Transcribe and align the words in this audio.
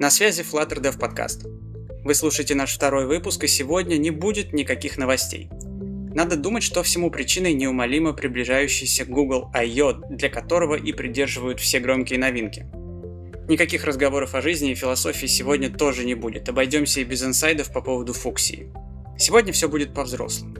На 0.00 0.08
связи 0.08 0.42
Flutter 0.42 0.80
Dev 0.80 0.98
Podcast. 0.98 1.46
Вы 2.04 2.14
слушаете 2.14 2.54
наш 2.54 2.72
второй 2.74 3.04
выпуск, 3.04 3.44
и 3.44 3.46
сегодня 3.46 3.98
не 3.98 4.10
будет 4.10 4.54
никаких 4.54 4.96
новостей. 4.96 5.50
Надо 6.14 6.36
думать, 6.36 6.62
что 6.62 6.82
всему 6.82 7.10
причиной 7.10 7.52
неумолимо 7.52 8.14
приближающийся 8.14 9.04
Google 9.04 9.50
I.O., 9.52 9.92
для 10.08 10.30
которого 10.30 10.74
и 10.74 10.94
придерживают 10.94 11.60
все 11.60 11.80
громкие 11.80 12.18
новинки. 12.18 12.64
Никаких 13.46 13.84
разговоров 13.84 14.34
о 14.34 14.40
жизни 14.40 14.70
и 14.70 14.74
философии 14.74 15.26
сегодня 15.26 15.68
тоже 15.68 16.06
не 16.06 16.14
будет, 16.14 16.48
обойдемся 16.48 17.00
и 17.00 17.04
без 17.04 17.22
инсайдов 17.22 17.70
по 17.70 17.82
поводу 17.82 18.14
фуксии. 18.14 18.72
Сегодня 19.18 19.52
все 19.52 19.68
будет 19.68 19.92
по-взрослому. 19.92 20.56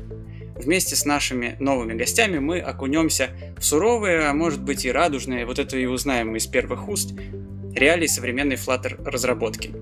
Вместе 0.57 0.97
с 0.97 1.07
нашими 1.07 1.57
новыми 1.61 1.95
гостями 1.95 2.41
мы 2.41 2.59
окунемся 2.59 3.31
в 3.57 3.65
суровые, 3.65 4.27
а 4.27 4.35
может 4.35 4.63
быть 4.63 4.85
и 4.85 4.93
радужные, 4.93 5.47
вот 5.47 5.59
это 5.59 5.79
и 5.79 5.87
узнаем 5.87 6.37
из 6.37 6.47
первых 6.47 6.91
уст, 6.91 7.15
реалии 7.75 8.07
современной 8.07 8.57
Flutter 8.57 9.03
разработки. 9.05 9.73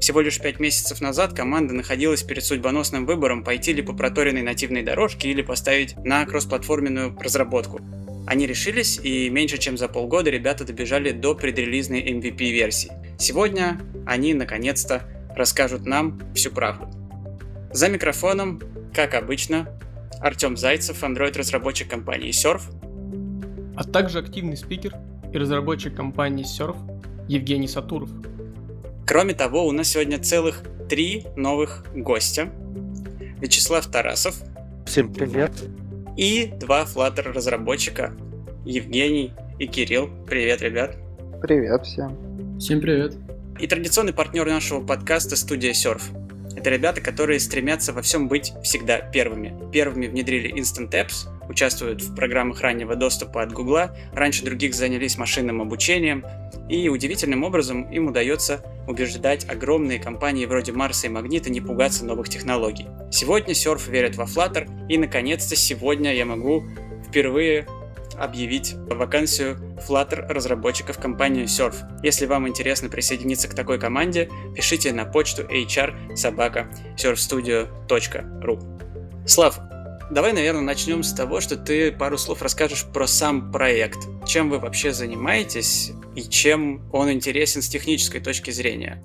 Всего 0.00 0.20
лишь 0.20 0.40
пять 0.40 0.60
месяцев 0.60 1.00
назад 1.00 1.32
команда 1.32 1.74
находилась 1.74 2.22
перед 2.22 2.44
судьбоносным 2.44 3.06
выбором 3.06 3.42
пойти 3.42 3.72
ли 3.72 3.82
по 3.82 3.92
проторенной 3.92 4.42
нативной 4.42 4.82
дорожке 4.82 5.30
или 5.30 5.42
поставить 5.42 5.96
на 6.04 6.24
кроссплатформенную 6.26 7.16
разработку. 7.18 7.80
Они 8.26 8.46
решились, 8.46 8.98
и 9.02 9.30
меньше 9.30 9.56
чем 9.58 9.76
за 9.76 9.88
полгода 9.88 10.30
ребята 10.30 10.64
добежали 10.64 11.12
до 11.12 11.34
предрелизной 11.34 12.02
MVP-версии. 12.02 12.92
Сегодня 13.18 13.80
они 14.04 14.34
наконец-то 14.34 15.02
расскажут 15.34 15.86
нам 15.86 16.20
всю 16.34 16.50
правду. 16.50 16.88
За 17.72 17.88
микрофоном, 17.88 18.60
как 18.92 19.14
обычно, 19.14 19.68
Артем 20.20 20.56
Зайцев, 20.56 21.02
Android-разработчик 21.02 21.88
компании 21.88 22.30
Surf. 22.30 22.62
А 23.76 23.84
также 23.84 24.18
активный 24.18 24.56
спикер 24.56 24.94
и 25.32 25.38
разработчик 25.38 25.94
компании 25.94 26.44
Surf 26.44 26.76
Евгений 27.28 27.68
Сатуров. 27.68 28.10
Кроме 29.06 29.34
того, 29.34 29.66
у 29.66 29.72
нас 29.72 29.88
сегодня 29.88 30.18
целых 30.18 30.62
три 30.88 31.26
новых 31.36 31.84
гостя. 31.94 32.50
Вячеслав 33.40 33.86
Тарасов. 33.86 34.36
Всем 34.86 35.12
привет. 35.12 35.52
И 36.16 36.52
два 36.60 36.84
Flutter 36.84 37.32
разработчика 37.32 38.12
Евгений 38.64 39.32
и 39.58 39.66
Кирилл. 39.66 40.10
Привет, 40.26 40.62
ребят. 40.62 40.96
Привет 41.42 41.84
всем. 41.84 42.58
Всем 42.58 42.80
привет. 42.80 43.14
И 43.58 43.66
традиционный 43.66 44.12
партнер 44.12 44.46
нашего 44.46 44.84
подкаста 44.84 45.36
студия 45.36 45.72
Surf. 45.72 46.02
Это 46.56 46.70
ребята, 46.70 47.00
которые 47.00 47.38
стремятся 47.38 47.92
во 47.92 48.00
всем 48.00 48.28
быть 48.28 48.52
всегда 48.62 48.98
первыми. 48.98 49.54
Первыми 49.72 50.06
внедрили 50.06 50.54
Instant 50.54 50.90
Apps, 50.92 51.28
участвуют 51.48 52.02
в 52.02 52.14
программах 52.14 52.62
раннего 52.62 52.96
доступа 52.96 53.42
от 53.42 53.52
Гугла, 53.52 53.94
раньше 54.12 54.44
других 54.44 54.74
занялись 54.74 55.18
машинным 55.18 55.60
обучением, 55.60 56.24
и 56.68 56.88
удивительным 56.88 57.44
образом 57.44 57.90
им 57.90 58.08
удается 58.08 58.62
убеждать 58.86 59.48
огромные 59.48 59.98
компании 59.98 60.46
вроде 60.46 60.72
Марса 60.72 61.06
и 61.06 61.10
Магнита 61.10 61.50
не 61.50 61.60
пугаться 61.60 62.04
новых 62.04 62.28
технологий. 62.28 62.86
Сегодня 63.10 63.54
Surf 63.54 63.90
верит 63.90 64.16
во 64.16 64.24
Flutter, 64.24 64.68
и 64.88 64.98
наконец-то 64.98 65.56
сегодня 65.56 66.14
я 66.14 66.24
могу 66.24 66.64
впервые 67.08 67.66
объявить 68.18 68.74
вакансию 68.74 69.56
Flutter 69.86 70.26
разработчиков 70.28 70.98
компании 70.98 71.44
Surf. 71.44 71.76
Если 72.02 72.26
вам 72.26 72.48
интересно 72.48 72.88
присоединиться 72.88 73.48
к 73.48 73.54
такой 73.54 73.78
команде, 73.78 74.30
пишите 74.54 74.92
на 74.92 75.04
почту 75.04 75.42
hr 75.42 76.16
собака 76.16 76.68
surfstudio.ru. 76.96 79.26
Слав, 79.26 79.58
давай, 80.10 80.32
наверное, 80.32 80.62
начнем 80.62 81.02
с 81.02 81.12
того, 81.12 81.40
что 81.40 81.56
ты 81.56 81.92
пару 81.92 82.18
слов 82.18 82.42
расскажешь 82.42 82.84
про 82.84 83.06
сам 83.06 83.50
проект. 83.50 83.98
Чем 84.24 84.50
вы 84.50 84.58
вообще 84.58 84.92
занимаетесь 84.92 85.92
и 86.14 86.22
чем 86.22 86.82
он 86.92 87.10
интересен 87.10 87.62
с 87.62 87.68
технической 87.68 88.20
точки 88.20 88.50
зрения? 88.50 89.02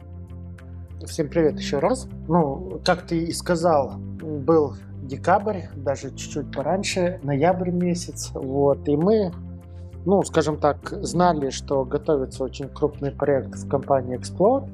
Всем 1.05 1.29
привет 1.29 1.59
еще 1.59 1.79
раз. 1.79 2.07
Ну, 2.27 2.79
как 2.85 3.07
ты 3.07 3.17
и 3.23 3.33
сказал, 3.33 3.93
был 3.97 4.75
декабрь, 5.01 5.63
даже 5.75 6.15
чуть-чуть 6.15 6.51
пораньше, 6.51 7.19
ноябрь 7.23 7.71
месяц. 7.71 8.29
Вот, 8.33 8.87
и 8.87 8.95
мы, 8.95 9.33
ну, 10.05 10.21
скажем 10.23 10.57
так, 10.57 10.93
знали, 11.01 11.49
что 11.49 11.83
готовится 11.85 12.43
очень 12.43 12.69
крупный 12.69 13.11
проект 13.11 13.55
в 13.55 13.67
компании 13.67 14.19
Explode. 14.19 14.69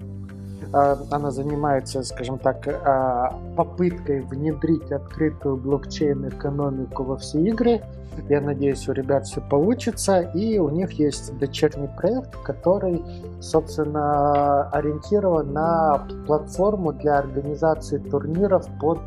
А, 0.73 0.97
она 1.11 1.31
занимается, 1.31 2.03
скажем 2.03 2.39
так, 2.39 2.67
а, 2.67 3.39
попыткой 3.55 4.21
внедрить 4.21 4.91
открытую 4.91 5.57
блокчейн-экономику 5.57 7.03
во 7.03 7.17
все 7.17 7.41
игры. 7.41 7.81
Я 8.29 8.41
надеюсь, 8.41 8.87
у 8.89 8.93
ребят 8.93 9.27
все 9.27 9.41
получится. 9.41 10.21
И 10.21 10.57
у 10.57 10.69
них 10.69 10.93
есть 10.93 11.37
дочерний 11.37 11.87
проект, 11.87 12.35
который, 12.41 13.03
собственно, 13.39 14.69
ориентирован 14.71 15.53
на 15.53 16.07
платформу 16.25 16.93
для 16.93 17.19
организации 17.19 17.99
турниров 17.99 18.67
под 18.81 18.99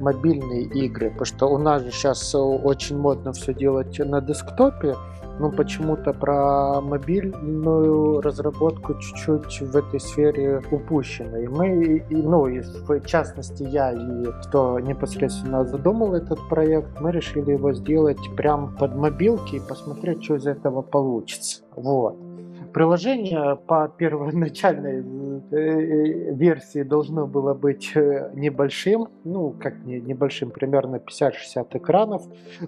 мобильные 0.00 0.62
игры. 0.62 1.10
Потому 1.10 1.24
что 1.24 1.46
у 1.46 1.58
нас 1.58 1.82
же 1.82 1.92
сейчас 1.92 2.34
очень 2.34 2.98
модно 2.98 3.32
все 3.32 3.54
делать 3.54 3.96
на 4.00 4.20
десктопе 4.20 4.96
ну, 5.38 5.50
почему-то 5.50 6.12
про 6.12 6.80
мобильную 6.80 8.20
разработку 8.20 8.94
чуть-чуть 8.94 9.60
в 9.60 9.76
этой 9.76 10.00
сфере 10.00 10.62
упущено. 10.70 11.38
И 11.38 11.48
мы, 11.48 12.04
и, 12.08 12.16
ну, 12.16 12.46
и 12.46 12.60
в 12.60 13.06
частности 13.06 13.62
я 13.62 13.92
и 13.92 14.26
кто 14.44 14.78
непосредственно 14.80 15.64
задумал 15.64 16.14
этот 16.14 16.38
проект, 16.48 17.00
мы 17.00 17.12
решили 17.12 17.52
его 17.52 17.72
сделать 17.72 18.18
прям 18.36 18.76
под 18.76 18.94
мобилки 18.94 19.56
и 19.56 19.60
посмотреть, 19.60 20.24
что 20.24 20.36
из 20.36 20.46
этого 20.46 20.82
получится. 20.82 21.62
Вот. 21.76 22.31
Приложение 22.72 23.56
по 23.56 23.86
первоначальной 23.88 25.00
э, 25.00 25.56
э, 25.56 26.34
версии 26.34 26.82
должно 26.82 27.26
было 27.26 27.52
быть 27.52 27.92
э, 27.94 28.30
небольшим, 28.34 29.08
ну, 29.24 29.50
как 29.50 29.84
не, 29.84 30.00
небольшим, 30.00 30.50
примерно 30.50 30.96
50-60 30.96 31.66
экранов, 31.76 32.22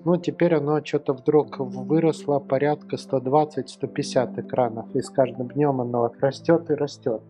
но 0.04 0.16
теперь 0.16 0.54
оно 0.54 0.84
что-то 0.84 1.14
вдруг 1.14 1.58
выросло 1.58 2.38
порядка 2.38 2.96
120-150 2.96 4.40
экранов, 4.40 4.94
и 4.94 5.00
с 5.00 5.08
каждым 5.08 5.48
днем 5.48 5.80
оно 5.80 6.12
растет 6.20 6.70
и 6.70 6.74
растет 6.74 7.22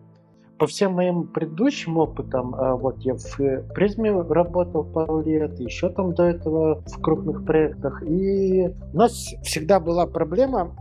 по 0.57 0.67
всем 0.67 0.93
моим 0.93 1.27
предыдущим 1.27 1.97
опытам, 1.97 2.55
а, 2.55 2.75
вот 2.75 2.99
я 2.99 3.15
в 3.15 3.63
призме 3.73 4.11
работал 4.11 4.83
пару 4.83 5.21
лет, 5.21 5.59
еще 5.59 5.89
там 5.89 6.13
до 6.13 6.23
этого 6.23 6.83
в 6.85 7.01
крупных 7.01 7.45
проектах, 7.45 8.03
и 8.03 8.69
у 8.93 8.97
нас 8.97 9.33
всегда 9.43 9.79
была 9.79 10.05
проблема, 10.05 10.71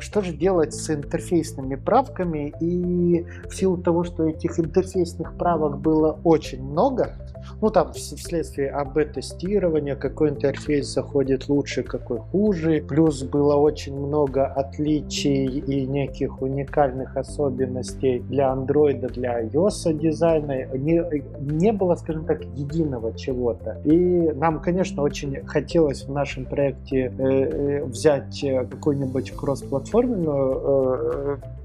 что 0.00 0.22
же 0.22 0.32
делать 0.32 0.74
с 0.74 0.90
интерфейсными 0.90 1.76
правками, 1.76 2.52
и 2.60 3.24
в 3.48 3.54
силу 3.54 3.76
того, 3.76 4.04
что 4.04 4.28
этих 4.28 4.58
интерфейсных 4.58 5.36
правок 5.36 5.78
было 5.78 6.18
очень 6.24 6.62
много, 6.62 7.14
ну 7.60 7.70
там 7.70 7.92
вследствие 7.92 8.70
АБ-тестирования, 8.70 9.96
какой 9.96 10.30
интерфейс 10.30 10.86
заходит 10.92 11.48
лучше, 11.48 11.82
какой 11.82 12.18
хуже. 12.18 12.84
Плюс 12.86 13.22
было 13.22 13.56
очень 13.56 13.98
много 13.98 14.46
отличий 14.46 15.46
и 15.46 15.86
неких 15.86 16.42
уникальных 16.42 17.16
особенностей 17.16 18.20
для 18.20 18.50
андроида, 18.50 19.08
для 19.08 19.19
iOS 19.28 19.92
дизайна. 19.92 20.66
Не, 20.76 21.02
не 21.40 21.72
было, 21.72 21.94
скажем 21.96 22.24
так, 22.24 22.42
единого 22.56 23.16
чего-то. 23.16 23.80
И 23.84 24.32
нам, 24.32 24.60
конечно, 24.60 25.02
очень 25.02 25.44
хотелось 25.46 26.04
в 26.04 26.12
нашем 26.12 26.44
проекте 26.44 27.12
э, 27.18 27.22
э 27.22 27.84
взять 27.84 28.42
э, 28.44 28.66
какую-нибудь 28.66 29.32
кроссплатформенную 29.32 30.60
э, 30.62 31.59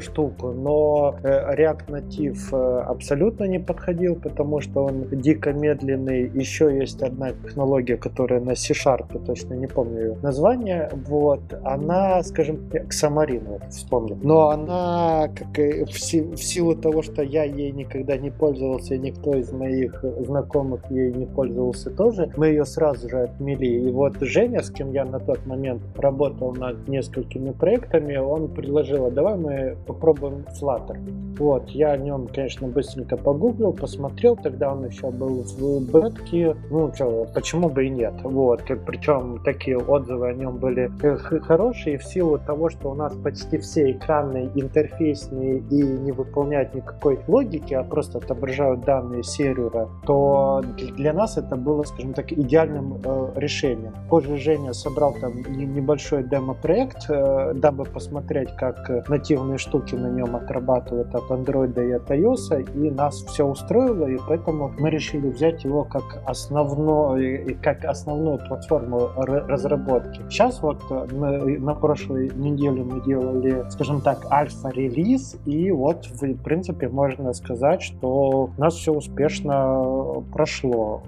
штуку, 0.00 0.52
но 0.52 1.16
э, 1.22 1.54
React 1.56 1.86
Native 1.88 2.38
э, 2.52 2.80
абсолютно 2.82 3.44
не 3.44 3.58
подходил, 3.58 4.16
потому 4.16 4.60
что 4.60 4.84
он 4.84 5.06
дико 5.10 5.52
медленный. 5.52 6.30
Еще 6.34 6.76
есть 6.76 7.02
одна 7.02 7.32
технология, 7.32 7.96
которая 7.96 8.40
на 8.40 8.54
C-Sharp, 8.54 9.24
точно 9.26 9.54
не 9.54 9.66
помню 9.66 10.00
ее 10.00 10.16
название, 10.22 10.90
вот, 11.06 11.42
она, 11.64 12.22
скажем, 12.22 12.56
Xamarin, 12.72 13.44
вот, 13.46 13.62
вспомнил, 13.70 14.18
но 14.22 14.50
она, 14.50 15.28
как 15.34 15.58
и 15.58 15.84
в, 15.84 15.92
си 15.92 16.22
в 16.22 16.42
силу 16.42 16.74
того, 16.74 17.02
что 17.02 17.22
я 17.22 17.44
ей 17.44 17.72
никогда 17.72 18.16
не 18.16 18.30
пользовался, 18.30 18.94
и 18.94 18.98
никто 18.98 19.34
из 19.34 19.52
моих 19.52 20.04
знакомых 20.20 20.90
ей 20.90 21.12
не 21.12 21.26
пользовался 21.26 21.90
тоже, 21.90 22.30
мы 22.36 22.48
ее 22.48 22.64
сразу 22.64 23.08
же 23.08 23.22
отмели. 23.22 23.66
И 23.66 23.90
вот 23.90 24.16
Женя, 24.20 24.62
с 24.62 24.70
кем 24.70 24.92
я 24.92 25.04
на 25.04 25.18
тот 25.20 25.46
момент 25.46 25.82
работал 25.96 26.54
над 26.54 26.88
несколькими 26.88 27.52
проектами, 27.52 28.16
он 28.16 28.48
предложил, 28.48 29.06
а 29.06 29.10
давай 29.10 29.36
мы 29.36 29.73
попробуем 29.86 30.44
Flutter. 30.60 30.98
Вот, 31.38 31.68
я 31.70 31.92
о 31.92 31.96
нем, 31.96 32.28
конечно, 32.28 32.68
быстренько 32.68 33.16
погуглил, 33.16 33.72
посмотрел, 33.72 34.36
тогда 34.36 34.72
он 34.72 34.86
еще 34.86 35.10
был 35.10 35.42
в 35.42 35.92
бетке, 35.92 36.56
ну, 36.70 36.92
что, 36.94 37.26
почему 37.34 37.68
бы 37.68 37.86
и 37.86 37.90
нет, 37.90 38.14
вот, 38.22 38.62
причем 38.86 39.40
такие 39.44 39.78
отзывы 39.78 40.28
о 40.28 40.32
нем 40.32 40.58
были 40.58 40.90
э, 41.02 41.16
хорошие 41.16 41.98
в 41.98 42.04
силу 42.04 42.38
того, 42.38 42.70
что 42.70 42.90
у 42.90 42.94
нас 42.94 43.14
почти 43.14 43.58
все 43.58 43.90
экраны 43.90 44.50
интерфейсные 44.54 45.58
и 45.58 45.82
не 45.82 46.12
выполняют 46.12 46.74
никакой 46.74 47.18
логики, 47.26 47.74
а 47.74 47.82
просто 47.82 48.18
отображают 48.18 48.84
данные 48.84 49.22
сервера, 49.22 49.88
то 50.06 50.62
для 50.96 51.12
нас 51.12 51.36
это 51.36 51.56
было, 51.56 51.82
скажем 51.82 52.12
так, 52.14 52.32
идеальным 52.32 53.00
э, 53.04 53.32
решением. 53.36 53.94
Позже 54.08 54.36
Женя 54.36 54.72
собрал 54.72 55.14
там 55.20 55.42
небольшой 55.48 56.22
демо-проект, 56.22 57.06
э, 57.08 57.52
дабы 57.54 57.84
посмотреть, 57.84 58.54
как 58.56 59.08
нативные 59.08 59.58
штуки 59.64 59.94
на 59.94 60.08
нем 60.08 60.36
отрабатывают 60.36 61.14
от 61.14 61.30
Android 61.30 61.74
и 61.88 61.92
от 61.92 62.10
iOS, 62.10 62.70
и 62.74 62.90
нас 62.90 63.22
все 63.22 63.44
устроило, 63.44 64.06
и 64.06 64.18
поэтому 64.28 64.72
мы 64.78 64.90
решили 64.90 65.28
взять 65.30 65.64
его 65.64 65.84
как 65.84 66.22
основной, 66.26 67.56
как 67.62 67.84
основную 67.84 68.38
платформу 68.46 69.10
разработки. 69.16 70.20
Сейчас 70.28 70.62
вот 70.62 70.78
мы, 71.12 71.58
на 71.58 71.74
прошлой 71.74 72.30
неделе 72.34 72.84
мы 72.84 73.02
делали, 73.04 73.64
скажем 73.70 74.00
так, 74.00 74.30
альфа-релиз, 74.30 75.36
и 75.46 75.70
вот 75.70 76.06
в 76.06 76.34
принципе 76.42 76.88
можно 76.88 77.32
сказать, 77.32 77.82
что 77.82 78.50
у 78.56 78.60
нас 78.60 78.74
все 78.74 78.92
успешно 78.92 80.22
прошло. 80.32 81.02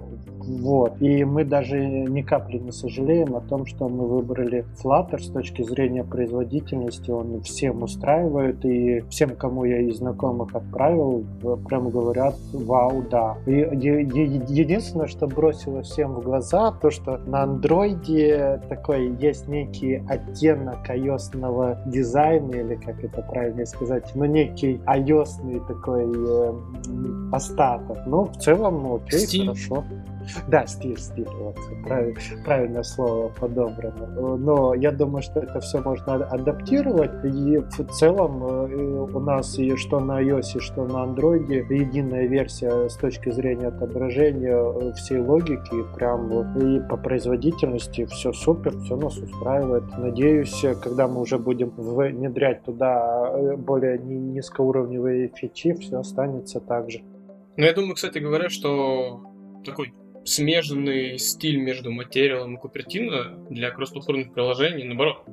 Вот. 0.47 1.01
И 1.01 1.25
мы 1.25 1.43
даже 1.43 1.85
ни 1.85 2.21
капли 2.21 2.57
не 2.57 2.71
сожалеем 2.71 3.35
о 3.35 3.41
том, 3.41 3.65
что 3.65 3.89
мы 3.89 4.07
выбрали 4.07 4.65
Flutter 4.81 5.19
с 5.19 5.29
точки 5.29 5.61
зрения 5.61 6.03
производительности. 6.03 7.11
Он 7.11 7.41
всем 7.41 7.83
устраивает, 7.83 8.63
и 8.65 9.01
всем, 9.09 9.35
кому 9.35 9.65
я 9.65 9.79
из 9.81 9.97
знакомых 9.97 10.55
отправил, 10.55 11.25
прям 11.67 11.89
говорят, 11.89 12.35
вау, 12.53 13.03
да. 13.09 13.37
И 13.45 13.51
единственное, 13.51 15.07
что 15.07 15.27
бросило 15.27 15.81
всем 15.81 16.13
в 16.13 16.21
глаза, 16.21 16.71
то, 16.71 16.89
что 16.91 17.17
на 17.17 17.43
андроиде 17.43 18.61
такой 18.69 19.15
есть 19.17 19.47
некий 19.47 20.01
оттенок 20.07 20.89
ios 20.89 21.27
дизайна, 21.87 22.51
или 22.51 22.75
как 22.75 23.03
это 23.03 23.21
правильно 23.21 23.65
сказать, 23.65 24.09
ну, 24.15 24.25
некий 24.25 24.79
ios 24.85 25.27
такой 25.67 26.05
э, 26.05 26.53
остаток. 27.33 27.97
Ну, 28.05 28.25
в 28.25 28.37
целом, 28.37 28.83
ну, 28.83 28.95
окей, 28.95 29.19
Стиль. 29.19 29.47
хорошо. 29.47 29.83
Да, 30.47 30.65
стиль, 30.67 30.97
стиль, 30.97 31.27
вот, 31.39 31.57
прав, 31.83 32.07
правильное 32.43 32.83
слово 32.83 33.29
подобрано. 33.29 34.37
Но 34.37 34.73
я 34.73 34.91
думаю, 34.91 35.21
что 35.21 35.39
это 35.39 35.59
все 35.59 35.81
можно 35.81 36.15
адаптировать, 36.15 37.25
и 37.25 37.57
в 37.57 37.91
целом 37.91 38.43
э, 38.43 39.11
у 39.13 39.19
нас 39.19 39.57
и 39.59 39.75
что 39.75 39.99
на 39.99 40.21
iOS, 40.21 40.59
что 40.59 40.85
на 40.85 41.05
Android 41.05 41.73
единая 41.73 42.27
версия 42.27 42.89
с 42.89 42.95
точки 42.95 43.29
зрения 43.29 43.67
отображения 43.67 44.57
э, 44.57 44.93
всей 44.93 45.19
логики, 45.19 45.83
прям 45.95 46.57
и 46.57 46.79
по 46.87 46.97
производительности 46.97 48.05
все 48.05 48.33
супер, 48.33 48.77
все 48.79 48.95
нас 48.95 49.17
устраивает. 49.17 49.83
Надеюсь, 49.97 50.65
когда 50.81 51.07
мы 51.07 51.21
уже 51.21 51.37
будем 51.37 51.69
внедрять 51.69 52.63
туда 52.63 53.31
э, 53.33 53.55
более 53.55 53.97
низкоуровневые 53.97 55.29
фичи, 55.35 55.73
все 55.73 55.99
останется 55.99 56.59
так 56.59 56.89
же. 56.89 57.01
Ну, 57.57 57.65
я 57.65 57.73
думаю, 57.73 57.95
кстати 57.95 58.19
говоря, 58.19 58.49
что 58.49 59.21
такой 59.65 59.93
смежный 60.27 61.17
стиль 61.17 61.57
между 61.57 61.89
материалом 61.89 62.55
и 62.55 62.59
Cupertino 62.59 63.37
для 63.49 63.71
кроссплатформенных 63.71 64.33
приложений, 64.33 64.83
наоборот, 64.83 65.23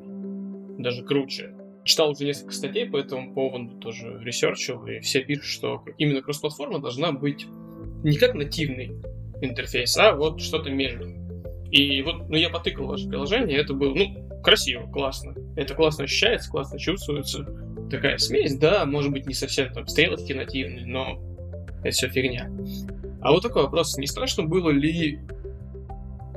даже 0.79 1.05
круче. 1.05 1.53
Читал 1.83 2.13
уже 2.13 2.25
несколько 2.25 2.53
статей 2.53 2.89
по 2.89 2.97
этому 2.97 3.35
поводу, 3.35 3.77
тоже 3.79 4.19
ресерчил, 4.23 4.87
и 4.87 5.01
все 5.01 5.23
пишут, 5.23 5.47
что 5.47 5.85
именно 5.99 6.23
кроссплатформа 6.23 6.79
должна 6.79 7.13
быть 7.13 7.47
не 8.05 8.17
как 8.17 8.35
нативный 8.35 8.93
интерфейс, 9.43 9.97
а 9.99 10.15
вот 10.15 10.41
что-то 10.41 10.71
между. 10.71 11.09
И 11.71 12.01
вот, 12.03 12.29
ну, 12.29 12.37
я 12.37 12.49
потыкал 12.49 12.87
ваше 12.87 13.09
приложение, 13.09 13.59
это 13.59 13.75
было, 13.75 13.95
ну, 13.95 14.29
красиво, 14.43 14.87
классно. 14.91 15.35
Это 15.57 15.75
классно 15.75 16.05
ощущается, 16.05 16.51
классно 16.51 16.79
чувствуется. 16.79 17.45
Такая 17.91 18.19
смесь, 18.19 18.57
да, 18.57 18.87
может 18.87 19.11
быть, 19.11 19.27
не 19.27 19.35
совсем 19.35 19.73
там 19.73 19.89
стрелочки 19.89 20.33
нативные, 20.33 20.87
но 20.87 21.21
это 21.83 21.91
все 21.91 22.09
фигня. 22.09 22.49
А 23.25 23.33
вот 23.33 23.43
такой 23.43 23.63
вопрос. 23.63 23.97
Не 23.97 24.07
страшно 24.07 24.45
было 24.45 24.69
ли 24.69 25.19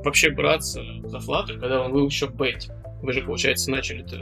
вообще 0.02 0.30
браться 0.30 0.80
за 1.04 1.18
Flutter, 1.18 1.60
когда 1.60 1.82
он 1.82 1.92
был 1.92 2.06
еще 2.06 2.28
бете? 2.28 2.74
Вы 3.02 3.12
же, 3.12 3.22
получается, 3.22 3.70
начали-то 3.70 4.16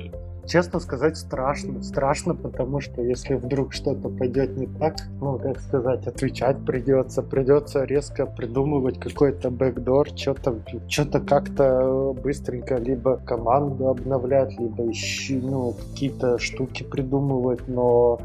Честно 0.48 0.78
сказать, 0.80 1.16
страшно. 1.16 1.82
Страшно, 1.82 2.34
потому 2.34 2.80
что 2.80 3.02
если 3.02 3.34
вдруг 3.34 3.72
что-то 3.72 4.08
пойдет 4.08 4.56
не 4.56 4.66
так, 4.66 4.96
ну, 5.20 5.38
как 5.38 5.60
сказать, 5.60 6.06
отвечать 6.06 6.64
придется. 6.64 7.22
Придется 7.22 7.84
резко 7.84 8.26
придумывать 8.26 8.98
какой-то 8.98 9.50
бэкдор, 9.50 10.08
что-то 10.16 10.56
что-то 10.88 11.20
как-то 11.20 12.14
быстренько 12.20 12.76
либо 12.76 13.16
команду 13.16 13.88
обновлять, 13.88 14.58
либо 14.58 14.84
еще, 14.84 15.34
ну, 15.34 15.72
какие-то 15.72 16.38
штуки 16.38 16.84
придумывать, 16.84 17.66
но 17.66 18.20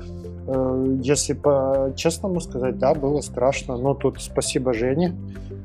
если 1.02 1.34
по-честному 1.34 2.40
сказать, 2.42 2.78
да, 2.78 2.94
было 2.94 3.22
страшно. 3.22 3.78
Но 3.78 3.94
тут 3.94 4.22
спасибо 4.22 4.74
Жене. 4.74 5.16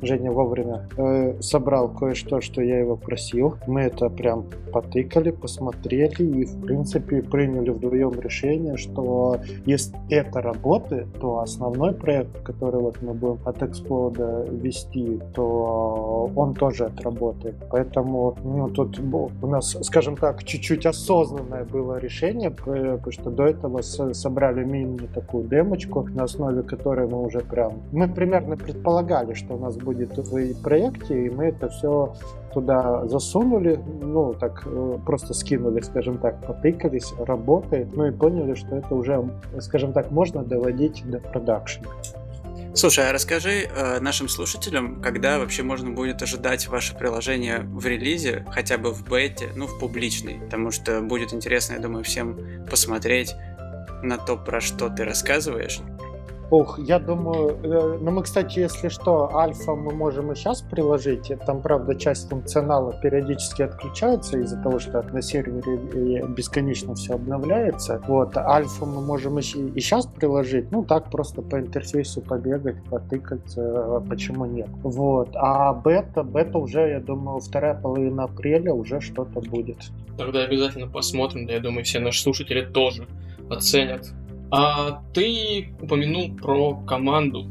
Женя 0.02 0.32
вовремя 0.32 0.88
э, 0.96 1.40
собрал 1.40 1.88
кое-что, 1.88 2.40
что 2.40 2.62
я 2.62 2.81
его 2.81 2.96
просил. 2.96 3.54
Мы 3.66 3.82
это 3.82 4.08
прям 4.10 4.46
потыкали, 4.72 5.31
посмотрели 5.31 6.22
и, 6.22 6.44
в 6.44 6.60
принципе, 6.62 7.22
приняли 7.22 7.70
вдвоем 7.70 8.20
решение, 8.20 8.76
что 8.76 9.38
если 9.64 9.96
это 10.10 10.40
работает, 10.40 11.06
то 11.20 11.38
основной 11.40 11.93
проект, 11.93 12.43
который 12.43 12.81
вот 12.81 13.00
мы 13.02 13.14
будем 13.14 13.38
от 13.44 13.62
Explode 13.62 14.60
вести, 14.60 15.20
то 15.34 16.31
он 16.34 16.54
тоже 16.54 16.87
отработает. 16.87 17.54
Поэтому 17.70 18.37
ну, 18.44 18.69
тут 18.69 18.99
у 18.99 19.46
нас, 19.46 19.76
скажем 19.82 20.16
так, 20.16 20.44
чуть-чуть 20.44 20.87
осознанное 20.87 21.64
было 21.64 21.99
решение, 21.99 22.50
потому 22.50 23.10
что 23.10 23.31
до 23.31 23.44
этого 23.44 23.82
собрали 23.82 24.64
мини 24.64 25.08
такую 25.14 25.44
демочку, 25.44 26.02
на 26.14 26.25
основе 26.25 26.62
которой 26.62 27.06
мы 27.08 27.22
уже 27.22 27.40
прям... 27.40 27.72
Мы 27.92 28.08
примерно 28.08 28.56
предполагали, 28.56 29.34
что 29.34 29.54
у 29.54 29.58
нас 29.58 29.76
будет 29.87 30.19
в 30.19 30.62
проекте, 30.62 31.27
и 31.27 31.31
мы 31.31 31.47
это 31.47 31.69
все 31.69 32.15
туда 32.53 33.06
засунули, 33.06 33.79
ну, 34.00 34.35
так 34.35 34.62
э, 34.67 34.99
просто 35.06 35.35
скинули, 35.35 35.81
скажем 35.83 36.19
так, 36.19 36.44
потыкались, 36.47 37.12
работает, 37.19 37.88
ну 37.94 38.06
и 38.06 38.11
поняли, 38.11 38.55
что 38.55 38.77
это 38.77 38.94
уже, 38.94 39.23
скажем 39.61 39.93
так, 39.93 40.11
можно 40.11 40.43
доводить 40.43 41.05
до 41.11 41.19
продакшена. 41.19 41.88
Слушай, 42.75 43.09
а 43.09 43.12
расскажи 43.12 43.69
э, 43.75 44.00
нашим 44.00 44.29
слушателям, 44.29 45.00
когда 45.00 45.38
вообще 45.38 45.62
можно 45.62 45.91
будет 45.91 46.23
ожидать 46.23 46.69
ваше 46.69 46.94
приложение 46.94 47.61
в 47.61 47.87
релизе, 47.87 48.44
хотя 48.50 48.77
бы 48.79 48.91
в 48.93 49.03
бете, 49.09 49.49
ну, 49.55 49.67
в 49.67 49.79
публичной, 49.79 50.41
потому 50.41 50.71
что 50.71 51.00
будет 51.00 51.33
интересно, 51.33 51.75
я 51.75 51.81
думаю, 51.81 52.05
всем 52.05 52.38
посмотреть 52.71 53.35
на 54.03 54.19
то, 54.19 54.37
про 54.37 54.61
что 54.61 54.88
ты 54.88 55.05
рассказываешь. 55.05 55.81
Ух, 56.48 56.78
я 56.78 57.00
думаю, 57.00 57.58
э, 57.62 57.98
ну 58.00 58.10
мы, 58.12 58.22
кстати, 58.22 58.60
если 58.60 58.88
что, 58.88 59.37
альфа 59.37 59.75
мы 59.75 59.93
можем 59.93 60.31
и 60.31 60.37
сейчас 60.37 60.62
приложить. 60.62 61.32
Там, 61.44 61.60
правда, 61.60 61.96
часть 61.96 62.28
функционала 62.28 62.93
периодически 63.02 63.62
отключается 63.62 64.38
из-за 64.38 64.62
того, 64.62 64.78
что 64.78 65.02
на 65.02 65.22
сервере 65.22 66.25
бесконечно 66.28 66.94
все 66.94 67.14
обновляется. 67.14 68.00
Вот, 68.06 68.37
альфа 68.37 68.87
мы 68.87 69.02
можем 69.02 69.40
и, 69.40 69.43
и 69.43 69.81
сейчас 69.81 70.06
приложить. 70.06 70.70
Ну, 70.70 70.84
так 70.84 71.10
просто 71.10 71.43
по 71.43 71.58
интерфейсу 71.58 72.20
побегать, 72.20 72.76
потыкать, 72.85 73.56
э, 73.56 74.00
почему 74.09 74.44
нет. 74.44 74.68
Вот, 74.85 75.30
а 75.35 75.75
бета, 75.75 76.23
бета 76.23 76.59
уже, 76.59 76.90
я 76.90 77.00
думаю, 77.00 77.40
вторая 77.40 77.75
половина 77.75 78.25
апреля 78.25 78.73
уже 78.73 79.00
что-то 79.00 79.40
будет. 79.40 79.78
Тогда 80.16 80.44
обязательно 80.44 80.87
посмотрим, 80.87 81.49
да, 81.49 81.54
я 81.54 81.61
думаю, 81.61 81.85
все 81.85 81.99
наши 81.99 82.23
слушатели 82.23 82.64
тоже 82.64 83.09
оценят 83.50 84.12
а 84.50 85.03
ты 85.12 85.75
упомянул 85.81 86.37
про 86.37 86.75
команду. 86.87 87.47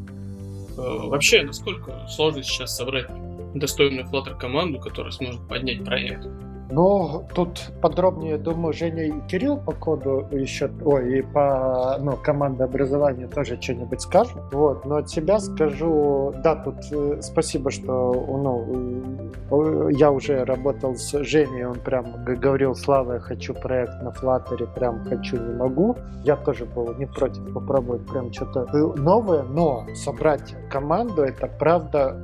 Э, 0.78 1.08
вообще, 1.08 1.44
насколько 1.44 2.08
сложно 2.08 2.44
сейчас 2.44 2.76
собрать 2.76 3.08
достойную 3.54 4.08
Flutter 4.08 4.38
команду, 4.38 4.80
которая 4.80 5.12
сможет 5.12 5.48
поднять 5.48 5.84
проект? 5.84 6.28
Ну, 6.70 7.28
тут 7.34 7.72
подробнее, 7.82 8.38
думаю, 8.38 8.74
Женя 8.74 9.06
и 9.06 9.22
Кирилл 9.28 9.58
по 9.58 9.72
коду 9.72 10.28
еще, 10.32 10.70
ой, 10.84 11.20
и 11.20 11.22
по 11.22 11.98
ну, 12.00 12.18
командообразованию 12.18 13.30
тоже 13.30 13.62
что-нибудь 13.62 14.02
скажут. 14.02 14.42
Вот, 14.52 14.86
но 14.86 14.98
от 14.98 15.10
себя 15.10 15.40
скажу, 15.40 16.34
да, 16.44 16.56
тут 16.56 16.76
э, 16.92 17.22
спасибо, 17.22 17.70
что 17.70 18.14
ну, 18.14 19.10
э, 19.52 19.90
я 19.94 20.12
уже 20.12 20.44
работал 20.44 20.96
с 20.96 21.24
Женей, 21.24 21.66
он 21.66 21.80
прям 21.80 22.24
говорил, 22.26 22.76
Слава, 22.76 23.14
я 23.14 23.20
хочу 23.20 23.54
проект 23.54 24.02
на 24.02 24.10
Flutter, 24.10 24.68
прям 24.74 25.06
хочу, 25.06 25.38
не 25.38 25.54
могу. 25.54 25.96
Я 26.24 26.36
тоже 26.36 26.66
был 26.66 26.94
не 26.96 27.06
против 27.06 27.54
попробовать 27.54 28.06
прям 28.08 28.34
что-то 28.34 28.66
новое, 28.96 29.44
но 29.44 29.86
собрать 29.94 30.56
команду, 30.70 31.22
это 31.22 31.48
правда 31.48 32.18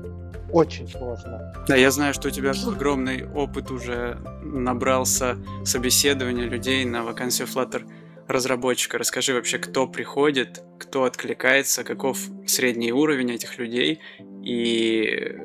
очень 0.51 0.87
сложно. 0.87 1.53
Да, 1.67 1.75
я 1.75 1.91
знаю, 1.91 2.13
что 2.13 2.27
у 2.27 2.31
тебя 2.31 2.51
огромный 2.67 3.27
опыт 3.27 3.71
уже 3.71 4.17
набрался 4.43 5.37
собеседования 5.65 6.45
людей 6.45 6.85
на 6.85 7.03
вакансию 7.03 7.47
Flutter 7.47 7.83
разработчика. 8.27 8.97
Расскажи 8.97 9.33
вообще, 9.33 9.57
кто 9.57 9.87
приходит, 9.87 10.63
кто 10.79 11.03
откликается, 11.03 11.83
каков 11.83 12.19
средний 12.45 12.91
уровень 12.91 13.31
этих 13.31 13.57
людей 13.57 13.99
и 14.43 15.37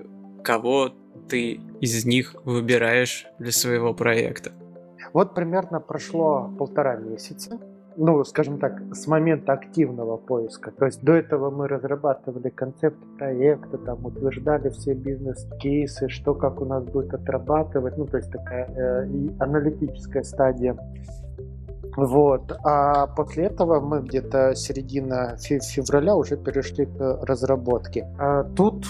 кого 0.44 0.94
ты 1.28 1.60
из 1.80 2.04
них 2.04 2.36
выбираешь 2.44 3.26
для 3.38 3.52
своего 3.52 3.94
проекта. 3.94 4.52
Вот 5.12 5.34
примерно 5.34 5.80
прошло 5.80 6.50
полтора 6.58 6.96
месяца 6.96 7.58
ну, 7.96 8.24
скажем 8.24 8.58
так, 8.58 8.80
с 8.94 9.06
момента 9.06 9.52
активного 9.52 10.16
поиска. 10.16 10.70
То 10.70 10.86
есть 10.86 11.02
до 11.02 11.12
этого 11.12 11.50
мы 11.50 11.68
разрабатывали 11.68 12.48
концепт 12.48 12.98
проекта, 13.18 13.78
там 13.78 14.04
утверждали 14.04 14.68
все 14.70 14.94
бизнес-кейсы, 14.94 16.08
что 16.08 16.34
как 16.34 16.60
у 16.60 16.64
нас 16.64 16.84
будет 16.84 17.14
отрабатывать, 17.14 17.96
ну, 17.96 18.06
то 18.06 18.18
есть 18.18 18.30
такая 18.30 18.66
э, 18.66 19.08
аналитическая 19.38 20.22
стадия. 20.22 20.76
Вот. 21.96 22.52
А 22.62 23.06
после 23.06 23.44
этого 23.44 23.80
мы 23.80 24.02
где-то 24.02 24.54
середина 24.54 25.36
февраля 25.38 26.14
уже 26.14 26.36
перешли 26.36 26.84
к 26.84 27.20
разработке. 27.22 28.06
А 28.18 28.44
тут 28.44 28.86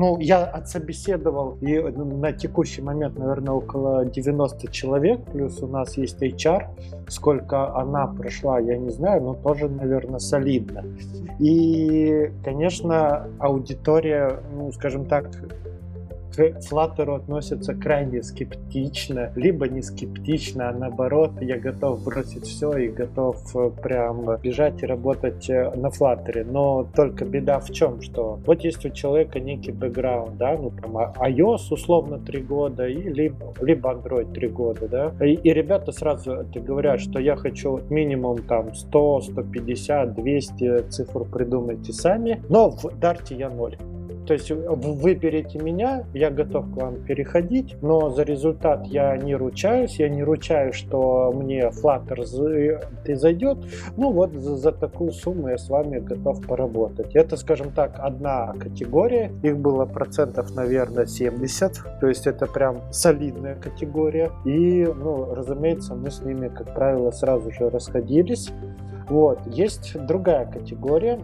ну, 0.00 0.18
я 0.18 0.44
отсобеседовал 0.44 1.58
и 1.60 1.78
на 1.78 2.32
текущий 2.32 2.80
момент, 2.80 3.18
наверное, 3.18 3.52
около 3.52 4.06
90 4.06 4.72
человек, 4.72 5.20
плюс 5.30 5.62
у 5.62 5.66
нас 5.66 5.98
есть 5.98 6.22
HR. 6.22 6.68
Сколько 7.08 7.76
она 7.76 8.06
прошла, 8.06 8.58
я 8.60 8.78
не 8.78 8.88
знаю, 8.88 9.20
но 9.20 9.34
тоже, 9.34 9.68
наверное, 9.68 10.18
солидно. 10.18 10.84
И, 11.38 12.32
конечно, 12.42 13.28
аудитория, 13.38 14.40
ну, 14.54 14.72
скажем 14.72 15.04
так, 15.04 15.28
к 16.34 16.40
Flutter 16.40 17.16
относятся 17.16 17.74
крайне 17.74 18.22
скептично, 18.22 19.32
либо 19.36 19.68
не 19.68 19.82
скептично, 19.82 20.68
а 20.68 20.72
наоборот, 20.72 21.32
я 21.40 21.58
готов 21.58 22.02
бросить 22.04 22.44
все 22.44 22.76
и 22.76 22.88
готов 22.88 23.38
э, 23.54 23.70
прям 23.82 24.36
бежать 24.42 24.82
и 24.82 24.86
работать 24.86 25.48
э, 25.50 25.70
на 25.74 25.88
Flutter. 25.88 26.44
Но 26.50 26.86
только 26.94 27.24
беда 27.24 27.60
в 27.60 27.70
чем, 27.70 28.00
что 28.02 28.38
вот 28.46 28.62
есть 28.62 28.84
у 28.84 28.90
человека 28.90 29.40
некий 29.40 29.72
бэкграунд, 29.72 30.36
да, 30.36 30.56
ну 30.56 30.70
там 30.70 30.96
а, 30.98 31.12
iOS 31.28 31.72
условно 31.72 32.18
3 32.18 32.42
года, 32.42 32.86
и 32.86 33.02
либо, 33.02 33.54
либо 33.60 33.90
Android 33.90 34.32
3 34.32 34.48
года, 34.48 34.88
да, 34.88 35.24
и, 35.24 35.34
и 35.34 35.52
ребята 35.52 35.92
сразу 35.92 36.32
это 36.32 36.60
говорят, 36.60 37.00
что 37.00 37.18
я 37.18 37.36
хочу 37.36 37.80
минимум 37.90 38.42
там 38.42 38.74
100, 38.74 39.20
150, 39.20 40.14
200 40.14 40.88
цифр 40.90 41.24
придумайте 41.24 41.92
сами, 41.92 42.42
но 42.48 42.70
в 42.70 42.98
Дарте 42.98 43.34
я 43.34 43.50
ноль. 43.50 43.76
То 44.30 44.34
есть 44.34 44.48
выберите 44.52 45.58
меня, 45.58 46.04
я 46.14 46.30
готов 46.30 46.72
к 46.72 46.76
вам 46.76 47.02
переходить, 47.02 47.76
но 47.82 48.10
за 48.10 48.22
результат 48.22 48.86
я 48.86 49.16
не 49.16 49.34
ручаюсь, 49.34 49.98
я 49.98 50.08
не 50.08 50.22
ручаюсь, 50.22 50.76
что 50.76 51.32
мне 51.32 51.62
Flutter 51.70 52.80
ты 53.04 53.16
зайдет. 53.16 53.58
Ну 53.96 54.12
вот 54.12 54.32
за, 54.32 54.54
за 54.56 54.70
такую 54.70 55.10
сумму 55.10 55.48
я 55.48 55.58
с 55.58 55.68
вами 55.68 55.98
готов 55.98 56.46
поработать. 56.46 57.16
Это, 57.16 57.36
скажем 57.36 57.72
так, 57.72 57.96
одна 57.98 58.52
категория. 58.52 59.32
Их 59.42 59.58
было 59.58 59.84
процентов, 59.84 60.54
наверное, 60.54 61.06
70. 61.06 61.98
То 62.00 62.06
есть 62.06 62.28
это 62.28 62.46
прям 62.46 62.82
солидная 62.92 63.56
категория. 63.56 64.30
И, 64.44 64.86
ну, 64.86 65.34
разумеется, 65.34 65.96
мы 65.96 66.12
с 66.12 66.22
ними, 66.22 66.46
как 66.46 66.72
правило, 66.72 67.10
сразу 67.10 67.50
же 67.50 67.68
расходились. 67.68 68.48
Вот. 69.08 69.40
Есть 69.48 69.96
другая 70.06 70.46
категория, 70.46 71.18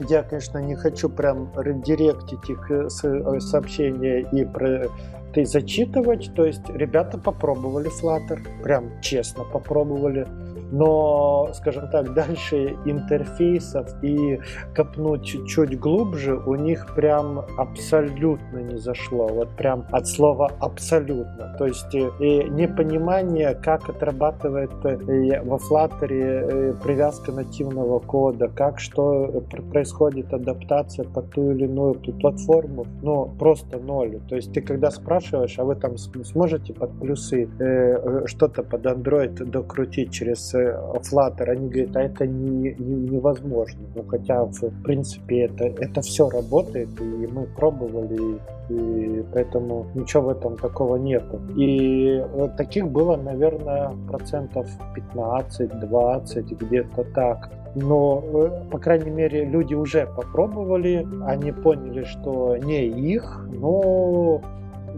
я, 0.00 0.22
конечно, 0.22 0.58
не 0.58 0.74
хочу 0.74 1.08
прям 1.08 1.52
редиректить 1.56 2.48
их 2.48 2.70
э, 2.70 2.88
э, 3.02 3.40
сообщения 3.40 4.20
и 4.32 4.44
про 4.44 4.88
ты 5.34 5.44
зачитывать. 5.44 6.30
То 6.34 6.44
есть 6.44 6.68
ребята 6.70 7.18
попробовали 7.18 7.90
Flutter, 8.00 8.40
прям 8.62 9.00
честно 9.00 9.44
попробовали 9.44 10.26
но, 10.74 11.50
скажем 11.54 11.88
так, 11.88 12.14
дальше 12.14 12.76
интерфейсов 12.84 13.88
и 14.02 14.40
копнуть 14.74 15.24
чуть-чуть 15.24 15.78
глубже 15.78 16.36
у 16.36 16.56
них 16.56 16.94
прям 16.94 17.44
абсолютно 17.56 18.58
не 18.58 18.76
зашло. 18.78 19.28
Вот 19.28 19.50
прям 19.50 19.86
от 19.92 20.08
слова 20.08 20.50
абсолютно. 20.58 21.54
То 21.58 21.66
есть 21.66 21.94
э, 21.94 22.10
и 22.20 22.44
непонимание, 22.50 23.54
как 23.54 23.88
отрабатывает 23.88 24.72
э, 24.84 25.42
во 25.42 25.58
Flutter 25.58 26.08
э, 26.10 26.74
привязка 26.82 27.30
нативного 27.30 28.00
кода, 28.00 28.48
как 28.48 28.80
что 28.80 29.42
происходит 29.70 30.32
адаптация 30.32 31.04
под 31.04 31.30
ту 31.30 31.52
или 31.52 31.64
иную 31.64 31.94
платформу, 31.94 32.84
ну, 33.02 33.32
просто 33.38 33.78
ноль. 33.78 34.18
То 34.28 34.36
есть 34.36 34.52
ты 34.52 34.60
когда 34.60 34.90
спрашиваешь, 34.90 35.23
а 35.32 35.64
вы 35.64 35.74
там 35.76 35.96
сможете 35.96 36.72
под 36.72 36.90
плюсы 37.00 37.48
э, 37.58 38.26
что-то 38.26 38.62
под 38.62 38.86
Android 38.86 39.44
докрутить 39.44 40.12
через 40.12 40.54
Flutter, 40.54 41.50
они 41.50 41.68
говорят, 41.68 41.96
а 41.96 42.02
это 42.02 42.26
не, 42.26 42.74
не, 42.78 43.10
невозможно. 43.10 43.80
Ну, 43.94 44.02
хотя, 44.04 44.44
в 44.44 44.82
принципе, 44.82 45.44
это, 45.44 45.64
это 45.64 46.00
все 46.00 46.28
работает, 46.28 46.88
и 47.00 47.26
мы 47.26 47.44
пробовали, 47.56 48.38
и 48.68 49.24
поэтому 49.32 49.86
ничего 49.94 50.24
в 50.24 50.28
этом 50.30 50.56
такого 50.56 50.96
нету. 50.96 51.40
И 51.56 52.22
таких 52.56 52.88
было, 52.88 53.16
наверное, 53.16 53.92
процентов 54.08 54.68
15-20, 55.14 56.56
где-то 56.60 57.04
так 57.14 57.50
но, 57.74 58.22
э, 58.32 58.70
по 58.70 58.78
крайней 58.78 59.10
мере, 59.10 59.44
люди 59.44 59.74
уже 59.74 60.06
попробовали, 60.06 61.06
они 61.26 61.52
поняли, 61.52 62.04
что 62.04 62.56
не 62.56 62.86
их, 62.86 63.48
но 63.52 64.40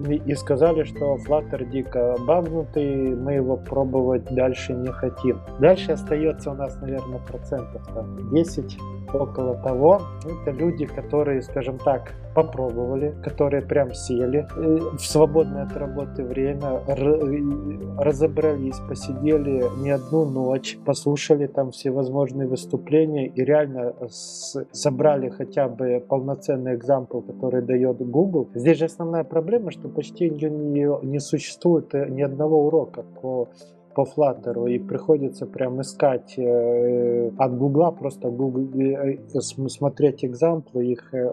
и 0.05 0.35
сказали, 0.35 0.85
что 0.85 1.17
Flutter 1.17 1.65
дико 1.65 2.17
багнутый, 2.27 3.15
мы 3.15 3.35
его 3.35 3.57
пробовать 3.57 4.25
дальше 4.35 4.75
не 4.75 4.93
хотим. 4.93 5.39
Дальше 5.59 5.93
остается 5.93 6.51
у 6.51 6.55
нас, 6.55 6.77
наверное, 6.81 7.21
процентов 7.21 7.87
там 7.95 8.31
10 8.31 8.79
около 9.13 9.57
того. 9.57 10.01
Это 10.25 10.51
люди, 10.51 10.87
которые, 10.87 11.43
скажем 11.43 11.79
так, 11.79 12.13
попробовали, 12.35 13.15
которые 13.25 13.63
прям 13.63 13.95
сели 13.95 14.47
э, 14.57 14.79
в 14.99 15.01
свободное 15.01 15.63
от 15.63 15.75
работы 15.75 16.23
время, 16.23 16.83
разобрались, 17.99 18.79
посидели 18.89 19.65
не 19.83 19.91
одну 19.91 20.27
ночь, 20.27 20.79
послушали 20.85 21.47
там 21.47 21.71
всевозможные 21.71 22.47
выступления 22.47 23.27
и 23.27 23.43
реально 23.43 23.95
собрали 24.11 25.31
хотя 25.31 25.67
бы 25.69 26.05
полноценный 26.07 26.75
экзампл, 26.75 27.21
который 27.21 27.63
дает 27.63 27.97
Google. 27.99 28.51
Здесь 28.55 28.79
же 28.79 28.85
основная 28.85 29.25
проблема, 29.25 29.71
что 29.71 29.86
почти 29.89 30.31
не, 30.31 31.07
не 31.07 31.21
существует 31.21 31.95
э, 31.95 32.09
ни 32.09 32.23
одного 32.23 32.67
урока 32.67 33.03
по 33.03 33.49
по 33.97 34.03
Flutter, 34.03 34.71
и 34.71 34.79
приходится 34.79 35.47
прям 35.47 35.81
искать 35.81 36.35
э, 36.39 37.31
от 37.39 37.57
Гугла, 37.57 37.91
просто 37.93 38.29
Google, 38.29 38.69
э, 38.79 39.41
смотреть 39.41 40.23
экзамплы, 40.23 40.85
их 40.85 41.15
э, 41.15 41.27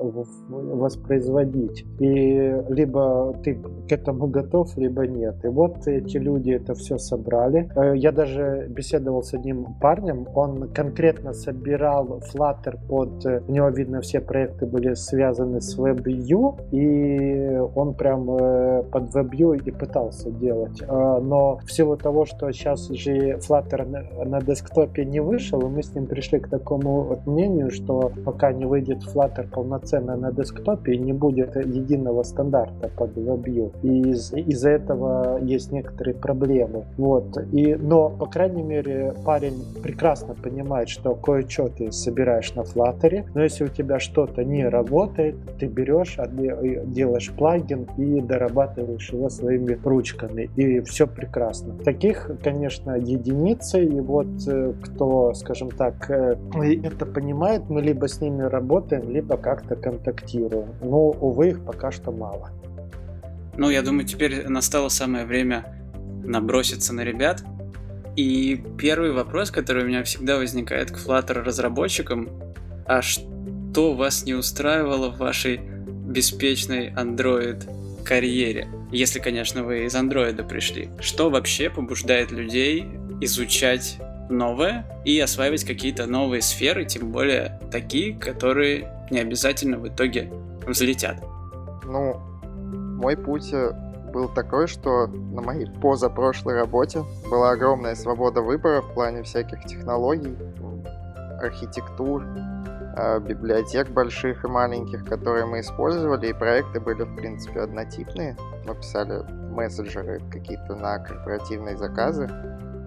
воспроизводить. 0.49 1.85
И 1.99 2.55
либо 2.69 3.35
ты 3.43 3.55
к 3.55 3.91
этому 3.91 4.27
готов, 4.27 4.77
либо 4.77 5.05
нет. 5.05 5.43
И 5.43 5.49
вот 5.49 5.85
эти 5.87 6.15
люди 6.15 6.51
это 6.51 6.73
все 6.73 6.97
собрали. 6.97 7.69
Я 7.97 8.13
даже 8.13 8.67
беседовал 8.69 9.23
с 9.23 9.33
одним 9.33 9.65
парнем, 9.81 10.25
он 10.33 10.69
конкретно 10.69 11.33
собирал 11.33 12.21
Flutter 12.33 12.77
под... 12.87 13.25
У 13.25 13.51
него, 13.51 13.67
видно, 13.69 13.99
все 13.99 14.21
проекты 14.21 14.65
были 14.65 14.93
связаны 14.93 15.59
с 15.59 15.77
WebView, 15.77 16.71
и 16.71 17.57
он 17.75 17.93
прям 17.93 18.25
под 18.25 19.13
WebView 19.13 19.57
и 19.65 19.71
пытался 19.71 20.31
делать. 20.31 20.81
Но 20.87 21.59
в 21.65 21.69
силу 21.69 21.97
того, 21.97 22.23
что 22.23 22.52
сейчас 22.53 22.89
же 22.89 23.37
Flutter 23.37 23.85
на, 23.85 24.25
на 24.25 24.41
десктопе 24.41 25.05
не 25.05 25.19
вышел, 25.19 25.59
и 25.61 25.69
мы 25.69 25.83
с 25.83 25.93
ним 25.93 26.05
пришли 26.05 26.39
к 26.39 26.47
такому 26.47 27.01
вот 27.01 27.25
мнению, 27.25 27.71
что 27.71 28.11
пока 28.25 28.51
не 28.51 28.65
выйдет 28.65 28.99
Flutter 29.03 29.49
полноценно 29.49 30.15
на 30.15 30.31
десктопе, 30.31 30.97
не 30.97 31.13
будет 31.13 31.55
единого 31.55 32.23
стандарта 32.23 32.89
под 32.95 33.17
WebView. 33.17 33.71
И 33.83 34.11
из- 34.11 34.33
из-за 34.33 34.69
этого 34.69 35.39
есть 35.41 35.71
некоторые 35.71 36.15
проблемы. 36.15 36.85
Вот. 36.97 37.37
И, 37.51 37.75
но, 37.75 38.09
по 38.09 38.25
крайней 38.25 38.63
мере, 38.63 39.13
парень 39.25 39.63
прекрасно 39.81 40.35
понимает, 40.35 40.89
что 40.89 41.15
кое-что 41.15 41.69
ты 41.69 41.91
собираешь 41.91 42.53
на 42.55 42.61
Flutter, 42.61 43.25
но 43.33 43.43
если 43.43 43.65
у 43.65 43.67
тебя 43.69 43.99
что-то 43.99 44.43
не 44.43 44.67
работает, 44.67 45.35
ты 45.59 45.65
берешь, 45.65 46.17
делаешь 46.85 47.31
плагин 47.31 47.87
и 47.97 48.21
дорабатываешь 48.21 49.11
его 49.11 49.29
своими 49.29 49.77
ручками. 49.83 50.49
И 50.55 50.79
все 50.81 51.07
прекрасно. 51.07 51.73
Таких, 51.83 52.29
конечно, 52.43 52.91
единицы, 52.97 53.83
и 53.83 53.99
вот 53.99 54.27
э, 54.47 54.73
кто, 54.83 55.33
скажем 55.33 55.71
так, 55.71 56.09
э, 56.09 56.37
это 56.83 57.05
понимает, 57.05 57.69
мы 57.69 57.81
либо 57.81 58.07
с 58.07 58.21
ними 58.21 58.43
работаем, 58.43 59.09
либо 59.09 59.37
как-то 59.37 59.75
контактируем. 59.75 60.69
Но, 60.81 61.09
увы, 61.09 61.49
их 61.49 61.65
пока 61.65 61.91
что 61.91 62.11
мало. 62.11 62.49
Ну, 63.57 63.69
я 63.69 63.81
думаю, 63.81 64.05
теперь 64.05 64.47
настало 64.47 64.89
самое 64.89 65.25
время 65.25 65.65
наброситься 66.23 66.93
на 66.93 67.01
ребят. 67.01 67.43
И 68.15 68.63
первый 68.77 69.11
вопрос, 69.11 69.51
который 69.51 69.83
у 69.83 69.87
меня 69.87 70.03
всегда 70.03 70.37
возникает 70.37 70.91
к 70.91 70.97
Flutter 70.97 71.41
разработчикам, 71.41 72.29
а 72.85 73.01
что 73.01 73.93
вас 73.93 74.25
не 74.25 74.33
устраивало 74.33 75.11
в 75.11 75.17
вашей 75.17 75.59
беспечной 75.59 76.91
Android 76.91 78.03
карьере? 78.03 78.67
Если, 78.93 79.19
конечно, 79.19 79.63
вы 79.63 79.85
из 79.85 79.95
андроида 79.95 80.43
пришли. 80.43 80.91
Что 80.99 81.31
вообще 81.31 81.71
побуждает 81.71 82.29
людей 82.29 82.87
изучать 83.21 83.97
новое 84.29 84.85
и 85.03 85.19
осваивать 85.19 85.63
какие-то 85.63 86.05
новые 86.05 86.43
сферы, 86.43 86.85
тем 86.85 87.11
более 87.11 87.59
такие, 87.71 88.15
которые 88.15 89.07
не 89.09 89.19
обязательно 89.19 89.79
в 89.79 89.87
итоге 89.87 90.31
взлетят? 90.67 91.17
Ну, 91.85 92.19
мой 92.53 93.17
путь 93.17 93.51
э, 93.51 93.71
был 94.13 94.29
такой, 94.29 94.67
что 94.67 95.07
на 95.07 95.41
моей 95.41 95.65
позапрошлой 95.81 96.53
работе 96.53 97.03
была 97.31 97.49
огромная 97.49 97.95
свобода 97.95 98.41
выбора 98.41 98.81
в 98.81 98.93
плане 98.93 99.23
всяких 99.23 99.63
технологий, 99.63 100.37
архитектур, 101.41 102.23
библиотек 102.95 103.89
больших 103.89 104.45
и 104.45 104.47
маленьких, 104.47 105.03
которые 105.05 105.45
мы 105.45 105.61
использовали, 105.61 106.27
и 106.27 106.33
проекты 106.33 106.79
были, 106.79 107.03
в 107.03 107.15
принципе, 107.15 107.61
однотипные. 107.61 108.37
Мы 108.65 108.75
писали 108.75 109.23
мессенджеры 109.51 110.21
какие-то 110.31 110.75
на 110.75 110.99
корпоративные 110.99 111.77
заказы. 111.77 112.29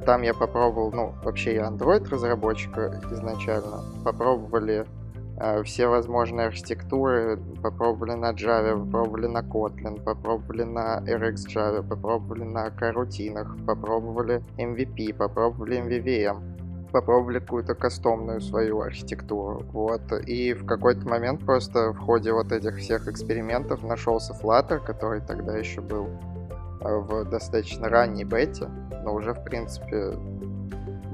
там 0.05 0.23
я 0.23 0.35
попробовал, 0.35 0.93
ну, 0.93 1.15
вообще 1.25 1.55
я 1.57 1.67
Android 1.67 2.09
разработчик 2.09 2.77
изначально. 3.11 3.83
Попробовали 4.05 4.87
э, 5.41 5.63
все 5.65 5.89
возможные 5.89 6.47
архитектуры, 6.47 7.41
попробовали 7.61 8.13
на 8.13 8.31
Java, 8.31 8.79
попробовали 8.85 9.27
на 9.27 9.41
Kotlin, 9.41 10.01
попробовали 10.01 10.63
на 10.63 11.01
RX 11.01 11.35
Java, 11.53 11.83
попробовали 11.83 12.45
на 12.45 12.71
карутинах, 12.71 13.57
попробовали 13.67 14.41
MVP, 14.57 15.15
попробовали 15.15 15.81
MVVM 15.81 16.56
попробовали 16.91 17.39
какую-то 17.39 17.75
кастомную 17.75 18.41
свою 18.41 18.81
архитектуру. 18.81 19.65
Вот. 19.73 20.13
И 20.27 20.53
в 20.55 20.67
какой-то 20.67 21.09
момент 21.09 21.45
просто 21.45 21.93
в 21.93 21.99
ходе 21.99 22.33
вот 22.33 22.53
этих 22.53 22.77
всех 22.79 23.09
экспериментов 23.09 23.83
нашелся 23.83 24.33
Flutter, 24.33 24.79
который 24.79 25.21
тогда 25.21 25.57
еще 25.57 25.81
был 25.81 26.09
э, 26.81 26.97
в 26.99 27.25
достаточно 27.25 27.89
ранней 27.89 28.25
бете, 28.25 28.69
но 29.05 29.15
уже, 29.15 29.35
в 29.35 29.45
принципе, 29.45 30.13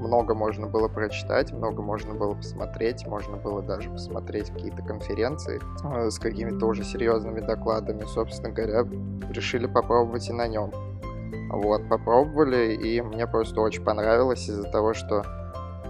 много 0.03 0.35
можно 0.35 0.67
было 0.67 0.87
прочитать, 0.87 1.51
много 1.53 1.81
можно 1.81 2.13
было 2.13 2.33
посмотреть, 2.35 3.07
можно 3.07 3.37
было 3.37 3.61
даже 3.61 3.89
посмотреть 3.89 4.49
какие-то 4.49 4.83
конференции 4.83 5.61
э, 5.83 6.09
с 6.09 6.19
какими-то 6.19 6.65
уже 6.65 6.83
серьезными 6.83 7.39
докладами. 7.39 8.03
Собственно 8.05 8.49
говоря, 8.49 8.85
решили 9.29 9.67
попробовать 9.67 10.29
и 10.29 10.33
на 10.33 10.47
нем. 10.47 10.71
Вот, 11.49 11.87
попробовали, 11.87 12.73
и 12.73 13.01
мне 13.01 13.27
просто 13.27 13.61
очень 13.61 13.83
понравилось 13.83 14.49
из-за 14.49 14.63
того, 14.63 14.93
что 14.93 15.23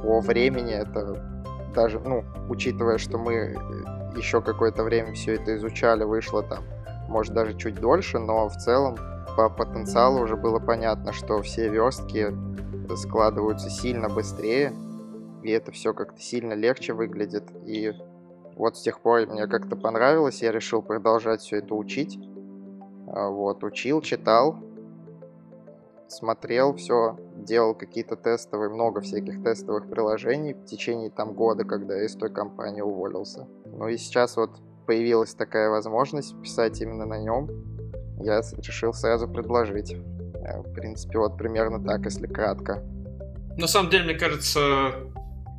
по 0.03 0.19
времени 0.19 0.73
это 0.73 1.23
даже, 1.73 1.99
ну, 1.99 2.23
учитывая, 2.49 2.97
что 2.97 3.17
мы 3.17 3.33
э, 3.33 3.55
еще 4.17 4.41
какое-то 4.41 4.83
время 4.83 5.13
все 5.13 5.35
это 5.35 5.55
изучали, 5.55 6.03
вышло 6.03 6.43
там, 6.43 6.63
может, 7.07 7.33
даже 7.33 7.57
чуть 7.57 7.75
дольше, 7.75 8.19
но 8.19 8.47
в 8.49 8.55
целом 8.57 8.97
по 9.35 9.49
потенциалу 9.49 10.21
уже 10.21 10.35
было 10.35 10.59
понятно, 10.59 11.13
что 11.13 11.41
все 11.41 11.69
верстки 11.69 12.27
складываются 12.95 13.69
сильно 13.69 14.09
быстрее, 14.09 14.73
и 15.41 15.49
это 15.49 15.71
все 15.71 15.93
как-то 15.93 16.19
сильно 16.19 16.53
легче 16.53 16.93
выглядит. 16.93 17.45
И 17.65 17.93
вот 18.55 18.77
с 18.77 18.81
тех 18.81 18.99
пор 18.99 19.25
мне 19.27 19.47
как-то 19.47 19.75
понравилось, 19.75 20.41
я 20.41 20.51
решил 20.51 20.81
продолжать 20.81 21.41
все 21.41 21.57
это 21.57 21.73
учить. 21.73 22.19
А, 23.07 23.29
вот, 23.29 23.63
учил, 23.63 24.01
читал, 24.01 24.59
смотрел 26.07 26.75
все, 26.75 27.17
делал 27.43 27.75
какие-то 27.75 28.15
тестовые, 28.15 28.69
много 28.69 29.01
всяких 29.01 29.43
тестовых 29.43 29.89
приложений 29.89 30.53
в 30.53 30.65
течение 30.65 31.09
там 31.09 31.33
года, 31.33 31.63
когда 31.63 31.95
я 31.97 32.05
из 32.05 32.15
той 32.15 32.29
компании 32.29 32.81
уволился. 32.81 33.47
Ну 33.65 33.87
и 33.87 33.97
сейчас 33.97 34.37
вот 34.37 34.51
появилась 34.85 35.33
такая 35.33 35.69
возможность 35.69 36.39
писать 36.41 36.81
именно 36.81 37.05
на 37.05 37.19
нем. 37.19 37.49
Я 38.19 38.41
решил 38.57 38.93
сразу 38.93 39.27
предложить. 39.27 39.93
Э, 39.93 40.61
в 40.61 40.73
принципе, 40.73 41.19
вот 41.19 41.37
примерно 41.37 41.83
так, 41.83 42.05
если 42.05 42.27
кратко. 42.27 42.83
На 43.57 43.67
самом 43.67 43.89
деле, 43.91 44.05
мне 44.05 44.15
кажется, 44.15 44.59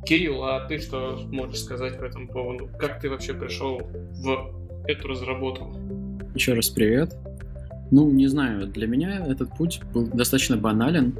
Кирилл, 0.05 0.43
а 0.43 0.67
ты 0.67 0.79
что 0.79 1.17
можешь 1.31 1.61
сказать 1.63 1.97
по 1.97 2.03
этому 2.03 2.27
поводу? 2.27 2.69
Как 2.79 2.99
ты 2.99 3.09
вообще 3.09 3.33
пришел 3.33 3.81
в 3.81 4.85
эту 4.87 5.07
разработку? 5.07 5.73
Еще 6.35 6.53
раз 6.53 6.69
привет. 6.69 7.15
Ну, 7.91 8.09
не 8.11 8.27
знаю, 8.27 8.67
для 8.67 8.87
меня 8.87 9.25
этот 9.27 9.55
путь 9.55 9.81
был 9.93 10.07
достаточно 10.07 10.57
банален. 10.57 11.15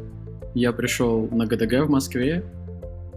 Я 0.55 0.71
пришел 0.71 1.27
на 1.31 1.45
ГДГ 1.45 1.85
в 1.85 1.89
Москве, 1.89 2.43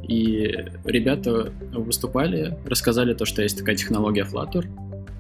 и 0.03 0.55
ребята 0.85 1.53
выступали, 1.73 2.59
рассказали 2.67 3.15
то, 3.15 3.25
что 3.25 3.43
есть 3.43 3.59
такая 3.59 3.77
технология 3.77 4.25
Flutter. 4.25 4.67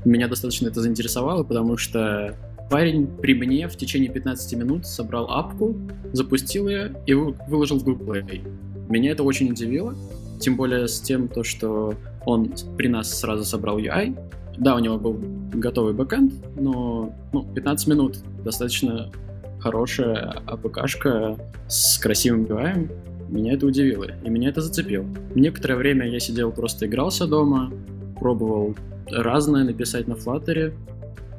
Меня 0.05 0.27
достаточно 0.27 0.67
это 0.67 0.81
заинтересовало, 0.81 1.45
потому 1.45 1.77
что 1.77 2.35
парень 2.71 3.07
при 3.07 3.35
мне 3.35 3.69
в 3.69 3.77
течение 3.77 4.11
15 4.11 4.59
минут 4.59 4.87
собрал 4.87 5.31
апку, 5.31 5.77
запустил 6.13 6.69
ее 6.69 6.93
и 7.07 7.15
выложил 7.15 7.79
в 7.79 7.85
Google 7.85 8.15
Play. 8.15 8.43
Меня 8.89 9.13
это 9.13 9.23
очень 9.23 9.51
удивило, 9.51 9.95
тем 10.41 10.57
более 10.57 10.89
с 10.89 11.01
тем, 11.01 11.29
то, 11.29 11.45
что 11.45 11.95
он 12.27 12.53
при 12.77 12.89
нас 12.89 13.17
сразу 13.17 13.45
собрал 13.45 13.79
UI, 13.79 14.19
да, 14.57 14.75
у 14.75 14.81
него 14.81 14.99
был 14.99 15.21
готовый 15.53 15.95
бэкэнд, 15.95 16.33
но 16.59 17.15
ну, 17.33 17.47
15 17.55 17.87
минут 17.87 18.19
достаточно 18.45 19.13
хорошая 19.61 20.43
АПКшка 20.47 21.37
с 21.67 21.99
красивым 21.99 22.45
UI. 22.45 22.91
Меня 23.29 23.55
это 23.55 23.67
удивило, 23.67 24.07
и 24.25 24.31
меня 24.31 24.49
это 24.49 24.61
зацепило. 24.61 25.07
Некоторое 25.35 25.77
время 25.77 26.09
я 26.09 26.19
сидел, 26.19 26.51
просто 26.51 26.87
игрался 26.87 27.27
дома, 27.27 27.71
пробовал 28.19 28.75
разное 29.11 29.65
написать 29.65 30.09
на 30.09 30.15
Flutter, 30.15 30.73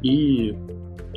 и 0.02 0.56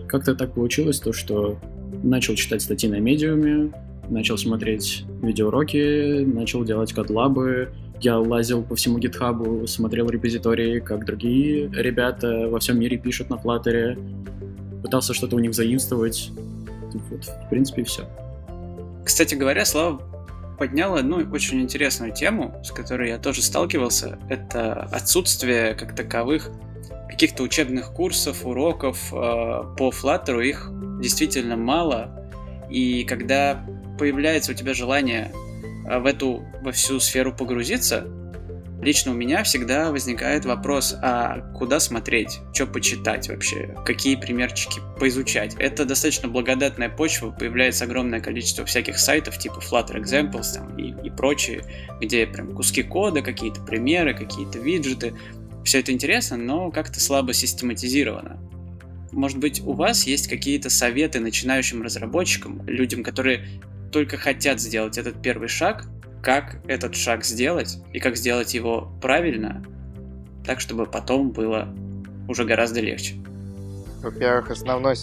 как-то 0.09 0.35
так 0.35 0.55
получилось 0.55 1.01
то, 1.01 1.13
что 1.13 1.59
начал 2.03 2.35
читать 2.35 2.63
статьи 2.63 2.89
на 2.89 3.01
медиуме, 3.01 3.73
начал 4.09 4.39
смотреть 4.39 5.05
видеоуроки, 5.23 6.25
начал 6.25 6.65
делать 6.65 6.93
кодлабы, 6.93 7.71
я 8.01 8.19
лазил 8.19 8.63
по 8.65 8.75
всему 8.75 8.99
гитхабу, 8.99 9.67
смотрел 9.69 10.09
репозитории, 10.09 10.81
как 10.81 11.07
другие 11.07 11.71
ребята 11.73 12.49
во 12.49 12.59
всем 12.59 12.81
мире 12.81 12.99
пишут 12.99 13.31
на 13.31 13.35
Flutter, 13.35 13.97
пытался 14.83 15.15
что-то 15.15 15.37
у 15.37 15.39
них 15.39 15.55
заимствовать. 15.55 16.33
Вот, 16.95 17.25
в 17.25 17.49
принципе, 17.49 17.85
все. 17.85 18.09
Кстати 19.05 19.35
говоря, 19.35 19.65
Слава 19.65 20.01
поднял 20.59 20.95
одну 20.95 21.17
очень 21.33 21.61
интересную 21.61 22.13
тему, 22.13 22.55
с 22.63 22.71
которой 22.71 23.09
я 23.09 23.19
тоже 23.19 23.43
сталкивался. 23.43 24.19
Это 24.29 24.83
отсутствие 24.93 25.75
как 25.75 25.95
таковых 25.95 26.51
каких-то 27.11 27.43
учебных 27.43 27.93
курсов, 27.93 28.47
уроков 28.47 29.13
э, 29.13 29.17
по 29.17 29.91
Flutter. 29.91 30.45
Их 30.45 30.71
действительно 31.01 31.57
мало. 31.57 32.29
И 32.71 33.05
когда 33.05 33.65
появляется 33.99 34.53
у 34.53 34.55
тебя 34.55 34.73
желание 34.73 35.31
а, 35.87 35.99
в 35.99 36.07
эту 36.07 36.45
во 36.63 36.73
всю 36.73 37.01
сферу 37.01 37.33
погрузиться, 37.33 38.07
лично 38.83 39.13
у 39.13 39.15
меня 39.15 39.43
всегда 39.45 39.91
возникает 39.91 40.45
вопрос, 40.45 40.95
а 41.01 41.41
куда 41.55 41.81
смотреть, 41.81 42.41
что 42.53 42.67
почитать 42.67 43.29
вообще, 43.29 43.75
какие 43.87 44.17
примерчики 44.17 44.81
поизучать. 44.99 45.55
Это 45.59 45.85
достаточно 45.85 46.29
благодатная 46.29 46.91
почва, 46.91 47.31
появляется 47.31 47.85
огромное 47.85 48.21
количество 48.21 48.65
всяких 48.67 48.99
сайтов 48.99 49.39
типа 49.39 49.61
Flutter 49.61 50.03
Examples 50.03 50.55
там, 50.55 50.77
и, 50.77 50.95
и 51.07 51.11
прочие, 51.11 51.63
где 52.01 52.27
прям 52.27 52.55
куски 52.55 52.83
кода, 52.83 53.23
какие-то 53.23 53.63
примеры, 53.63 54.15
какие-то 54.15 54.59
виджеты. 54.59 55.15
Все 55.65 55.79
это 55.79 55.93
интересно, 55.93 56.37
но 56.37 56.71
как-то 56.71 57.01
слабо 57.01 57.33
систематизировано. 57.33 58.39
Может 59.13 59.39
быть, 59.39 59.61
у 59.61 59.73
вас 59.73 60.07
есть 60.07 60.27
какие-то 60.27 60.71
советы 60.71 61.21
начинающим 61.21 61.83
разработчикам, 61.83 62.67
людям, 62.67 63.05
которые 63.05 63.47
только 63.93 64.17
хотят 64.17 64.59
сделать 64.59 64.99
этот 64.99 65.23
первый 65.23 65.49
шаг, 65.49 65.87
как 66.23 66.57
этот 66.69 66.95
шаг 66.95 67.25
сделать 67.25 67.79
и 67.93 67.99
как 67.99 68.17
сделать 68.17 68.55
его 68.55 68.89
правильно, 69.01 69.63
так 70.47 70.61
чтобы 70.61 70.87
потом 70.87 71.31
было 71.31 71.69
уже 72.29 72.45
гораздо 72.45 72.81
легче. 72.81 73.17
Во-первых, 74.03 74.51
основной 74.51 74.95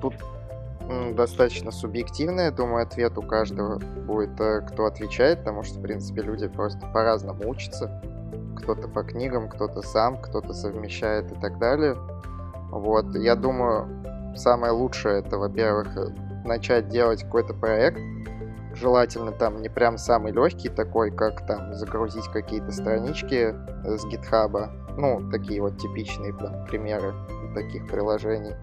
тут 0.00 0.14
достаточно 1.14 1.70
субъективный, 1.72 2.44
я 2.44 2.50
думаю, 2.50 2.84
ответ 2.84 3.18
у 3.18 3.22
каждого 3.22 3.78
будет, 3.78 4.38
э, 4.40 4.60
кто 4.60 4.86
отвечает, 4.86 5.40
потому 5.40 5.64
что, 5.64 5.78
в 5.78 5.82
принципе, 5.82 6.22
люди 6.22 6.46
просто 6.46 6.86
по-разному 6.92 7.48
учатся. 7.48 8.02
Кто-то 8.56 8.86
по 8.86 9.02
книгам, 9.02 9.48
кто-то 9.48 9.82
сам, 9.82 10.20
кто-то 10.20 10.54
совмещает 10.54 11.32
и 11.32 11.34
так 11.40 11.58
далее. 11.58 11.96
Вот, 12.70 13.16
я 13.16 13.34
думаю, 13.34 14.36
самое 14.36 14.72
лучшее 14.72 15.20
это, 15.20 15.38
во-первых, 15.38 15.96
э, 15.96 16.14
начать 16.44 16.88
делать 16.88 17.24
какой-то 17.24 17.52
проект, 17.52 17.98
желательно 18.76 19.32
там 19.32 19.62
не 19.62 19.68
прям 19.68 19.98
самый 19.98 20.32
легкий 20.32 20.68
такой, 20.68 21.10
как 21.10 21.46
там 21.46 21.74
загрузить 21.74 22.28
какие-то 22.28 22.70
странички 22.72 23.54
с 23.84 24.04
гитхаба, 24.06 24.70
ну, 24.96 25.30
такие 25.30 25.60
вот 25.60 25.78
типичные 25.78 26.32
там, 26.32 26.64
примеры 26.66 27.14
таких 27.54 27.86
приложений. 27.88 28.54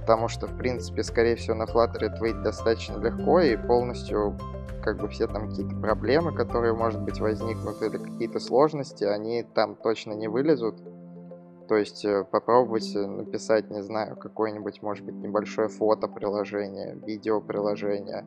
Потому 0.00 0.28
что, 0.28 0.46
в 0.46 0.56
принципе, 0.58 1.02
скорее 1.02 1.36
всего, 1.36 1.54
на 1.56 1.64
Flutter 1.64 2.04
это 2.04 2.42
достаточно 2.42 2.98
легко 2.98 3.40
и 3.40 3.56
полностью 3.56 4.36
как 4.82 4.98
бы 4.98 5.08
все 5.08 5.26
там 5.26 5.48
какие-то 5.48 5.74
проблемы, 5.76 6.34
которые, 6.34 6.74
может 6.74 7.00
быть, 7.00 7.18
возникнут, 7.18 7.80
или 7.80 7.96
какие-то 7.96 8.38
сложности, 8.38 9.04
они 9.04 9.42
там 9.42 9.76
точно 9.76 10.12
не 10.12 10.28
вылезут. 10.28 10.76
То 11.68 11.76
есть 11.76 12.04
э, 12.04 12.24
попробовать 12.30 12.94
написать, 12.94 13.70
не 13.70 13.82
знаю, 13.82 14.16
какое-нибудь, 14.16 14.82
может 14.82 15.06
быть, 15.06 15.14
небольшое 15.14 15.68
фото-приложение, 15.68 16.98
видео-приложение, 17.06 18.26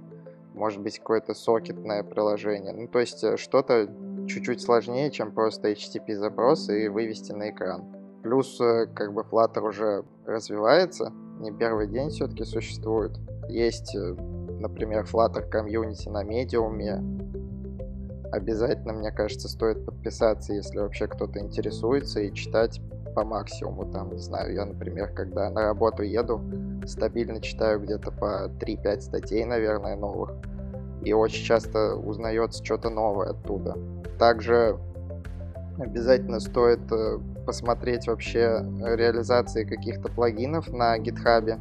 может 0.58 0.82
быть 0.82 1.00
какое-то 1.00 1.34
сокетное 1.34 2.04
приложение. 2.04 2.74
Ну, 2.74 2.88
то 2.88 3.00
есть 3.00 3.24
э, 3.24 3.38
что-то 3.38 3.88
чуть-чуть 4.28 4.62
сложнее, 4.62 5.12
чем 5.12 5.32
просто 5.32 5.72
HTTP 5.72 6.16
запрос 6.16 6.70
и 6.70 6.88
вывести 6.90 7.32
на 7.32 7.52
экран. 7.52 7.86
Плюс 8.24 8.60
э, 8.60 8.88
как 8.88 9.14
бы 9.14 9.22
Flutter 9.22 9.62
уже 9.62 10.04
развивается, 10.26 11.14
не 11.40 11.52
первый 11.52 11.88
день 11.88 12.10
все-таки 12.10 12.44
существует. 12.44 13.18
Есть, 13.48 13.96
э, 13.96 14.16
например, 14.60 15.06
Flutter 15.06 15.48
комьюнити 15.48 16.10
на 16.10 16.24
медиуме. 16.24 17.02
Обязательно, 18.32 18.94
мне 18.94 19.12
кажется, 19.12 19.48
стоит 19.48 19.86
подписаться, 19.86 20.54
если 20.54 20.80
вообще 20.80 21.08
кто-то 21.08 21.40
интересуется, 21.40 22.20
и 22.20 22.34
читать 22.34 22.82
по 23.18 23.24
максимуму. 23.24 23.92
Там, 23.92 24.12
не 24.12 24.20
знаю, 24.20 24.54
я, 24.54 24.64
например, 24.64 25.12
когда 25.12 25.50
на 25.50 25.64
работу 25.64 26.04
еду, 26.04 26.40
стабильно 26.86 27.42
читаю 27.42 27.80
где-то 27.80 28.12
по 28.12 28.48
3-5 28.60 29.02
статей, 29.02 29.44
наверное, 29.44 29.96
новых. 29.96 30.34
и 31.04 31.14
очень 31.14 31.44
часто 31.44 31.96
узнается 31.96 32.64
что-то 32.64 32.92
новое 32.92 33.32
оттуда. 33.32 33.76
Также 34.20 34.78
обязательно 35.80 36.40
стоит 36.40 36.80
э, 36.92 37.18
посмотреть 37.48 38.08
вообще 38.08 38.64
реализации 38.84 39.64
каких-то 39.64 40.10
плагинов 40.10 40.72
на 40.72 41.00
GitHub. 41.00 41.60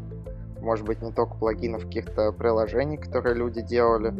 Может 0.60 0.84
быть, 0.84 1.00
не 1.00 1.12
только 1.12 1.36
плагинов, 1.36 1.84
каких-то 1.84 2.32
приложений, 2.32 2.98
которые 2.98 3.34
люди 3.34 3.62
делали, 3.62 4.12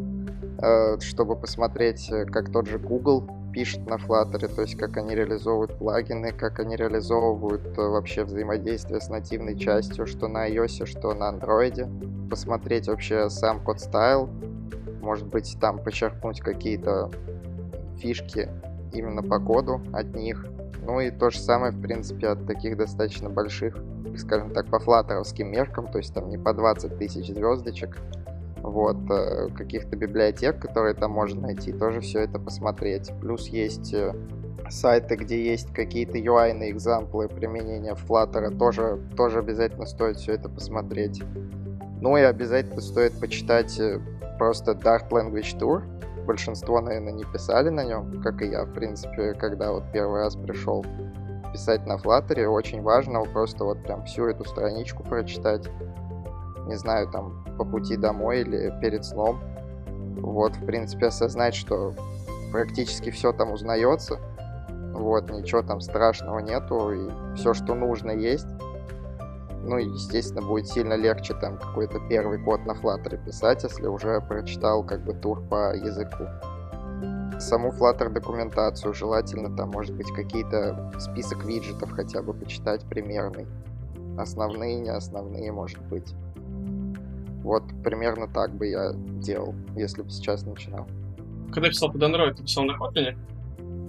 э, 0.58 1.00
чтобы 1.00 1.36
посмотреть, 1.36 2.10
э, 2.10 2.24
как 2.24 2.50
тот 2.50 2.66
же 2.66 2.78
Google 2.78 3.28
пишет 3.56 3.86
на 3.86 3.94
Flutter, 3.94 4.54
то 4.54 4.60
есть 4.60 4.76
как 4.76 4.98
они 4.98 5.14
реализовывают 5.14 5.78
плагины, 5.78 6.30
как 6.30 6.60
они 6.60 6.76
реализовывают 6.76 7.74
вообще 7.74 8.24
взаимодействие 8.24 9.00
с 9.00 9.08
нативной 9.08 9.58
частью, 9.58 10.06
что 10.06 10.28
на 10.28 10.46
iOS, 10.46 10.84
что 10.84 11.14
на 11.14 11.32
Android. 11.32 12.28
Посмотреть 12.28 12.86
вообще 12.86 13.30
сам 13.30 13.64
код 13.64 13.80
стайл, 13.80 14.28
может 15.00 15.26
быть, 15.28 15.56
там 15.58 15.78
почерпнуть 15.78 16.42
какие-то 16.42 17.10
фишки 17.96 18.50
именно 18.92 19.22
по 19.22 19.40
коду 19.40 19.80
от 19.90 20.14
них. 20.14 20.44
Ну 20.82 21.00
и 21.00 21.10
то 21.10 21.30
же 21.30 21.38
самое, 21.38 21.72
в 21.72 21.80
принципе, 21.80 22.28
от 22.28 22.46
таких 22.46 22.76
достаточно 22.76 23.30
больших, 23.30 23.78
скажем 24.18 24.50
так, 24.50 24.66
по 24.66 24.78
флаттеровским 24.80 25.50
меркам, 25.50 25.90
то 25.90 25.96
есть 25.96 26.12
там 26.12 26.28
не 26.28 26.36
по 26.36 26.52
20 26.52 26.98
тысяч 26.98 27.28
звездочек, 27.28 27.96
вот, 28.66 28.96
э, 29.10 29.48
каких-то 29.56 29.96
библиотек, 29.96 30.58
которые 30.58 30.94
там 30.94 31.12
можно 31.12 31.42
найти, 31.42 31.72
тоже 31.72 32.00
все 32.00 32.20
это 32.20 32.38
посмотреть. 32.38 33.12
Плюс 33.20 33.48
есть 33.48 33.94
э, 33.94 34.12
сайты, 34.68 35.14
где 35.14 35.42
есть 35.42 35.72
какие-то 35.72 36.18
UI-ные 36.18 36.72
экзамплы 36.72 37.28
применения 37.28 37.94
Flutter, 37.94 38.56
тоже, 38.58 38.98
тоже 39.16 39.38
обязательно 39.38 39.86
стоит 39.86 40.16
все 40.16 40.32
это 40.32 40.48
посмотреть. 40.48 41.22
Ну 42.00 42.16
и 42.16 42.22
обязательно 42.22 42.80
стоит 42.80 43.18
почитать 43.20 43.78
э, 43.78 44.00
просто 44.38 44.72
Dart 44.72 45.10
Language 45.10 45.58
Tour, 45.58 45.82
большинство, 46.26 46.80
наверное, 46.80 47.12
не 47.12 47.24
писали 47.24 47.68
на 47.68 47.84
нем, 47.84 48.20
как 48.20 48.42
и 48.42 48.48
я, 48.48 48.64
в 48.64 48.72
принципе, 48.72 49.34
когда 49.34 49.70
вот 49.70 49.84
первый 49.92 50.22
раз 50.22 50.34
пришел 50.34 50.84
писать 51.52 51.86
на 51.86 51.94
Flutter, 51.98 52.46
очень 52.46 52.82
важно 52.82 53.22
просто 53.22 53.64
вот 53.64 53.80
прям 53.84 54.04
всю 54.06 54.26
эту 54.26 54.44
страничку 54.44 55.04
прочитать, 55.04 55.68
не 56.66 56.76
знаю, 56.76 57.08
там, 57.08 57.44
по 57.58 57.64
пути 57.64 57.96
домой 57.96 58.40
или 58.40 58.72
перед 58.80 59.04
сном, 59.04 59.40
вот, 60.16 60.56
в 60.56 60.66
принципе, 60.66 61.06
осознать, 61.06 61.54
что 61.54 61.94
практически 62.52 63.10
все 63.10 63.32
там 63.32 63.52
узнается, 63.52 64.18
вот, 64.92 65.30
ничего 65.30 65.62
там 65.62 65.80
страшного 65.80 66.38
нету, 66.40 66.92
и 66.92 67.36
все, 67.36 67.54
что 67.54 67.74
нужно, 67.74 68.10
есть, 68.10 68.46
ну, 69.66 69.78
естественно, 69.78 70.42
будет 70.42 70.68
сильно 70.68 70.94
легче 70.94 71.34
там 71.34 71.58
какой-то 71.58 71.98
первый 72.08 72.38
код 72.38 72.64
на 72.66 72.72
Flutter 72.72 73.22
писать, 73.24 73.64
если 73.64 73.86
уже 73.86 74.20
прочитал 74.20 74.84
как 74.84 75.04
бы 75.04 75.12
тур 75.12 75.42
по 75.42 75.74
языку. 75.74 76.24
Саму 77.40 77.70
Flutter 77.70 78.08
документацию 78.08 78.94
желательно 78.94 79.54
там, 79.54 79.70
может 79.70 79.94
быть, 79.94 80.10
какие-то 80.14 80.92
список 80.98 81.44
виджетов 81.44 81.90
хотя 81.92 82.22
бы 82.22 82.32
почитать 82.32 82.82
примерный. 82.84 83.46
Основные, 84.16 84.80
не 84.80 84.88
основные, 84.88 85.52
может 85.52 85.82
быть. 85.88 86.14
Вот 87.46 87.62
примерно 87.84 88.26
так 88.26 88.50
бы 88.56 88.66
я 88.66 88.90
делал, 89.22 89.54
если 89.76 90.02
бы 90.02 90.10
сейчас 90.10 90.44
начинал. 90.44 90.88
Когда 91.52 91.68
писал 91.68 91.92
под 91.92 92.02
Android, 92.02 92.34
ты 92.34 92.42
писал 92.42 92.64
на 92.64 92.72
Kotlin? 92.72 93.16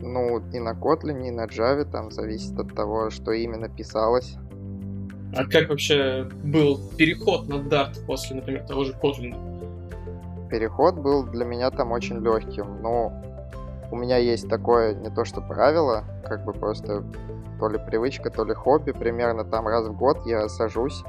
Ну, 0.03 0.43
и 0.53 0.59
на 0.59 0.73
Kotlin, 0.73 1.27
и 1.27 1.31
на 1.31 1.45
Java, 1.47 1.83
там 1.83 2.11
зависит 2.11 2.57
от 2.59 2.75
того, 2.75 3.09
что 3.09 3.31
именно 3.31 3.67
писалось. 3.67 4.35
А 5.35 5.43
как 5.45 5.69
вообще 5.69 6.29
был 6.43 6.79
переход 6.97 7.47
на 7.47 7.55
Dart 7.55 8.05
после, 8.05 8.35
например, 8.35 8.63
того 8.67 8.83
же 8.83 8.93
Kotlin? 8.93 9.35
Переход 10.51 10.93
был 10.99 11.23
для 11.23 11.43
меня 11.43 11.71
там 11.71 11.93
очень 11.93 12.19
легким. 12.19 12.79
Ну, 12.83 13.11
у 13.89 13.95
меня 13.95 14.17
есть 14.17 14.47
такое 14.47 14.93
не 14.93 15.09
то 15.09 15.25
что 15.25 15.41
правило, 15.41 16.03
как 16.23 16.45
бы 16.45 16.53
просто 16.53 17.03
то 17.59 17.69
ли 17.69 17.79
привычка, 17.79 18.29
то 18.29 18.45
ли 18.45 18.53
хобби. 18.53 18.91
Примерно 18.91 19.43
там 19.43 19.67
раз 19.67 19.87
в 19.87 19.97
год 19.97 20.27
я 20.27 20.47
сажусь 20.47 21.03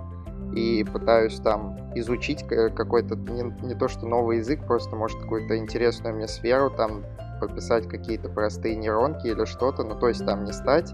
и 0.54 0.84
пытаюсь 0.84 1.36
там 1.40 1.76
изучить 1.94 2.46
какой-то, 2.46 3.16
не, 3.16 3.42
не 3.66 3.74
то 3.74 3.88
что 3.88 4.06
новый 4.06 4.38
язык, 4.38 4.66
просто 4.66 4.96
может 4.96 5.20
какую-то 5.20 5.56
интересную 5.56 6.14
мне 6.14 6.28
сферу, 6.28 6.70
там 6.70 7.04
пописать 7.40 7.88
какие-то 7.88 8.28
простые 8.28 8.76
нейронки 8.76 9.26
или 9.26 9.44
что-то, 9.44 9.84
ну 9.84 9.94
то 9.94 10.08
есть 10.08 10.24
там 10.24 10.44
не 10.44 10.52
стать 10.52 10.92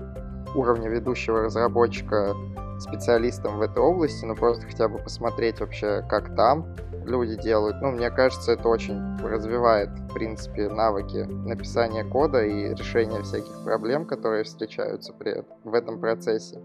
уровня 0.55 0.89
ведущего 0.89 1.43
разработчика 1.43 2.35
специалистом 2.79 3.59
в 3.59 3.63
этой 3.63 3.79
области, 3.83 4.25
но 4.25 4.35
просто 4.35 4.67
хотя 4.67 4.89
бы 4.89 4.99
посмотреть 4.99 5.61
вообще, 5.61 6.05
как 6.09 6.35
там 6.35 6.75
люди 7.05 7.41
делают. 7.41 7.81
Ну, 7.81 7.93
мне 7.93 8.11
кажется, 8.11 8.53
это 8.53 8.69
очень 8.69 9.17
развивает, 9.19 9.91
в 9.91 10.15
принципе, 10.15 10.69
навыки 10.69 11.27
написания 11.29 12.05
кода 12.05 12.45
и 12.45 12.75
решения 12.75 13.23
всяких 13.23 13.65
проблем, 13.65 14.07
которые 14.07 14.45
встречаются 14.45 15.13
при, 15.13 15.45
в 15.65 15.75
этом 15.75 16.01
процессе. 16.01 16.61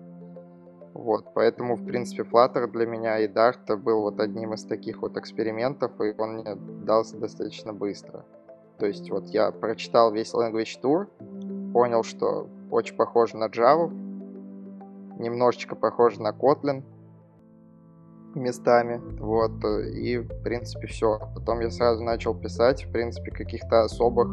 Вот, 0.93 1.33
поэтому, 1.33 1.75
в 1.75 1.85
принципе, 1.85 2.23
Flutter 2.23 2.67
для 2.67 2.85
меня 2.85 3.19
и 3.19 3.27
Dart 3.27 3.75
был 3.77 4.01
вот 4.01 4.19
одним 4.19 4.53
из 4.53 4.63
таких 4.65 5.01
вот 5.01 5.17
экспериментов, 5.17 5.91
и 6.01 6.13
он 6.17 6.37
мне 6.37 6.55
дался 6.55 7.17
достаточно 7.17 7.73
быстро. 7.73 8.25
То 8.79 8.85
есть 8.85 9.09
вот 9.11 9.27
я 9.27 9.51
прочитал 9.51 10.11
весь 10.11 10.33
Language 10.33 10.81
Tour, 10.81 11.71
понял, 11.73 12.03
что 12.03 12.49
очень 12.71 12.95
похоже 12.95 13.37
на 13.37 13.47
Java, 13.47 13.89
немножечко 15.19 15.75
похоже 15.75 16.21
на 16.21 16.31
Kotlin 16.31 16.83
местами, 18.35 19.01
вот, 19.19 19.63
и, 19.63 20.17
в 20.17 20.43
принципе, 20.43 20.87
все. 20.87 21.19
Потом 21.35 21.59
я 21.61 21.69
сразу 21.69 22.03
начал 22.03 22.33
писать, 22.35 22.85
в 22.85 22.91
принципе, 22.91 23.31
каких-то 23.31 23.83
особых 23.83 24.27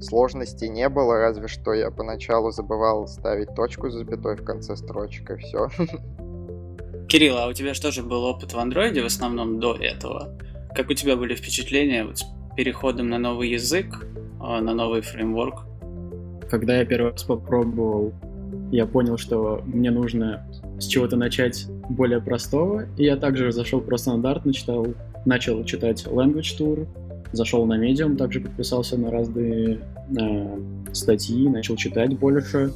сложностей 0.00 0.68
не 0.68 0.88
было, 0.88 1.18
разве 1.18 1.48
что 1.48 1.72
я 1.72 1.90
поначалу 1.90 2.50
забывал 2.50 3.06
ставить 3.06 3.54
точку 3.54 3.90
с 3.90 3.94
запятой 3.94 4.36
в 4.36 4.44
конце 4.44 4.76
строчек, 4.76 5.30
и 5.30 5.36
все. 5.36 5.68
Кирилл, 7.08 7.38
а 7.38 7.46
у 7.48 7.52
тебя 7.52 7.74
что 7.74 7.90
же 7.90 8.02
был 8.02 8.24
опыт 8.24 8.52
в 8.52 8.58
андроиде 8.58 9.02
в 9.02 9.06
основном 9.06 9.60
до 9.60 9.74
этого? 9.74 10.38
Как 10.74 10.90
у 10.90 10.94
тебя 10.94 11.16
были 11.16 11.34
впечатления 11.34 12.04
вот 12.04 12.18
с 12.18 12.24
переходом 12.56 13.08
на 13.08 13.18
новый 13.18 13.50
язык, 13.50 14.06
а, 14.40 14.60
на 14.60 14.74
новый 14.74 15.02
фреймворк? 15.02 15.66
Когда 16.50 16.78
я 16.78 16.84
первый 16.84 17.12
раз 17.12 17.22
попробовал 17.24 18.12
я 18.74 18.86
понял, 18.86 19.16
что 19.16 19.62
мне 19.66 19.90
нужно 19.90 20.44
с 20.80 20.86
чего-то 20.86 21.16
начать 21.16 21.66
более 21.88 22.20
простого, 22.20 22.86
и 22.96 23.04
я 23.04 23.16
также 23.16 23.52
зашел 23.52 23.80
просто 23.80 24.16
на 24.16 24.20
Dart, 24.20 24.42
начитал, 24.44 24.86
начал 25.24 25.62
читать 25.64 26.04
Language 26.06 26.58
Tour, 26.58 26.88
зашел 27.36 27.66
на 27.66 27.78
Medium, 27.78 28.16
также 28.16 28.40
подписался 28.40 28.96
на 28.96 29.10
разные 29.10 29.80
э, 30.18 30.58
статьи, 30.92 31.48
начал 31.48 31.76
читать 31.76 32.18
больше. 32.18 32.72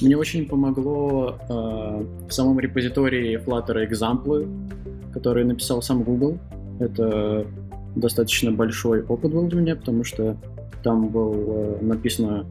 Мне 0.00 0.16
очень 0.16 0.46
помогло 0.46 1.38
э, 1.48 2.04
в 2.28 2.32
самом 2.32 2.60
репозитории 2.60 3.38
Flutter 3.38 3.84
экзамплы, 3.84 4.46
которые 5.12 5.46
написал 5.46 5.80
сам 5.82 6.02
Google. 6.02 6.38
Это 6.78 7.46
достаточно 7.94 8.52
большой 8.52 9.02
опыт 9.02 9.32
был 9.32 9.48
для 9.48 9.60
меня, 9.60 9.76
потому 9.76 10.04
что 10.04 10.36
там 10.82 11.08
было 11.08 11.34
э, 11.34 11.78
написано 11.80 12.46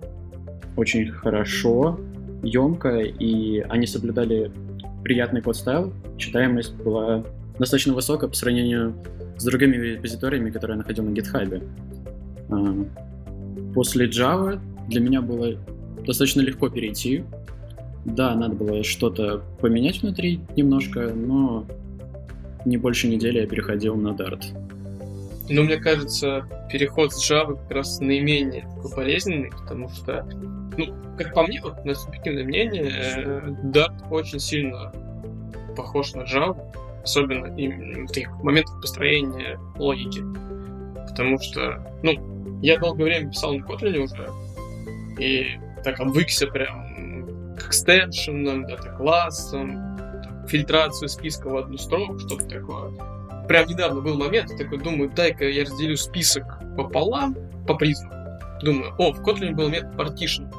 очень 0.75 1.10
хорошо, 1.10 1.99
емко, 2.43 2.99
и 2.99 3.60
они 3.60 3.88
соблюдали 3.88 4.51
приятный 5.03 5.41
код 5.41 5.55
стайл. 5.55 5.93
Читаемость 6.17 6.73
была 6.75 7.23
достаточно 7.60 7.93
высокая 7.93 8.29
по 8.29 8.36
сравнению 8.36 8.95
с 9.38 9.43
другими 9.43 9.76
репозиториями, 9.76 10.50
которые 10.50 10.76
я 10.76 10.78
находил 10.78 11.04
на 11.04 11.10
GitHub. 11.10 11.63
А, 12.50 13.74
после 13.74 14.08
Java 14.08 14.60
для 14.88 15.02
меня 15.02 15.21
было 15.21 15.58
достаточно 16.06 16.41
легко 16.41 16.69
перейти. 16.69 17.24
Да, 18.06 18.36
надо 18.36 18.56
было 18.56 18.84
что-то 18.84 19.41
поменять 19.60 20.02
внутри 20.02 20.39
немножко, 20.56 21.12
но 21.13 21.65
не 22.65 22.78
больше 22.78 23.08
недели 23.08 23.39
я 23.39 23.48
переходил 23.48 23.95
на 23.95 24.10
Dart. 24.10 24.43
Ну, 25.50 25.63
мне 25.63 25.78
кажется, 25.78 26.48
переход 26.71 27.13
с 27.13 27.32
Java 27.32 27.56
как 27.56 27.71
раз 27.71 28.00
наименее 28.00 28.67
такой 28.76 28.95
болезненный, 28.95 29.52
потому 29.52 29.89
что, 29.89 30.28
ну, 30.78 30.93
как 31.17 31.34
по 31.34 31.43
мне, 31.43 31.62
вот, 31.62 31.86
на 31.86 31.93
субъективное 31.93 32.43
мнение, 32.43 32.91
э, 32.91 33.41
Dart 33.65 34.10
очень 34.10 34.39
сильно 34.39 34.91
похож 35.76 36.13
на 36.13 36.21
Java, 36.21 36.58
особенно 37.06 37.48
в 37.48 38.08
таких 38.08 38.30
моментах 38.44 38.82
построения 38.82 39.60
логики. 39.78 40.22
Потому 41.08 41.39
что, 41.39 41.86
ну, 42.04 42.60
я 42.62 42.78
долгое 42.78 43.06
время 43.06 43.30
писал 43.30 43.54
на 43.54 43.63
Kotlin 43.63 44.00
уже, 44.00 44.30
и 45.20 45.60
так 45.84 46.00
обвыкся 46.00 46.48
прям 46.48 47.56
к 47.58 47.68
экстеншенам, 47.68 48.68
дата-классам, 48.68 49.98
фильтрацию 50.48 51.08
списка 51.08 51.48
в 51.48 51.56
одну 51.56 51.78
строку, 51.78 52.20
что-то 52.20 52.46
такое 52.48 52.91
прям 53.48 53.68
недавно 53.68 54.02
был 54.02 54.18
момент, 54.18 54.52
я 54.52 54.58
такой 54.58 54.80
думаю, 54.80 55.12
дай-ка 55.15 55.48
я 55.48 55.63
разделю 55.63 55.96
список 55.98 56.60
пополам 56.76 57.36
по 57.68 57.76
признакам. 57.76 58.20
Думаю, 58.62 58.94
о, 58.98 59.13
в 59.13 59.22
Kotlin 59.22 59.52
был 59.52 59.70
метод 59.70 59.94
partition. 59.96 60.52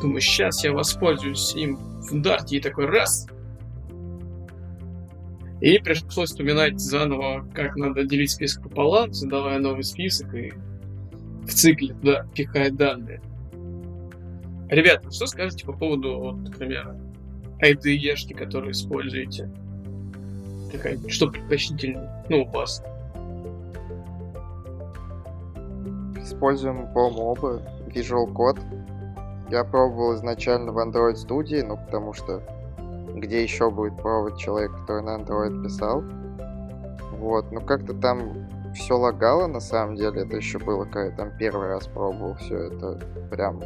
Думаю, 0.00 0.20
сейчас 0.20 0.64
я 0.64 0.72
воспользуюсь 0.72 1.54
им 1.54 1.76
в 1.76 2.14
Dart 2.14 2.46
и 2.50 2.60
такой 2.60 2.86
раз. 2.86 3.26
И 5.60 5.78
пришлось 5.78 6.30
вспоминать 6.30 6.80
заново, 6.80 7.46
как 7.54 7.76
надо 7.76 8.04
делить 8.04 8.30
список 8.30 8.62
пополам, 8.64 9.12
создавая 9.12 9.58
новый 9.58 9.84
список 9.84 10.34
и 10.34 10.52
в 11.42 11.48
цикле 11.48 11.94
туда 11.94 12.26
пихать 12.34 12.76
данные. 12.76 13.20
Ребята, 14.70 15.10
что 15.10 15.26
скажете 15.26 15.66
по 15.66 15.72
поводу, 15.72 16.18
вот, 16.18 16.36
например, 16.36 16.94
IDE-шки, 17.60 18.34
которые 18.34 18.72
используете? 18.72 19.50
Такая, 20.72 20.98
что 21.08 21.28
предпочтительнее, 21.28 22.24
ну, 22.30 22.44
у 22.44 22.46
вас? 22.46 22.82
Используем, 26.22 26.90
по-моему, 26.94 27.22
оба 27.22 27.62
Visual 27.88 28.32
Code. 28.32 28.60
Я 29.50 29.64
пробовал 29.64 30.14
изначально 30.14 30.72
в 30.72 30.78
Android 30.78 31.16
Studio, 31.16 31.66
ну, 31.66 31.76
потому 31.76 32.14
что 32.14 32.40
где 33.20 33.42
еще 33.42 33.70
будет 33.70 33.96
пробовать 33.96 34.38
человек, 34.38 34.72
который 34.72 35.02
на 35.02 35.18
Android 35.18 35.62
писал. 35.62 36.02
Вот, 37.12 37.52
ну 37.52 37.60
как-то 37.60 37.94
там 37.94 38.48
все 38.74 38.96
лагало 38.96 39.46
на 39.46 39.60
самом 39.60 39.96
деле, 39.96 40.22
это 40.22 40.36
еще 40.36 40.58
было, 40.58 40.84
когда 40.84 41.04
я 41.04 41.10
там 41.10 41.36
первый 41.38 41.68
раз 41.68 41.86
пробовал 41.86 42.34
все 42.36 42.56
это, 42.56 42.98
прям 43.30 43.60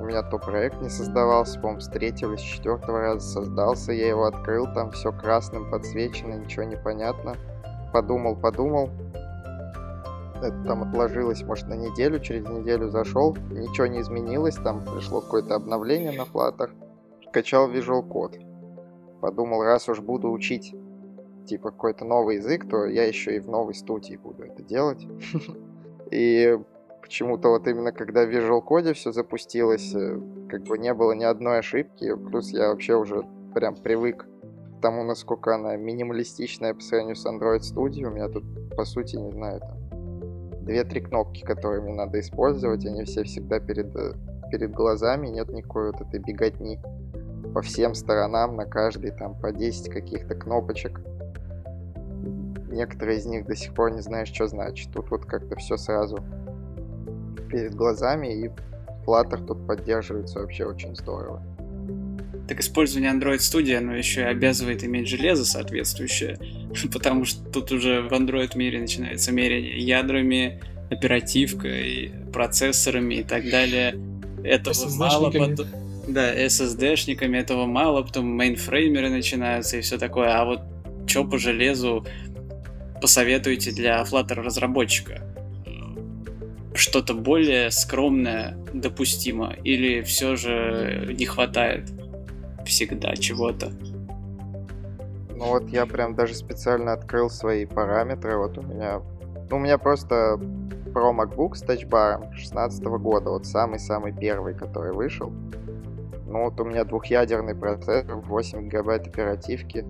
у 0.00 0.04
меня 0.04 0.22
то 0.22 0.38
проект 0.38 0.80
не 0.80 0.88
создавался, 0.88 1.58
по-моему, 1.60 1.80
с 1.80 1.88
третьего 1.88 2.36
с 2.36 2.40
четвертого 2.40 3.00
раза 3.00 3.20
создался, 3.20 3.92
я 3.92 4.08
его 4.08 4.24
открыл, 4.24 4.66
там 4.74 4.90
все 4.92 5.12
красным 5.12 5.70
подсвечено, 5.70 6.34
ничего 6.34 6.64
не 6.64 6.76
понятно. 6.76 7.34
Подумал, 7.92 8.36
подумал, 8.36 8.88
это 10.42 10.56
там 10.66 10.82
отложилось, 10.84 11.42
может, 11.42 11.68
на 11.68 11.74
неделю, 11.74 12.18
через 12.20 12.48
неделю 12.48 12.88
зашел, 12.88 13.36
ничего 13.50 13.86
не 13.86 14.00
изменилось, 14.00 14.54
там 14.54 14.82
пришло 14.84 15.20
какое-то 15.20 15.54
обновление 15.54 16.12
на 16.12 16.24
флатах, 16.24 16.70
качал 17.32 17.70
Visual 17.70 18.06
Code. 18.06 18.49
Подумал, 19.20 19.62
раз 19.62 19.88
уж 19.88 20.00
буду 20.00 20.30
учить 20.30 20.74
типа 21.46 21.70
какой-то 21.70 22.04
новый 22.04 22.36
язык, 22.36 22.68
то 22.68 22.86
я 22.86 23.04
еще 23.04 23.36
и 23.36 23.40
в 23.40 23.48
новой 23.48 23.74
студии 23.74 24.16
буду 24.16 24.44
это 24.44 24.62
делать. 24.62 25.06
И 26.10 26.58
почему-то 27.02 27.50
вот 27.50 27.66
именно 27.68 27.92
когда 27.92 28.24
в 28.24 28.30
Visual 28.30 28.62
Code 28.66 28.94
все 28.94 29.12
запустилось, 29.12 29.94
э, 29.94 30.20
как 30.48 30.62
бы 30.64 30.78
не 30.78 30.92
было 30.94 31.12
ни 31.12 31.24
одной 31.24 31.58
ошибки, 31.58 32.14
плюс 32.14 32.50
я 32.50 32.68
вообще 32.68 32.94
уже 32.94 33.24
прям 33.54 33.76
привык 33.76 34.26
к 34.78 34.82
тому, 34.82 35.04
насколько 35.04 35.54
она 35.54 35.76
минималистичная 35.76 36.74
по 36.74 36.80
сравнению 36.80 37.16
с 37.16 37.26
Android 37.26 37.60
Studio. 37.60 38.06
У 38.06 38.10
меня 38.10 38.28
тут, 38.28 38.44
по 38.76 38.84
сути, 38.84 39.16
не 39.16 39.30
знаю, 39.30 39.60
там 39.60 39.78
две-три 40.64 41.00
кнопки, 41.00 41.42
которые 41.42 41.82
мне 41.82 41.94
надо 41.94 42.20
использовать, 42.20 42.84
они 42.86 43.04
все 43.04 43.24
всегда 43.24 43.60
перед, 43.60 43.94
э, 43.96 44.14
перед 44.50 44.72
глазами, 44.72 45.28
нет 45.28 45.48
никакой 45.48 45.92
вот 45.92 46.00
этой 46.00 46.20
беготни 46.20 46.78
по 47.52 47.62
всем 47.62 47.94
сторонам, 47.94 48.56
на 48.56 48.64
каждой 48.64 49.10
там 49.10 49.34
по 49.38 49.52
10 49.52 49.90
каких-то 49.90 50.34
кнопочек. 50.34 51.00
Некоторые 52.70 53.18
из 53.18 53.26
них 53.26 53.46
до 53.46 53.56
сих 53.56 53.74
пор 53.74 53.92
не 53.92 54.00
знаешь, 54.00 54.28
что 54.28 54.46
значит. 54.46 54.92
Тут 54.92 55.10
вот 55.10 55.24
как-то 55.24 55.56
все 55.56 55.76
сразу 55.76 56.18
перед 57.50 57.74
глазами, 57.74 58.28
и 58.28 58.50
Flutter 59.04 59.44
тут 59.44 59.66
поддерживается 59.66 60.40
вообще 60.40 60.64
очень 60.64 60.94
здорово. 60.94 61.42
Так 62.48 62.60
использование 62.60 63.12
Android 63.12 63.38
Studio, 63.38 63.78
оно 63.78 63.94
еще 63.94 64.22
и 64.22 64.24
обязывает 64.24 64.84
иметь 64.84 65.08
железо 65.08 65.44
соответствующее, 65.44 66.38
потому 66.92 67.24
что 67.24 67.44
тут 67.44 67.72
уже 67.72 68.02
в 68.02 68.12
Android 68.12 68.56
мире 68.56 68.80
начинается 68.80 69.32
мерение 69.32 69.78
ядрами, 69.78 70.60
оперативкой, 70.90 72.12
процессорами 72.32 73.14
и 73.14 73.22
так 73.22 73.48
далее. 73.50 73.96
Этого 74.42 74.74
мало 74.96 75.30
потом... 75.30 75.66
Да, 76.10 76.34
SSD-шниками 76.34 77.36
этого 77.38 77.66
мало, 77.66 78.02
потом 78.02 78.26
мейнфреймеры 78.26 79.10
начинаются 79.10 79.76
и 79.76 79.80
все 79.80 79.96
такое. 79.96 80.34
А 80.34 80.44
вот 80.44 80.60
что 81.06 81.24
по 81.24 81.38
железу 81.38 82.04
посоветуете 83.00 83.70
для 83.70 84.02
Flutter 84.02 84.42
разработчика? 84.42 85.22
Что-то 86.74 87.14
более 87.14 87.70
скромное 87.70 88.58
допустимо 88.72 89.54
или 89.62 90.02
все 90.02 90.34
же 90.34 91.14
не 91.16 91.26
хватает 91.26 91.92
всегда 92.66 93.14
чего-то? 93.14 93.70
Ну 95.36 95.46
вот 95.46 95.68
я 95.68 95.86
прям 95.86 96.16
даже 96.16 96.34
специально 96.34 96.92
открыл 96.92 97.30
свои 97.30 97.66
параметры. 97.66 98.36
Вот 98.36 98.58
у 98.58 98.62
меня... 98.62 99.00
Ну, 99.48 99.56
у 99.56 99.60
меня 99.60 99.78
просто 99.78 100.40
Pro 100.92 101.12
MacBook 101.12 101.54
с 101.54 101.60
тачбаром 101.60 102.32
16 102.34 102.82
года, 102.82 103.30
вот 103.30 103.46
самый-самый 103.46 104.12
первый, 104.12 104.54
который 104.54 104.92
вышел. 104.92 105.32
Ну 106.30 106.44
вот 106.44 106.60
у 106.60 106.64
меня 106.64 106.84
двухъядерный 106.84 107.56
процессор, 107.56 108.14
8 108.14 108.62
гигабайт 108.62 109.04
оперативки. 109.04 109.84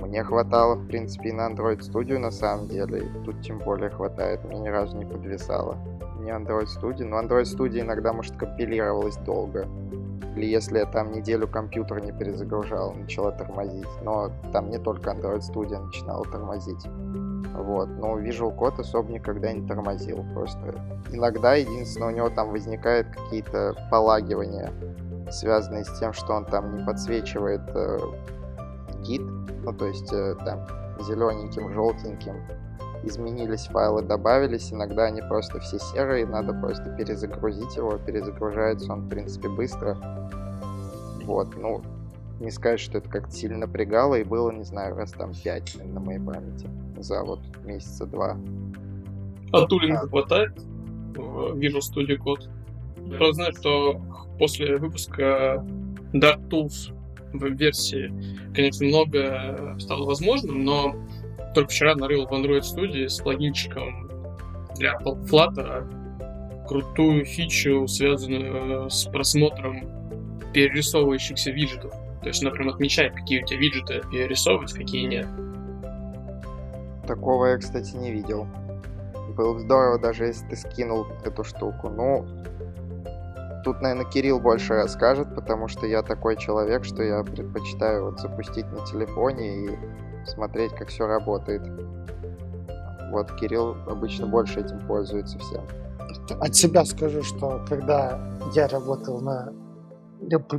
Мне 0.00 0.22
хватало, 0.22 0.76
в 0.76 0.86
принципе, 0.86 1.30
и 1.30 1.32
на 1.32 1.50
Android 1.50 1.80
Studio 1.80 2.18
на 2.18 2.30
самом 2.30 2.68
деле. 2.68 3.06
И 3.06 3.24
тут 3.24 3.42
тем 3.42 3.58
более 3.58 3.90
хватает, 3.90 4.44
мне 4.44 4.60
ни 4.60 4.68
разу 4.68 4.96
не 4.96 5.04
подвисало. 5.04 5.76
Не 6.20 6.30
Android 6.30 6.66
Studio, 6.66 7.04
но 7.04 7.20
Android 7.20 7.42
Studio 7.42 7.80
иногда, 7.80 8.12
может, 8.12 8.36
компилировалось 8.36 9.16
долго. 9.16 9.66
Или 10.36 10.46
если 10.46 10.78
я 10.78 10.86
там 10.86 11.10
неделю 11.10 11.48
компьютер 11.48 12.00
не 12.00 12.12
перезагружал, 12.12 12.92
начала 12.92 13.32
тормозить. 13.32 13.88
Но 14.04 14.30
там 14.52 14.70
не 14.70 14.78
только 14.78 15.10
Android 15.10 15.40
Studio 15.40 15.84
начинала 15.86 16.24
тормозить. 16.24 16.86
Вот. 17.52 17.88
Но 17.88 18.18
Visual 18.18 18.56
Code 18.56 18.80
особо 18.80 19.12
никогда 19.12 19.52
не 19.52 19.66
тормозил. 19.66 20.24
Просто 20.34 20.74
иногда 21.12 21.54
единственное 21.54 22.08
у 22.08 22.16
него 22.16 22.30
там 22.30 22.50
возникают 22.50 23.08
какие-то 23.08 23.74
полагивания, 23.90 24.72
связанные 25.30 25.84
с 25.84 25.98
тем, 25.98 26.12
что 26.12 26.34
он 26.34 26.44
там 26.44 26.76
не 26.76 26.84
подсвечивает 26.84 27.62
э, 27.74 27.98
гид. 29.02 29.22
Ну, 29.64 29.72
то 29.72 29.86
есть 29.86 30.12
э, 30.12 30.34
там 30.44 30.66
зелененьким, 31.00 31.72
желтеньким 31.72 32.36
изменились 33.02 33.66
файлы, 33.66 34.02
добавились, 34.02 34.72
иногда 34.72 35.04
они 35.04 35.20
просто 35.20 35.60
все 35.60 35.78
серые, 35.78 36.26
надо 36.26 36.54
просто 36.54 36.88
перезагрузить 36.96 37.76
его, 37.76 37.98
перезагружается 37.98 38.90
он, 38.90 39.02
в 39.02 39.08
принципе, 39.10 39.50
быстро. 39.50 39.98
Вот, 41.24 41.54
ну, 41.56 41.82
не 42.40 42.50
сказать, 42.50 42.80
что 42.80 42.98
это 42.98 43.10
как-то 43.10 43.30
сильно 43.30 43.58
напрягало, 43.58 44.14
и 44.14 44.24
было, 44.24 44.50
не 44.50 44.64
знаю, 44.64 44.96
раз 44.96 45.12
там 45.12 45.32
5 45.34 45.84
на 45.84 46.00
моей 46.00 46.18
памяти 46.18 46.68
за 47.04 47.22
вот 47.22 47.40
месяца 47.64 48.06
два. 48.06 48.36
А 49.52 49.66
тулинга 49.66 50.00
а. 50.00 50.08
хватает 50.08 50.52
в 51.14 51.56
Visual 51.58 51.80
Studio 51.80 52.18
Code? 52.18 52.48
Я 53.20 53.32
знаю, 53.32 53.52
что 53.52 54.00
после 54.38 54.78
выпуска 54.78 55.64
Dark 56.12 56.48
Tools 56.48 56.92
в 57.32 57.44
версии, 57.54 58.12
конечно, 58.54 58.86
много 58.86 59.76
стало 59.78 60.06
возможным, 60.06 60.64
но 60.64 60.96
только 61.54 61.70
вчера 61.70 61.94
нарыл 61.94 62.26
в 62.26 62.32
Android 62.32 62.62
Studio 62.62 63.08
с 63.08 63.20
плагинчиком 63.20 64.08
для 64.76 64.94
Flutter 65.00 65.86
крутую 66.66 67.24
фичу, 67.24 67.86
связанную 67.86 68.88
с 68.88 69.04
просмотром 69.04 69.82
перерисовывающихся 70.52 71.50
виджетов. 71.50 71.92
То 72.22 72.28
есть 72.28 72.42
она 72.42 72.50
прям 72.50 72.70
отмечает, 72.70 73.14
какие 73.14 73.42
у 73.42 73.46
тебя 73.46 73.58
виджеты 73.58 74.02
перерисовываются, 74.10 74.76
какие 74.76 75.06
нет. 75.06 75.26
Такого 77.06 77.46
я, 77.46 77.58
кстати, 77.58 77.96
не 77.96 78.10
видел. 78.12 78.46
Было 79.36 79.54
бы 79.54 79.60
здорово, 79.60 79.98
даже 79.98 80.26
если 80.26 80.48
ты 80.48 80.56
скинул 80.56 81.06
эту 81.24 81.44
штуку. 81.44 81.88
Ну, 81.88 82.24
тут, 83.64 83.80
наверное, 83.80 84.08
Кирилл 84.10 84.40
больше 84.40 84.74
расскажет, 84.74 85.34
потому 85.34 85.68
что 85.68 85.86
я 85.86 86.02
такой 86.02 86.36
человек, 86.36 86.84
что 86.84 87.02
я 87.02 87.22
предпочитаю 87.22 88.04
вот 88.06 88.20
запустить 88.20 88.66
на 88.72 88.84
телефоне 88.86 89.66
и 89.66 89.78
смотреть, 90.26 90.72
как 90.74 90.88
все 90.88 91.06
работает. 91.06 91.62
Вот 93.10 93.32
Кирилл 93.32 93.76
обычно 93.86 94.26
больше 94.26 94.60
этим 94.60 94.86
пользуется 94.86 95.38
всем. 95.38 95.64
От 96.40 96.54
себя 96.54 96.84
скажу, 96.84 97.22
что 97.22 97.64
когда 97.68 98.20
я 98.54 98.68
работал 98.68 99.20
на 99.20 99.52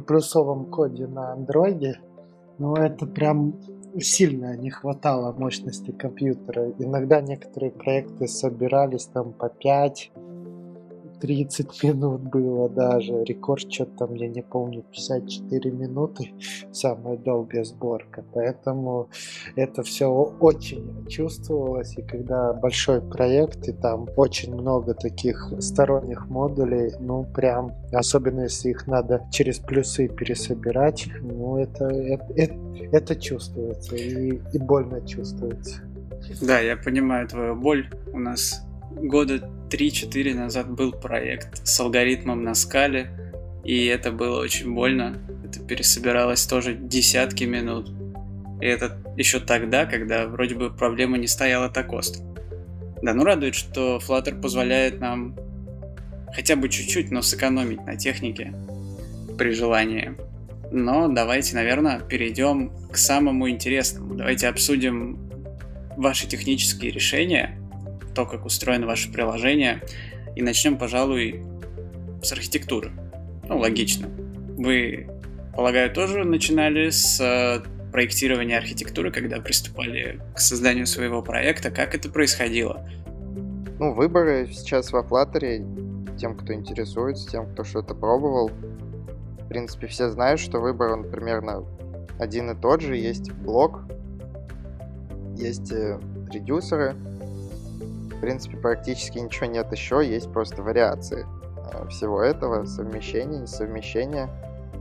плюсовом 0.08 0.66
коде 0.66 1.08
на 1.08 1.34
андроиде, 1.34 2.00
ну 2.58 2.76
это 2.76 3.06
прям 3.06 3.56
сильно 4.00 4.56
не 4.58 4.70
хватало 4.70 5.32
мощности 5.34 5.92
компьютера. 5.92 6.72
Иногда 6.80 7.22
некоторые 7.22 7.72
проекты 7.72 8.28
собирались 8.28 9.06
там 9.06 9.34
по 9.34 9.50
5 9.50 10.12
30 11.20 11.84
минут 11.84 12.22
было 12.22 12.70
даже. 12.70 13.24
Рекорд 13.24 13.72
что-то 13.72 14.06
там, 14.06 14.16
я 14.16 14.28
не 14.28 14.42
помню, 14.42 14.84
54 14.92 15.72
минуты. 15.72 16.32
Самая 16.72 17.18
долгая 17.18 17.64
сборка. 17.64 18.24
Поэтому 18.34 19.10
это 19.56 19.84
все 19.84 20.08
очень 20.40 21.08
чувствовалось. 21.08 21.98
И 21.98 22.02
когда 22.02 22.54
большой 22.54 23.02
проект, 23.02 23.68
и 23.68 23.72
там 23.72 24.08
очень 24.16 24.54
много 24.54 24.94
таких 24.94 25.54
сторонних 25.60 26.28
модулей, 26.28 26.94
ну 27.00 27.24
прям, 27.24 27.74
особенно 27.92 28.42
если 28.42 28.70
их 28.70 28.88
надо 28.88 29.28
через 29.32 29.60
плюсы 29.60 30.08
пересобирать, 30.08 31.08
ну 31.22 31.58
это, 31.58 31.86
это, 31.86 32.26
это, 32.36 32.56
это 32.92 33.16
чувствуется 33.16 33.96
и, 33.96 34.40
и 34.54 34.58
больно 34.58 35.06
чувствуется. 35.06 35.82
Да, 36.42 36.60
я 36.60 36.76
понимаю 36.78 37.28
твою 37.28 37.56
боль. 37.56 37.90
У 38.14 38.20
нас 38.20 38.66
года 38.96 39.50
3-4 39.70 40.34
назад 40.34 40.72
был 40.72 40.92
проект 40.92 41.66
с 41.66 41.80
алгоритмом 41.80 42.44
на 42.44 42.54
скале, 42.54 43.10
и 43.64 43.86
это 43.86 44.12
было 44.12 44.42
очень 44.42 44.74
больно. 44.74 45.18
Это 45.44 45.60
пересобиралось 45.60 46.46
тоже 46.46 46.76
десятки 46.76 47.44
минут. 47.46 47.90
И 48.62 48.66
это 48.66 48.98
еще 49.18 49.40
тогда, 49.40 49.86
когда 49.86 50.28
вроде 50.28 50.56
бы 50.56 50.70
проблема 50.70 51.18
не 51.18 51.28
стояла 51.28 51.70
так 51.70 51.92
остро. 51.92 52.24
Да, 53.02 53.14
ну 53.14 53.24
радует, 53.24 53.56
что 53.56 54.00
Flutter 54.06 54.40
позволяет 54.40 55.00
нам 55.00 55.36
хотя 56.34 56.56
бы 56.56 56.70
чуть-чуть, 56.70 57.12
но 57.12 57.22
сэкономить 57.22 57.86
на 57.86 57.96
технике 57.96 58.54
при 59.38 59.52
желании. 59.52 60.16
Но 60.72 61.08
давайте, 61.08 61.56
наверное, 61.56 62.00
перейдем 62.00 62.72
к 62.92 62.98
самому 62.98 63.50
интересному. 63.50 64.16
Давайте 64.16 64.48
обсудим 64.48 65.20
ваши 65.98 66.28
технические 66.28 66.92
решения, 66.92 67.58
то, 68.16 68.26
как 68.26 68.46
устроено 68.46 68.88
ваше 68.88 69.12
приложение, 69.12 69.82
и 70.36 70.42
начнем, 70.42 70.78
пожалуй, 70.78 71.44
с 72.24 72.32
архитектуры. 72.32 72.92
Ну, 73.48 73.60
логично. 73.60 74.08
Вы, 74.58 75.08
полагаю, 75.54 75.92
тоже 75.94 76.24
начинали 76.24 76.90
с 76.90 77.20
э, 77.22 77.62
проектирования 77.92 78.58
архитектуры, 78.58 79.12
когда 79.12 79.40
приступали 79.40 80.20
к 80.34 80.40
созданию 80.40 80.88
своего 80.88 81.22
проекта. 81.22 81.70
Как 81.72 81.94
это 81.94 82.10
происходило? 82.10 82.88
Ну, 83.80 83.94
выборы 83.94 84.50
сейчас 84.52 84.92
во 84.92 85.02
Flutter, 85.02 86.18
тем, 86.18 86.36
кто 86.36 86.54
интересуется, 86.54 87.30
тем, 87.30 87.52
кто 87.52 87.64
что-то 87.64 87.94
пробовал, 87.94 88.50
в 89.46 89.48
принципе, 89.48 89.88
все 89.88 90.10
знают, 90.10 90.40
что 90.40 90.60
выбор, 90.60 90.92
он 90.92 91.10
примерно 91.10 91.64
один 92.20 92.50
и 92.50 92.60
тот 92.60 92.82
же. 92.82 92.98
Есть 92.98 93.32
блок, 93.32 93.82
есть 95.38 95.72
э, 95.72 96.00
редюсеры. 96.32 96.96
В 98.18 98.22
принципе, 98.22 98.58
практически 98.58 99.20
ничего 99.20 99.48
нет 99.48 99.72
еще, 99.72 100.06
есть 100.06 100.32
просто 100.32 100.62
вариации 100.62 101.26
э, 101.74 101.88
всего 101.90 102.22
этого, 102.22 102.66
совмещения, 102.66 103.40
несовмещения. 103.40 104.30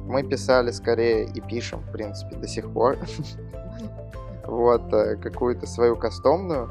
Мы 0.07 0.23
писали 0.23 0.70
скорее 0.70 1.25
и 1.25 1.40
пишем, 1.40 1.81
в 1.81 1.92
принципе, 1.92 2.37
до 2.37 2.47
сих 2.47 2.73
пор. 2.73 2.99
Вот, 4.47 4.92
э, 4.92 5.16
какую-то 5.16 5.66
свою 5.66 5.97
кастомную. 5.97 6.68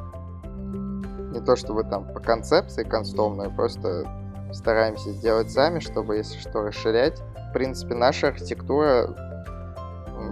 Не 1.34 1.41
то 1.41 1.56
чтобы 1.56 1.84
там 1.84 2.06
по 2.13 2.19
концепции 2.19 2.84
кастомную, 2.84 3.52
просто 3.54 4.06
стараемся 4.54 5.12
сделать 5.12 5.52
сами, 5.52 5.80
чтобы, 5.80 6.17
если 6.17 6.38
что, 6.38 6.62
расширять. 6.62 7.19
В 7.49 7.54
принципе, 7.54 7.95
наша 7.95 8.28
архитектура 8.28 9.08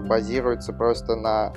базируется 0.08 0.72
просто 0.74 1.16
на, 1.16 1.54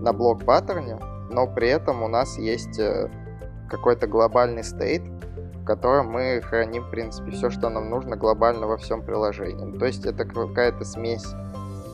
на 0.00 0.12
блок-паттерне, 0.12 0.98
но 1.30 1.46
при 1.46 1.68
этом 1.68 2.02
у 2.02 2.08
нас 2.08 2.38
есть 2.38 2.78
э, 2.78 3.08
какой-то 3.68 4.06
глобальный 4.06 4.64
стейт, 4.64 5.02
в 5.02 5.64
котором 5.64 6.10
мы 6.12 6.40
храним, 6.42 6.84
в 6.84 6.90
принципе, 6.90 7.30
все, 7.32 7.50
что 7.50 7.68
нам 7.68 7.90
нужно 7.90 8.16
глобально 8.16 8.66
во 8.66 8.76
всем 8.76 9.02
приложении. 9.02 9.76
То 9.78 9.86
есть 9.86 10.06
это 10.06 10.24
какая-то 10.24 10.84
смесь 10.84 11.26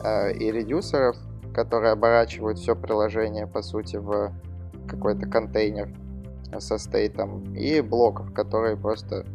э, 0.03 0.33
и 0.33 0.51
редюсеров, 0.51 1.17
которые 1.53 1.93
оборачивают 1.93 2.59
все 2.59 2.75
приложение, 2.75 3.47
по 3.47 3.61
сути, 3.61 3.97
в 3.97 4.31
какой-то 4.87 5.27
контейнер 5.27 5.89
со 6.59 6.77
стейтом, 6.77 7.55
и 7.55 7.81
блоков, 7.81 8.33
которые 8.33 8.77
просто 8.77 9.25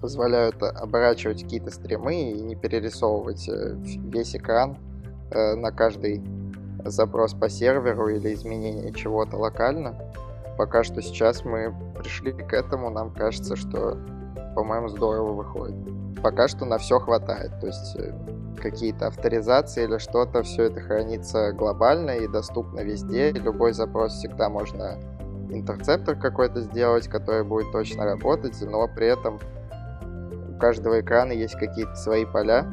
позволяют 0.00 0.62
оборачивать 0.62 1.42
какие-то 1.42 1.70
стримы 1.70 2.30
и 2.30 2.40
не 2.40 2.56
перерисовывать 2.56 3.48
э, 3.48 3.76
весь 3.76 4.34
экран 4.34 4.78
э, 5.30 5.54
на 5.54 5.70
каждый 5.70 6.22
запрос 6.84 7.34
по 7.34 7.48
серверу 7.48 8.08
или 8.08 8.32
изменение 8.32 8.92
чего-то 8.94 9.36
локально. 9.36 9.94
Пока 10.60 10.84
что 10.84 11.00
сейчас 11.00 11.46
мы 11.46 11.74
пришли 11.98 12.32
к 12.32 12.52
этому, 12.52 12.90
нам 12.90 13.14
кажется, 13.14 13.56
что, 13.56 13.96
по-моему, 14.54 14.88
здорово 14.88 15.32
выходит. 15.32 15.74
Пока 16.22 16.48
что 16.48 16.66
на 16.66 16.76
все 16.76 17.00
хватает, 17.00 17.58
то 17.60 17.66
есть 17.68 17.96
э, 17.96 18.12
какие-то 18.60 19.06
авторизации 19.06 19.84
или 19.84 19.96
что-то, 19.96 20.42
все 20.42 20.64
это 20.64 20.82
хранится 20.82 21.52
глобально 21.52 22.10
и 22.10 22.28
доступно 22.28 22.80
везде. 22.80 23.30
И 23.30 23.38
любой 23.38 23.72
запрос 23.72 24.12
всегда 24.12 24.50
можно 24.50 24.98
интерцептор 25.48 26.14
какой-то 26.16 26.60
сделать, 26.60 27.08
который 27.08 27.42
будет 27.42 27.72
точно 27.72 28.04
работать, 28.04 28.60
но 28.60 28.86
при 28.86 29.06
этом 29.06 29.40
каждого 30.60 31.00
экрана 31.00 31.32
есть 31.32 31.54
какие-то 31.54 31.94
свои 31.96 32.24
поля, 32.24 32.64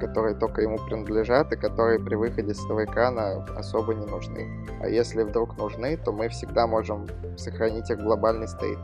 которые 0.00 0.34
только 0.34 0.62
ему 0.62 0.78
принадлежат 0.78 1.52
и 1.52 1.56
которые 1.56 2.00
при 2.00 2.16
выходе 2.16 2.54
с 2.54 2.64
этого 2.64 2.84
экрана 2.84 3.44
особо 3.56 3.94
не 3.94 4.06
нужны. 4.06 4.66
А 4.80 4.88
если 4.88 5.22
вдруг 5.22 5.56
нужны, 5.56 5.96
то 5.96 6.12
мы 6.12 6.28
всегда 6.28 6.66
можем 6.66 7.06
сохранить 7.36 7.90
их 7.90 7.98
глобальный 7.98 8.48
стейт, 8.48 8.78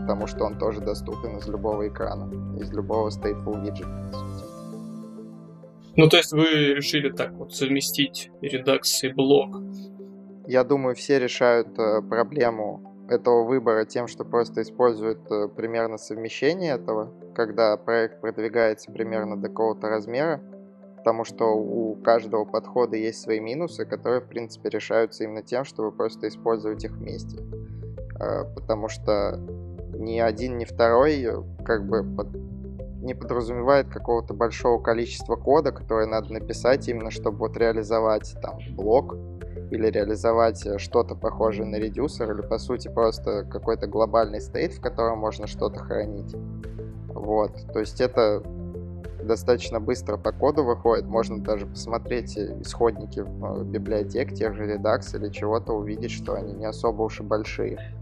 потому 0.00 0.26
что 0.26 0.44
он 0.44 0.58
тоже 0.58 0.80
доступен 0.80 1.36
из 1.38 1.46
любого 1.46 1.86
экрана, 1.86 2.28
из 2.58 2.72
любого 2.72 3.10
stateful 3.10 3.62
widget, 3.62 4.10
по 4.10 4.16
сути. 4.16 4.44
Ну, 5.96 6.08
то 6.08 6.16
есть 6.18 6.32
вы 6.32 6.74
решили 6.74 7.10
так 7.10 7.32
вот 7.32 7.54
совместить 7.54 8.30
Redux 8.42 8.82
и 9.02 9.08
блок? 9.08 9.62
Я 10.46 10.62
думаю, 10.62 10.94
все 10.94 11.18
решают 11.18 11.78
э, 11.78 12.02
проблему 12.02 12.95
этого 13.08 13.44
выбора 13.44 13.84
тем, 13.84 14.06
что 14.06 14.24
просто 14.24 14.62
используют 14.62 15.30
э, 15.30 15.48
примерно 15.48 15.98
совмещение 15.98 16.74
этого, 16.74 17.12
когда 17.34 17.76
проект 17.76 18.20
продвигается 18.20 18.90
примерно 18.90 19.36
до 19.36 19.48
какого-то 19.48 19.88
размера, 19.88 20.40
потому 20.98 21.24
что 21.24 21.56
у 21.56 21.94
каждого 21.96 22.44
подхода 22.44 22.96
есть 22.96 23.20
свои 23.20 23.40
минусы, 23.40 23.86
которые, 23.86 24.20
в 24.20 24.28
принципе, 24.28 24.68
решаются 24.68 25.24
именно 25.24 25.42
тем, 25.42 25.64
чтобы 25.64 25.92
просто 25.92 26.28
использовать 26.28 26.84
их 26.84 26.92
вместе. 26.92 27.38
Э, 28.20 28.44
потому 28.54 28.88
что 28.88 29.38
ни 29.98 30.18
один, 30.18 30.58
ни 30.58 30.64
второй 30.64 31.22
э, 31.22 31.42
как 31.64 31.86
бы 31.86 32.02
под... 32.02 32.28
не 33.02 33.14
подразумевает 33.14 33.88
какого-то 33.88 34.34
большого 34.34 34.82
количества 34.82 35.36
кода, 35.36 35.72
которое 35.72 36.06
надо 36.06 36.32
написать 36.32 36.88
именно, 36.88 37.10
чтобы 37.10 37.38
вот 37.38 37.56
реализовать 37.56 38.34
там 38.42 38.58
блок, 38.74 39.16
или 39.70 39.88
реализовать 39.88 40.64
э, 40.66 40.78
что-то 40.78 41.14
похожее 41.14 41.66
на 41.66 41.76
редюсер, 41.76 42.30
или 42.32 42.42
по 42.42 42.58
сути 42.58 42.88
просто 42.88 43.44
какой-то 43.44 43.86
глобальный 43.86 44.40
стейт, 44.40 44.74
в 44.74 44.80
котором 44.80 45.18
можно 45.18 45.46
что-то 45.46 45.78
хранить. 45.80 46.34
Вот, 47.08 47.52
то 47.72 47.80
есть 47.80 48.00
это 48.00 48.42
достаточно 49.22 49.80
быстро 49.80 50.16
по 50.16 50.32
коду 50.32 50.64
выходит, 50.64 51.06
можно 51.06 51.42
даже 51.42 51.66
посмотреть 51.66 52.36
э, 52.36 52.60
исходники 52.60 53.20
в 53.20 53.60
э, 53.60 53.64
библиотек, 53.64 54.32
тех 54.34 54.54
же 54.54 54.64
Redux 54.64 55.16
или 55.16 55.30
чего-то, 55.30 55.72
увидеть, 55.72 56.12
что 56.12 56.34
они 56.34 56.52
не 56.52 56.66
особо 56.66 57.02
уж 57.02 57.20
и 57.20 57.22
большие. 57.22 57.94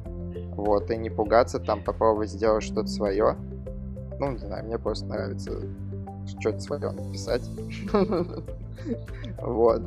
Вот, 0.57 0.91
и 0.91 0.97
не 0.97 1.11
пугаться, 1.11 1.59
там 1.59 1.83
попробовать 1.83 2.31
сделать 2.31 2.63
что-то 2.63 2.87
свое. 2.87 3.37
Ну, 4.21 4.33
не 4.33 4.39
знаю, 4.39 4.65
мне 4.65 4.79
просто 4.79 5.07
нравится 5.07 5.53
что-то 6.39 6.61
свое 6.61 6.91
написать. 6.91 7.43
Вот. 9.41 9.81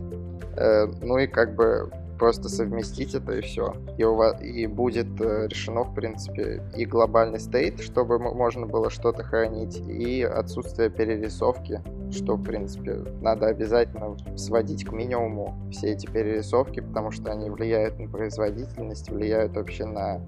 Э, 0.58 0.88
ну 1.02 1.18
и 1.18 1.28
как 1.28 1.56
бы 1.56 1.90
просто 2.18 2.50
совместить 2.50 3.14
это 3.14 3.34
и 3.34 3.42
все. 3.42 3.76
И, 3.98 4.04
у 4.04 4.16
вас, 4.16 4.42
и 4.42 4.66
будет 4.68 5.08
э, 5.22 5.48
решено, 5.48 5.84
в 5.84 5.94
принципе, 5.94 6.64
и 6.76 6.86
глобальный 6.86 7.40
стейт, 7.40 7.80
чтобы 7.80 8.20
можно 8.20 8.66
было 8.66 8.90
что-то 8.90 9.24
хранить, 9.24 9.78
и 9.88 10.24
отсутствие 10.24 10.90
перерисовки, 10.90 11.82
что, 12.12 12.36
в 12.36 12.44
принципе, 12.44 13.04
надо 13.22 13.48
обязательно 13.48 14.18
сводить 14.36 14.86
к 14.86 14.92
минимуму 14.92 15.54
все 15.72 15.92
эти 15.92 16.08
перерисовки, 16.08 16.80
потому 16.80 17.12
что 17.12 17.32
они 17.32 17.50
влияют 17.50 18.00
на 18.00 18.10
производительность, 18.10 19.10
влияют 19.10 19.56
вообще 19.56 19.86
на 19.86 20.22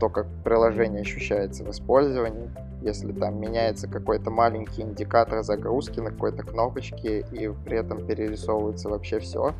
то, 0.00 0.08
как 0.08 0.26
приложение 0.42 1.02
ощущается 1.02 1.64
в 1.64 1.70
использовании. 1.70 2.50
Если 2.84 3.12
там 3.12 3.40
меняется 3.40 3.88
какой-то 3.88 4.30
маленький 4.30 4.82
индикатор 4.82 5.42
загрузки 5.42 6.00
на 6.00 6.10
какой-то 6.10 6.42
кнопочке 6.42 7.20
и 7.32 7.48
при 7.64 7.78
этом 7.78 8.06
перерисовывается 8.06 8.90
вообще 8.90 9.20
все, 9.20 9.54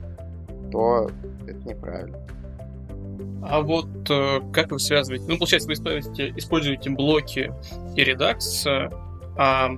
то 0.70 1.10
это 1.46 1.58
неправильно. 1.66 2.18
А 3.42 3.62
вот 3.62 3.88
э, 4.10 4.40
как 4.52 4.70
вы 4.70 4.78
связываете? 4.78 5.24
Ну, 5.26 5.38
получается, 5.38 5.68
вы 5.68 5.74
используете, 5.74 6.34
используете 6.36 6.90
блоки 6.90 7.52
и 7.96 8.02
Redux, 8.02 8.38
э, 8.66 8.90
а 9.38 9.70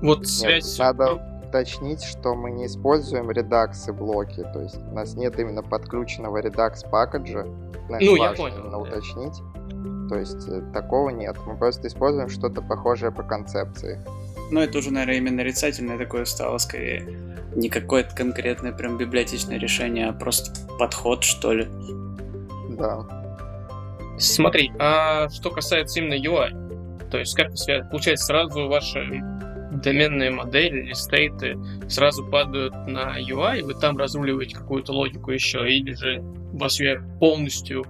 вот 0.00 0.26
связь... 0.26 0.78
Нет, 0.78 0.78
надо 0.78 1.34
уточнить, 1.46 2.02
что 2.02 2.34
мы 2.34 2.50
не 2.50 2.66
используем 2.66 3.30
Redux 3.30 3.72
и 3.88 3.92
блоки, 3.92 4.42
то 4.52 4.62
есть 4.62 4.78
у 4.78 4.94
нас 4.94 5.14
нет 5.14 5.38
именно 5.38 5.62
подключенного 5.62 6.40
Redux 6.42 6.88
пакеджа. 6.90 7.44
Ну, 7.88 8.16
я 8.16 8.32
понял. 8.32 8.70
Да. 8.70 8.78
уточнить. 8.78 9.34
То 10.14 10.20
есть 10.20 10.48
э, 10.48 10.62
такого 10.72 11.10
нет. 11.10 11.36
Мы 11.44 11.56
просто 11.56 11.88
используем 11.88 12.28
что-то 12.28 12.62
похожее 12.62 13.10
по 13.10 13.24
концепции. 13.24 14.00
Ну, 14.52 14.60
это 14.60 14.78
уже, 14.78 14.92
наверное, 14.92 15.16
именно 15.16 15.38
нарицательное 15.38 15.98
такое 15.98 16.24
стало, 16.24 16.58
скорее. 16.58 17.04
Не 17.56 17.68
какое-то 17.68 18.14
конкретное 18.14 18.70
прям 18.70 18.96
библиотечное 18.96 19.58
решение, 19.58 20.06
а 20.08 20.12
просто 20.12 20.52
подход, 20.78 21.24
что 21.24 21.52
ли. 21.52 21.66
Да. 22.78 23.00
Смотри, 24.16 24.70
а 24.78 25.28
что 25.30 25.50
касается 25.50 25.98
именно 25.98 26.14
UI, 26.14 27.08
то 27.10 27.18
есть 27.18 27.34
как 27.34 27.48
получается 27.90 28.26
сразу 28.26 28.68
ваши 28.68 29.20
доменные 29.82 30.30
модели 30.30 30.82
или 30.82 30.92
стейты 30.92 31.58
сразу 31.88 32.24
падают 32.24 32.72
на 32.86 33.18
UI, 33.18 33.58
и 33.58 33.62
вы 33.62 33.74
там 33.74 33.96
разруливаете 33.96 34.54
какую-то 34.54 34.92
логику 34.92 35.32
еще, 35.32 35.68
или 35.68 35.92
же 35.92 36.20
у 36.52 36.58
вас 36.58 36.80
UI 36.80 37.02
полностью 37.18 37.84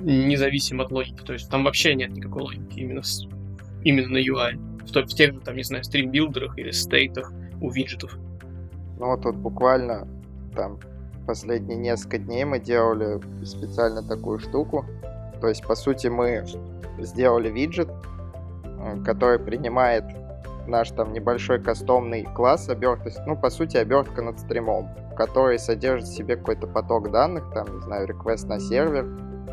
независим 0.00 0.80
от 0.80 0.90
логики. 0.90 1.22
То 1.24 1.32
есть 1.32 1.50
там 1.50 1.64
вообще 1.64 1.94
нет 1.94 2.10
никакой 2.10 2.42
логики 2.42 2.80
именно, 2.80 3.02
с, 3.02 3.26
именно 3.84 4.08
на 4.08 4.18
UI. 4.18 4.58
В, 4.84 4.90
в 4.90 5.14
тех 5.14 5.34
же, 5.34 5.40
там, 5.40 5.56
не 5.56 5.62
знаю, 5.62 5.84
стрим-билдерах 5.84 6.58
или 6.58 6.70
стейтах 6.70 7.32
у 7.60 7.70
виджетов. 7.70 8.16
Ну 8.98 9.06
вот 9.06 9.22
тут 9.22 9.36
буквально 9.36 10.08
там 10.54 10.78
последние 11.26 11.76
несколько 11.78 12.18
дней 12.18 12.44
мы 12.44 12.58
делали 12.58 13.20
специально 13.44 14.02
такую 14.02 14.38
штуку. 14.38 14.86
То 15.40 15.48
есть, 15.48 15.64
по 15.64 15.76
сути, 15.76 16.08
мы 16.08 16.44
сделали 16.98 17.50
виджет, 17.50 17.88
э, 18.64 19.02
который 19.04 19.38
принимает 19.38 20.04
наш 20.66 20.90
там 20.90 21.12
небольшой 21.12 21.60
кастомный 21.60 22.24
класс 22.24 22.68
обертка, 22.68 23.10
ну, 23.26 23.36
по 23.36 23.50
сути, 23.50 23.76
обертка 23.76 24.22
над 24.22 24.38
стримом, 24.38 24.88
который 25.16 25.58
содержит 25.58 26.08
в 26.08 26.14
себе 26.14 26.36
какой-то 26.36 26.66
поток 26.66 27.10
данных, 27.10 27.50
там, 27.54 27.76
не 27.76 27.82
знаю, 27.82 28.06
реквест 28.06 28.46
на 28.48 28.60
сервер, 28.60 29.06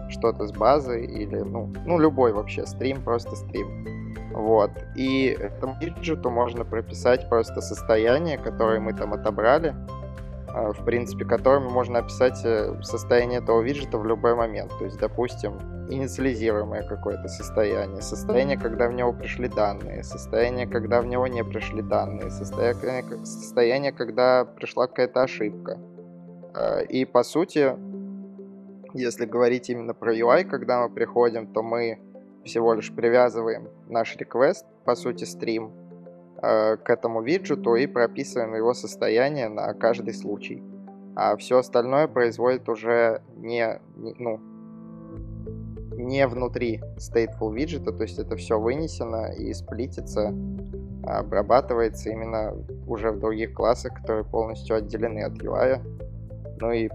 что-то 0.10 0.48
с 0.48 0.52
базы 0.52 1.04
или, 1.06 1.38
ну, 1.38 1.72
ну, 1.86 2.00
любой 2.00 2.34
вообще 2.34 2.66
стрим, 2.66 3.02
просто 3.02 3.36
стрим. 3.36 4.06
Вот. 4.34 4.72
И 4.96 5.28
этому 5.28 5.76
виджету 5.80 6.30
можно 6.30 6.66
прописать 6.66 7.30
просто 7.30 7.62
состояние, 7.62 8.38
которое 8.38 8.80
мы 8.80 8.94
там 8.94 9.14
отобрали, 9.14 9.74
а, 10.50 10.74
в 10.74 10.84
принципе, 10.86 11.26
которым 11.26 11.72
можно 11.72 12.00
описать 12.00 12.42
э, 12.46 12.82
состояние 12.82 13.40
этого 13.40 13.62
виджета 13.62 13.98
в 13.98 14.06
любой 14.06 14.36
момент. 14.36 14.72
То 14.78 14.86
есть, 14.86 14.98
допустим, 15.00 15.60
инициализируемое 15.90 16.84
какое-то 16.88 17.28
состояние, 17.28 18.02
состояние, 18.02 18.58
когда 18.58 18.88
в 18.88 18.94
него 18.94 19.14
пришли 19.14 19.48
данные, 19.48 20.04
состояние, 20.04 20.68
когда 20.68 21.02
в 21.02 21.06
него 21.06 21.28
не 21.28 21.44
пришли 21.44 21.82
данные, 21.82 22.30
состояние, 22.32 23.26
состояние 23.26 23.92
когда 23.92 24.46
пришла 24.46 24.88
какая-то 24.88 25.24
ошибка. 25.24 25.78
А, 26.54 26.80
и 26.80 27.06
по 27.06 27.24
сути, 27.24 27.76
если 29.00 29.26
говорить 29.26 29.70
именно 29.70 29.94
про 29.94 30.16
UI, 30.16 30.46
когда 30.46 30.82
мы 30.82 30.94
приходим, 30.94 31.48
то 31.48 31.62
мы 31.62 32.00
всего 32.44 32.74
лишь 32.74 32.94
привязываем 32.94 33.70
наш 33.88 34.16
request, 34.18 34.66
по 34.86 34.96
сути, 34.96 35.24
стрим, 35.24 35.72
Э, 36.42 36.78
к 36.78 36.90
этому 36.90 37.22
виджету 37.24 37.76
и 37.76 37.88
прописываем 37.88 38.56
его 38.56 38.74
состояние 38.74 39.48
на 39.48 39.74
каждый 39.74 40.14
случай. 40.14 40.62
А 41.16 41.36
все 41.38 41.60
остальное 41.60 42.08
производит 42.08 42.70
уже 42.70 43.22
не, 43.38 43.80
не, 43.96 44.14
ну, 44.20 44.40
не 45.96 46.28
внутри 46.28 46.82
stateful 46.98 47.52
виджета, 47.56 47.94
то 47.94 48.04
есть 48.04 48.20
это 48.20 48.36
все 48.36 48.60
вынесено 48.60 49.32
и 49.32 49.54
сплитится, 49.54 50.36
обрабатывается 51.08 52.10
именно 52.10 52.54
уже 52.86 53.12
в 53.12 53.20
других 53.20 53.54
классах, 53.54 53.96
которые 53.96 54.26
полностью 54.26 54.76
отделены 54.76 55.24
от 55.24 55.42
UI. 55.42 55.82
Ну 56.60 56.72
и, 56.74 56.90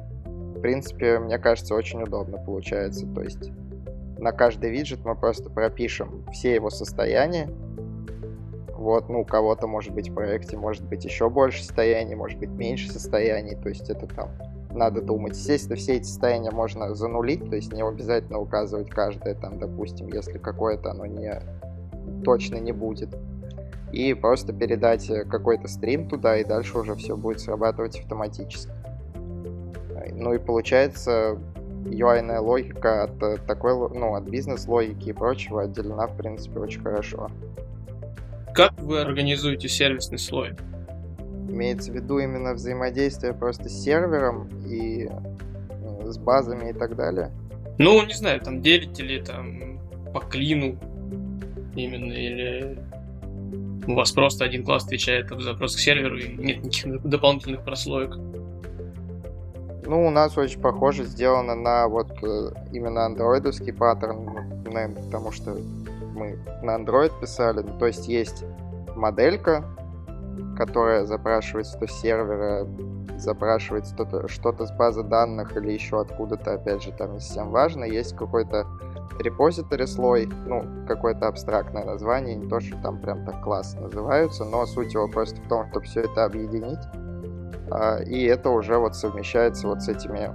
в 0.60 0.62
принципе, 0.62 1.18
мне 1.18 1.38
кажется, 1.38 1.74
очень 1.74 2.02
удобно 2.02 2.36
получается. 2.36 3.06
То 3.14 3.22
есть 3.22 3.50
на 4.18 4.30
каждый 4.30 4.70
виджет 4.70 5.06
мы 5.06 5.16
просто 5.16 5.48
пропишем 5.48 6.26
все 6.32 6.54
его 6.54 6.68
состояния, 6.68 7.48
вот, 8.76 9.08
ну, 9.08 9.22
у 9.22 9.24
кого-то 9.24 9.66
может 9.66 9.94
быть 9.94 10.10
в 10.10 10.14
проекте, 10.14 10.58
может 10.58 10.84
быть 10.84 11.02
еще 11.06 11.30
больше 11.30 11.64
состояний, 11.64 12.14
может 12.14 12.38
быть 12.38 12.50
меньше 12.50 12.90
состояний, 12.90 13.54
то 13.54 13.70
есть 13.70 13.88
это 13.88 14.06
там 14.06 14.28
надо 14.70 15.00
думать. 15.00 15.32
Естественно, 15.32 15.76
все 15.76 15.94
эти 15.94 16.04
состояния 16.04 16.50
можно 16.50 16.94
занулить, 16.94 17.48
то 17.48 17.56
есть 17.56 17.72
не 17.72 17.82
обязательно 17.82 18.38
указывать 18.38 18.90
каждое, 18.90 19.34
там, 19.34 19.58
допустим, 19.58 20.08
если 20.08 20.36
какое-то 20.36 20.90
оно 20.90 21.06
не 21.06 21.40
точно 22.22 22.56
не 22.56 22.72
будет. 22.72 23.16
И 23.92 24.12
просто 24.12 24.52
передать 24.52 25.08
э, 25.08 25.24
какой-то 25.24 25.68
стрим 25.68 26.06
туда, 26.06 26.36
и 26.36 26.44
дальше 26.44 26.78
уже 26.78 26.94
все 26.96 27.16
будет 27.16 27.40
срабатывать 27.40 27.98
автоматически. 27.98 28.70
Ну 30.20 30.34
и 30.34 30.38
получается, 30.38 31.38
UI 31.86 32.38
логика 32.40 33.04
от 33.04 33.22
э, 33.22 33.38
такой, 33.46 33.72
ну, 33.72 34.14
от 34.14 34.24
бизнес-логики 34.24 35.08
и 35.08 35.12
прочего 35.12 35.62
отделена, 35.62 36.06
в 36.06 36.16
принципе, 36.16 36.58
очень 36.60 36.82
хорошо. 36.82 37.30
Как 38.54 38.78
вы 38.82 39.00
организуете 39.00 39.68
сервисный 39.68 40.18
слой? 40.18 40.50
Имеется 41.48 41.90
в 41.90 41.94
виду 41.94 42.18
именно 42.18 42.52
взаимодействие 42.52 43.32
просто 43.32 43.68
с 43.68 43.82
сервером 43.82 44.48
и 44.66 45.08
э, 45.08 46.10
с 46.10 46.18
базами 46.18 46.70
и 46.70 46.72
так 46.74 46.96
далее? 46.96 47.30
Ну, 47.78 48.04
не 48.04 48.14
знаю, 48.14 48.40
там 48.40 48.60
делите 48.60 49.02
ли 49.02 49.22
там 49.22 49.80
по 50.12 50.20
клину 50.20 50.78
именно, 51.74 52.12
или 52.12 52.78
у 53.86 53.94
вас 53.94 54.12
просто 54.12 54.44
один 54.44 54.64
класс 54.64 54.84
отвечает 54.84 55.30
за 55.30 55.40
запрос 55.40 55.76
к 55.76 55.78
серверу 55.78 56.18
и 56.18 56.28
нет 56.28 56.62
никаких 56.62 57.02
дополнительных 57.02 57.64
прослоек? 57.64 58.18
Ну, 59.90 60.06
у 60.06 60.10
нас 60.10 60.38
очень 60.38 60.60
похоже 60.60 61.02
сделано 61.02 61.56
на 61.56 61.88
вот 61.88 62.12
э, 62.22 62.52
именно 62.70 63.06
андроидовский 63.06 63.72
паттерн, 63.72 64.24
наверное, 64.64 65.02
потому 65.02 65.32
что 65.32 65.56
мы 66.14 66.38
на 66.62 66.76
Android 66.76 67.10
писали. 67.20 67.62
Ну, 67.62 67.76
то 67.76 67.88
есть 67.88 68.06
есть 68.06 68.44
моделька, 68.94 69.64
которая 70.56 71.06
запрашивается 71.06 71.76
то 71.76 71.88
с 71.88 72.00
сервера, 72.00 72.68
запрашивается 73.18 73.92
что-то, 73.92 74.28
что-то 74.28 74.66
с 74.66 74.70
базы 74.70 75.02
данных 75.02 75.56
или 75.56 75.72
еще 75.72 76.00
откуда-то, 76.00 76.54
опять 76.54 76.84
же, 76.84 76.92
там 76.92 77.14
не 77.14 77.18
совсем 77.18 77.50
важно. 77.50 77.82
Есть 77.82 78.14
какой-то 78.14 78.68
репозиторий 79.18 79.88
слой, 79.88 80.30
ну, 80.46 80.64
какое-то 80.86 81.26
абстрактное 81.26 81.84
название, 81.84 82.36
не 82.36 82.48
то, 82.48 82.60
что 82.60 82.76
там 82.76 83.00
прям 83.00 83.26
так 83.26 83.42
классно 83.42 83.80
называются, 83.82 84.44
но 84.44 84.64
суть 84.66 84.94
его 84.94 85.08
просто 85.08 85.40
в 85.40 85.48
том, 85.48 85.68
чтобы 85.68 85.84
все 85.84 86.02
это 86.02 86.26
объединить, 86.26 86.78
и 88.06 88.24
это 88.24 88.50
уже 88.50 88.78
вот 88.78 88.96
совмещается 88.96 89.68
вот 89.68 89.82
с 89.82 89.88
этими 89.88 90.30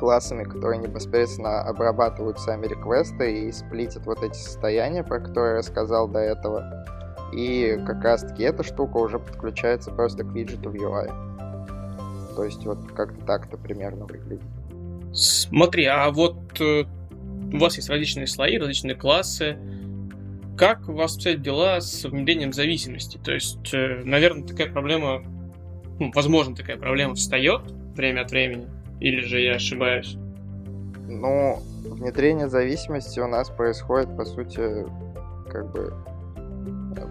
классами, 0.00 0.44
которые 0.44 0.78
непосредственно 0.78 1.60
обрабатывают 1.60 2.40
сами 2.40 2.66
реквесты 2.66 3.48
и 3.48 3.52
сплитят 3.52 4.06
вот 4.06 4.22
эти 4.22 4.36
состояния, 4.36 5.04
про 5.04 5.20
которые 5.20 5.52
я 5.52 5.58
рассказал 5.58 6.08
до 6.08 6.20
этого. 6.20 6.86
И 7.32 7.78
как 7.86 8.02
раз 8.02 8.22
таки 8.22 8.42
эта 8.42 8.62
штука 8.64 8.96
уже 8.96 9.18
подключается 9.18 9.90
просто 9.90 10.24
к 10.24 10.32
виджету 10.32 10.70
в 10.70 10.74
UI. 10.74 12.34
То 12.34 12.44
есть 12.44 12.64
вот 12.64 12.78
как-то 12.92 13.24
так-то 13.26 13.58
примерно 13.58 14.06
выглядит. 14.06 14.42
Смотри, 15.12 15.84
а 15.84 16.10
вот 16.10 16.60
э, 16.60 16.84
у 17.52 17.58
вас 17.58 17.76
есть 17.76 17.90
различные 17.90 18.26
слои, 18.26 18.58
различные 18.58 18.94
классы. 18.94 19.58
Как 20.56 20.88
у 20.88 20.92
вас 20.92 21.14
обстоят 21.14 21.42
дела 21.42 21.80
с 21.80 22.04
внедрением 22.04 22.52
зависимости? 22.52 23.18
То 23.18 23.32
есть, 23.32 23.74
э, 23.74 24.02
наверное, 24.04 24.46
такая 24.46 24.72
проблема, 24.72 25.22
ну, 26.00 26.10
возможно, 26.14 26.56
такая 26.56 26.78
проблема 26.78 27.14
встает 27.14 27.62
время 27.94 28.22
от 28.22 28.30
времени. 28.30 28.66
Или 29.00 29.20
же 29.20 29.40
я 29.40 29.54
ошибаюсь? 29.54 30.16
Ну, 31.06 31.58
внедрение 31.84 32.48
зависимости 32.48 33.20
у 33.20 33.28
нас 33.28 33.50
происходит, 33.50 34.16
по 34.16 34.24
сути, 34.24 34.86
как 35.50 35.70
бы 35.72 35.92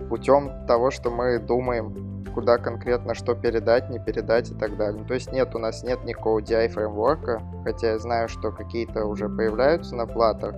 путем 0.09 0.51
того, 0.67 0.91
что 0.91 1.11
мы 1.11 1.39
думаем, 1.39 2.25
куда 2.33 2.57
конкретно 2.57 3.13
что 3.13 3.35
передать, 3.35 3.89
не 3.89 3.99
передать 3.99 4.51
и 4.51 4.55
так 4.55 4.75
далее. 4.77 5.03
То 5.05 5.13
есть 5.13 5.31
нет, 5.31 5.53
у 5.55 5.59
нас 5.59 5.83
нет 5.83 6.03
никакого 6.03 6.39
DI 6.39 6.69
фреймворка, 6.69 7.41
хотя 7.63 7.91
я 7.91 7.99
знаю, 7.99 8.27
что 8.27 8.51
какие-то 8.51 9.05
уже 9.05 9.29
появляются 9.29 9.95
на 9.95 10.05
платах. 10.07 10.55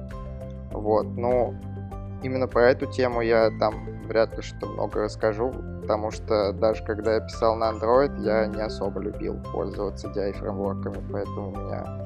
Вот, 0.71 1.05
но 1.17 1.53
именно 2.23 2.47
про 2.47 2.69
эту 2.69 2.85
тему 2.85 3.21
я 3.21 3.49
там 3.59 4.01
вряд 4.07 4.35
ли 4.37 4.41
что 4.41 4.67
много 4.67 5.01
расскажу, 5.01 5.53
потому 5.81 6.11
что 6.11 6.53
даже 6.53 6.83
когда 6.83 7.15
я 7.15 7.21
писал 7.21 7.55
на 7.55 7.71
Android, 7.71 8.23
я 8.23 8.45
не 8.47 8.61
особо 8.61 9.01
любил 9.01 9.41
пользоваться 9.51 10.07
DI 10.07 10.33
фреймворками, 10.33 11.03
поэтому 11.11 11.51
у 11.51 11.55
меня 11.57 12.05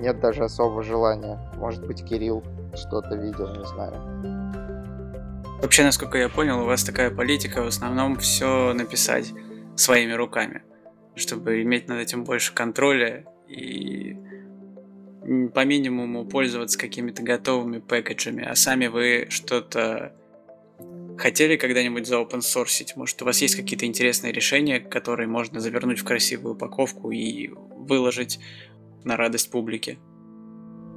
нет 0.00 0.20
даже 0.20 0.44
особого 0.44 0.82
желания. 0.82 1.38
Может 1.56 1.86
быть, 1.86 2.04
Кирилл 2.04 2.42
что-то 2.74 3.14
видел, 3.16 3.48
не 3.54 3.64
знаю. 3.66 3.94
Вообще, 5.62 5.82
насколько 5.82 6.18
я 6.18 6.28
понял, 6.28 6.60
у 6.60 6.64
вас 6.64 6.84
такая 6.84 7.10
политика 7.10 7.62
в 7.62 7.66
основном 7.66 8.16
все 8.16 8.72
написать 8.74 9.32
своими 9.76 10.12
руками, 10.12 10.62
чтобы 11.14 11.62
иметь 11.62 11.88
над 11.88 11.98
этим 11.98 12.24
больше 12.24 12.54
контроля 12.54 13.24
и 13.48 14.16
по 15.54 15.64
минимуму 15.64 16.26
пользоваться 16.26 16.78
какими-то 16.78 17.22
готовыми 17.22 17.78
пэкэджами, 17.78 18.44
а 18.44 18.54
сами 18.54 18.86
вы 18.86 19.26
что-то 19.30 20.12
хотели 21.18 21.56
когда-нибудь 21.56 22.06
за 22.06 22.16
open 22.16 22.38
source? 22.38 22.86
Может, 22.96 23.20
у 23.22 23.24
вас 23.24 23.42
есть 23.42 23.56
какие-то 23.56 23.86
интересные 23.86 24.32
решения, 24.32 24.80
которые 24.80 25.28
можно 25.28 25.60
завернуть 25.60 25.98
в 25.98 26.04
красивую 26.04 26.54
упаковку 26.54 27.10
и 27.10 27.48
выложить 27.48 28.38
на 29.04 29.16
радость 29.16 29.50
публики? 29.50 29.98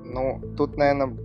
Ну, 0.06 0.42
тут, 0.58 0.78
наверное, 0.78 1.18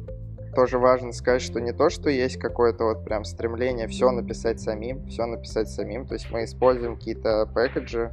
тоже 0.55 0.79
важно 0.79 1.13
сказать, 1.13 1.43
что 1.43 1.61
не 1.61 1.73
то, 1.73 1.91
что 1.91 2.09
есть 2.09 2.39
какое-то 2.39 2.85
вот 2.85 3.05
прям 3.05 3.25
стремление 3.25 3.89
все 3.89 4.11
написать 4.11 4.61
самим, 4.61 5.07
все 5.07 5.27
написать 5.27 5.69
самим. 5.69 6.07
То 6.07 6.15
есть 6.15 6.31
мы 6.31 6.45
используем 6.45 6.97
какие-то 6.97 7.47
пэкэджи. 7.55 8.13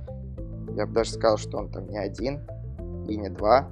Я 0.75 0.85
бы 0.85 0.93
даже 0.93 1.11
сказал, 1.11 1.37
что 1.37 1.57
он 1.57 1.71
там 1.71 1.87
не 1.87 1.97
один 1.97 2.41
и 3.07 3.15
не 3.15 3.29
два. 3.29 3.69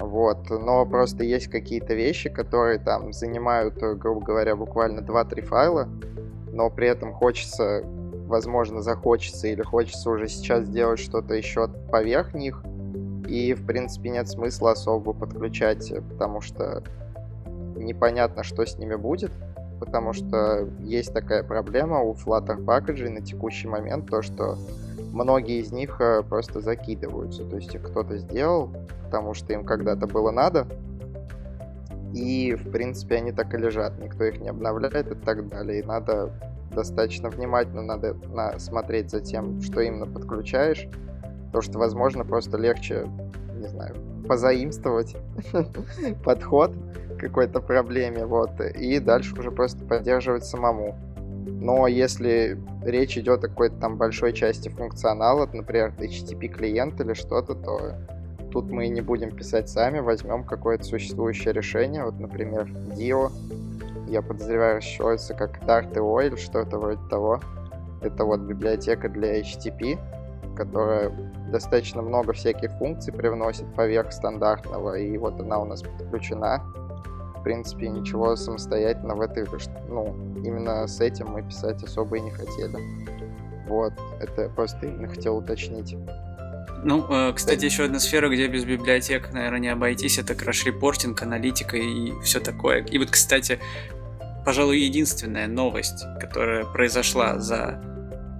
Вот, 0.00 0.50
но 0.50 0.84
просто 0.86 1.22
есть 1.22 1.46
какие-то 1.46 1.94
вещи, 1.94 2.28
которые 2.28 2.80
там 2.80 3.12
занимают, 3.12 3.76
грубо 3.76 4.20
говоря, 4.20 4.56
буквально 4.56 5.00
2-3 5.00 5.42
файла, 5.42 5.88
но 6.52 6.68
при 6.68 6.88
этом 6.88 7.12
хочется, 7.12 7.82
возможно, 8.26 8.82
захочется 8.82 9.46
или 9.46 9.62
хочется 9.62 10.10
уже 10.10 10.26
сейчас 10.26 10.64
сделать 10.64 10.98
что-то 10.98 11.34
еще 11.34 11.68
поверх 11.92 12.34
них, 12.34 12.64
и, 13.28 13.54
в 13.54 13.64
принципе, 13.64 14.10
нет 14.10 14.28
смысла 14.28 14.72
особо 14.72 15.12
подключать, 15.12 15.92
потому 16.10 16.40
что 16.40 16.82
непонятно, 17.76 18.42
что 18.42 18.66
с 18.66 18.76
ними 18.76 18.96
будет, 18.96 19.30
потому 19.78 20.12
что 20.12 20.68
есть 20.80 21.14
такая 21.14 21.44
проблема 21.44 22.00
у 22.00 22.14
Flutter 22.14 22.64
пакеджей 22.64 23.10
на 23.10 23.20
текущий 23.20 23.68
момент, 23.68 24.10
то, 24.10 24.22
что 24.22 24.58
многие 25.14 25.60
из 25.60 25.72
них 25.72 26.00
э, 26.00 26.22
просто 26.22 26.60
закидываются. 26.60 27.44
То 27.44 27.56
есть 27.56 27.74
их 27.74 27.82
кто-то 27.82 28.18
сделал, 28.18 28.70
потому 29.04 29.32
что 29.32 29.52
им 29.52 29.64
когда-то 29.64 30.06
было 30.06 30.30
надо, 30.30 30.66
и, 32.12 32.54
в 32.54 32.70
принципе, 32.70 33.16
они 33.16 33.32
так 33.32 33.54
и 33.54 33.56
лежат, 33.56 33.98
никто 33.98 34.24
их 34.24 34.40
не 34.40 34.48
обновляет 34.48 35.10
и 35.10 35.14
так 35.14 35.48
далее. 35.48 35.80
И 35.80 35.84
надо 35.84 36.32
достаточно 36.74 37.28
внимательно 37.28 37.82
надо 37.82 38.14
на, 38.32 38.58
смотреть 38.58 39.10
за 39.10 39.20
тем, 39.20 39.60
что 39.62 39.80
именно 39.80 40.06
подключаешь, 40.06 40.88
потому 41.46 41.62
что, 41.62 41.78
возможно, 41.78 42.24
просто 42.24 42.58
легче, 42.58 43.08
не 43.56 43.68
знаю, 43.68 43.94
позаимствовать 44.28 45.16
подход 46.24 46.72
какой-то 47.18 47.60
проблеме, 47.60 48.26
вот, 48.26 48.60
и 48.60 48.98
дальше 48.98 49.34
уже 49.38 49.50
просто 49.50 49.84
поддерживать 49.84 50.44
самому. 50.44 50.96
Но 51.46 51.86
если 51.86 52.58
речь 52.84 53.18
идет 53.18 53.44
о 53.44 53.48
какой-то 53.48 53.76
там 53.76 53.96
большой 53.96 54.32
части 54.32 54.68
функционала, 54.68 55.48
например, 55.52 55.92
HTTP 55.98 56.48
клиент 56.48 57.00
или 57.00 57.12
что-то, 57.12 57.54
то 57.54 57.94
тут 58.50 58.70
мы 58.70 58.88
не 58.88 59.00
будем 59.00 59.30
писать 59.34 59.68
сами, 59.68 59.98
возьмем 59.98 60.44
какое-то 60.44 60.84
существующее 60.84 61.52
решение, 61.52 62.04
вот, 62.04 62.18
например, 62.18 62.68
Dio, 62.96 63.30
я 64.08 64.22
подозреваю, 64.22 64.76
расшифровывается 64.76 65.34
как 65.34 65.62
Dart.io 65.64 66.26
или 66.26 66.36
что-то 66.36 66.78
вроде 66.78 67.00
того. 67.10 67.40
Это 68.00 68.24
вот 68.24 68.40
библиотека 68.40 69.08
для 69.08 69.40
HTTP, 69.40 69.98
которая 70.56 71.10
достаточно 71.50 72.02
много 72.02 72.32
всяких 72.32 72.70
функций 72.72 73.12
привносит 73.12 73.66
поверх 73.74 74.12
стандартного, 74.12 74.98
и 74.98 75.16
вот 75.18 75.40
она 75.40 75.58
у 75.58 75.64
нас 75.64 75.82
подключена. 75.82 76.62
В 77.44 77.46
принципе, 77.46 77.90
ничего 77.90 78.36
самостоятельно 78.36 79.14
в 79.16 79.20
этой, 79.20 79.46
ну, 79.90 80.16
именно 80.42 80.86
с 80.86 80.98
этим 81.02 81.26
мы 81.26 81.42
писать 81.42 81.82
особо 81.84 82.16
и 82.16 82.22
не 82.22 82.30
хотели. 82.30 82.78
Вот, 83.68 83.92
это 84.18 84.48
просто 84.48 84.86
именно 84.86 85.08
хотел 85.08 85.36
уточнить. 85.36 85.94
Ну, 86.84 87.04
э, 87.06 87.34
кстати, 87.34 87.66
еще 87.66 87.84
одна 87.84 88.00
сфера, 88.00 88.30
где 88.30 88.46
без 88.46 88.64
библиотек, 88.64 89.30
наверное, 89.34 89.58
не 89.58 89.68
обойтись, 89.68 90.16
это 90.16 90.34
краш-репортинг, 90.34 91.20
аналитика 91.20 91.76
и 91.76 92.18
все 92.22 92.40
такое. 92.40 92.82
И 92.82 92.96
вот, 92.96 93.10
кстати, 93.10 93.58
пожалуй, 94.46 94.78
единственная 94.78 95.46
новость, 95.46 96.02
которая 96.18 96.64
произошла 96.64 97.38
за 97.40 97.78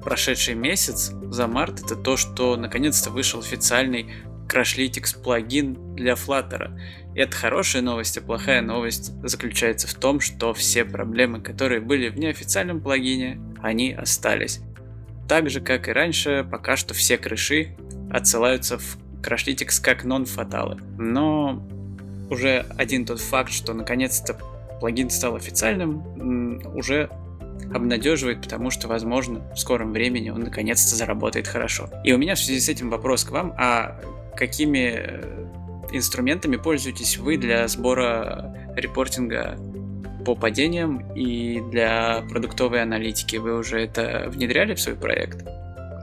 прошедший 0.03 0.55
месяц, 0.55 1.13
за 1.31 1.47
март, 1.47 1.83
это 1.85 1.95
то, 1.95 2.17
что 2.17 2.57
наконец-то 2.57 3.11
вышел 3.11 3.41
официальный 3.41 4.11
Crashlytics 4.49 5.21
плагин 5.23 5.95
для 5.95 6.15
Flutter. 6.15 6.79
И 7.15 7.21
это 7.21 7.37
хорошая 7.37 7.83
новость, 7.83 8.19
а 8.19 8.21
плохая 8.21 8.61
новость 8.61 9.13
заключается 9.23 9.87
в 9.87 9.95
том, 9.95 10.21
что 10.21 10.53
все 10.53 10.85
проблемы, 10.85 11.41
которые 11.41 11.81
были 11.81 12.09
в 12.09 12.19
неофициальном 12.19 12.81
плагине, 12.81 13.41
они 13.63 13.93
остались. 13.93 14.61
Так 15.29 15.49
же, 15.49 15.61
как 15.61 15.89
и 15.89 15.93
раньше, 15.93 16.47
пока 16.51 16.77
что 16.77 16.93
все 16.93 17.17
крыши 17.17 17.77
отсылаются 18.11 18.79
в 18.79 18.99
Crashlytics 19.23 19.81
как 19.83 20.05
нон-фаталы. 20.05 20.79
Но 20.99 21.67
уже 22.31 22.67
один 22.77 23.07
тот 23.07 23.21
факт, 23.21 23.53
что 23.53 23.73
наконец-то 23.73 24.39
плагин 24.81 25.09
стал 25.09 25.37
официальным, 25.37 26.61
уже 26.77 27.09
обнадеживает, 27.73 28.43
потому 28.43 28.71
что, 28.71 28.89
возможно, 28.89 29.41
в 29.55 29.59
скором 29.59 29.93
времени 29.93 30.31
он 30.31 30.41
наконец-то 30.41 30.95
заработает 30.97 31.49
хорошо. 31.49 31.89
И 32.05 32.13
у 32.13 32.19
меня 32.19 32.35
в 32.35 32.39
связи 32.39 32.61
с 32.61 32.69
этим 32.69 32.91
вопрос 32.91 33.25
к 33.25 33.31
вам, 33.31 33.55
а 33.57 34.01
какими 34.37 34.95
э, 34.97 35.47
инструментами 35.93 36.57
пользуетесь 36.57 37.19
вы 37.19 37.37
для 37.37 37.67
сбора 37.69 38.55
репортинга 38.77 39.57
по 40.25 40.35
падениям 40.35 41.13
и 41.15 41.61
для 41.71 42.23
продуктовой 42.29 42.83
аналитики? 42.83 43.37
Вы 43.37 43.59
уже 43.59 43.81
это 43.81 44.25
внедряли 44.29 44.75
в 44.75 44.81
свой 44.81 44.97
проект? 44.97 45.45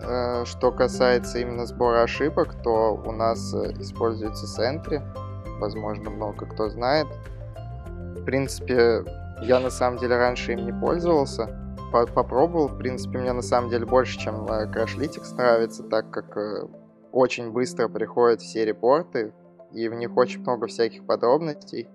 Э, 0.03 0.45
что 0.45 0.71
касается 0.71 1.39
именно 1.39 1.65
сбора 1.65 2.03
ошибок, 2.03 2.55
то 2.63 3.01
у 3.05 3.11
нас 3.11 3.53
э, 3.53 3.73
используется 3.79 4.45
Sentry. 4.45 5.01
Возможно, 5.59 6.09
много 6.09 6.45
кто 6.45 6.69
знает. 6.69 7.07
В 8.15 8.23
принципе, 8.23 9.03
я 9.41 9.59
на 9.59 9.69
самом 9.69 9.99
деле 9.99 10.17
раньше 10.17 10.53
им 10.53 10.65
не 10.65 10.73
пользовался. 10.73 11.57
Попробовал, 11.91 12.69
в 12.69 12.77
принципе, 12.77 13.17
мне 13.17 13.33
на 13.33 13.41
самом 13.41 13.69
деле 13.69 13.85
больше, 13.85 14.17
чем 14.17 14.45
Crashlytics 14.45 15.35
нравится, 15.35 15.83
так 15.83 16.09
как 16.09 16.37
очень 17.11 17.51
быстро 17.51 17.87
приходят 17.87 18.41
все 18.41 18.65
репорты, 18.65 19.33
и 19.71 19.87
в 19.87 19.93
них 19.93 20.15
очень 20.17 20.41
много 20.41 20.67
всяких 20.67 21.05
подробностей. 21.05 21.87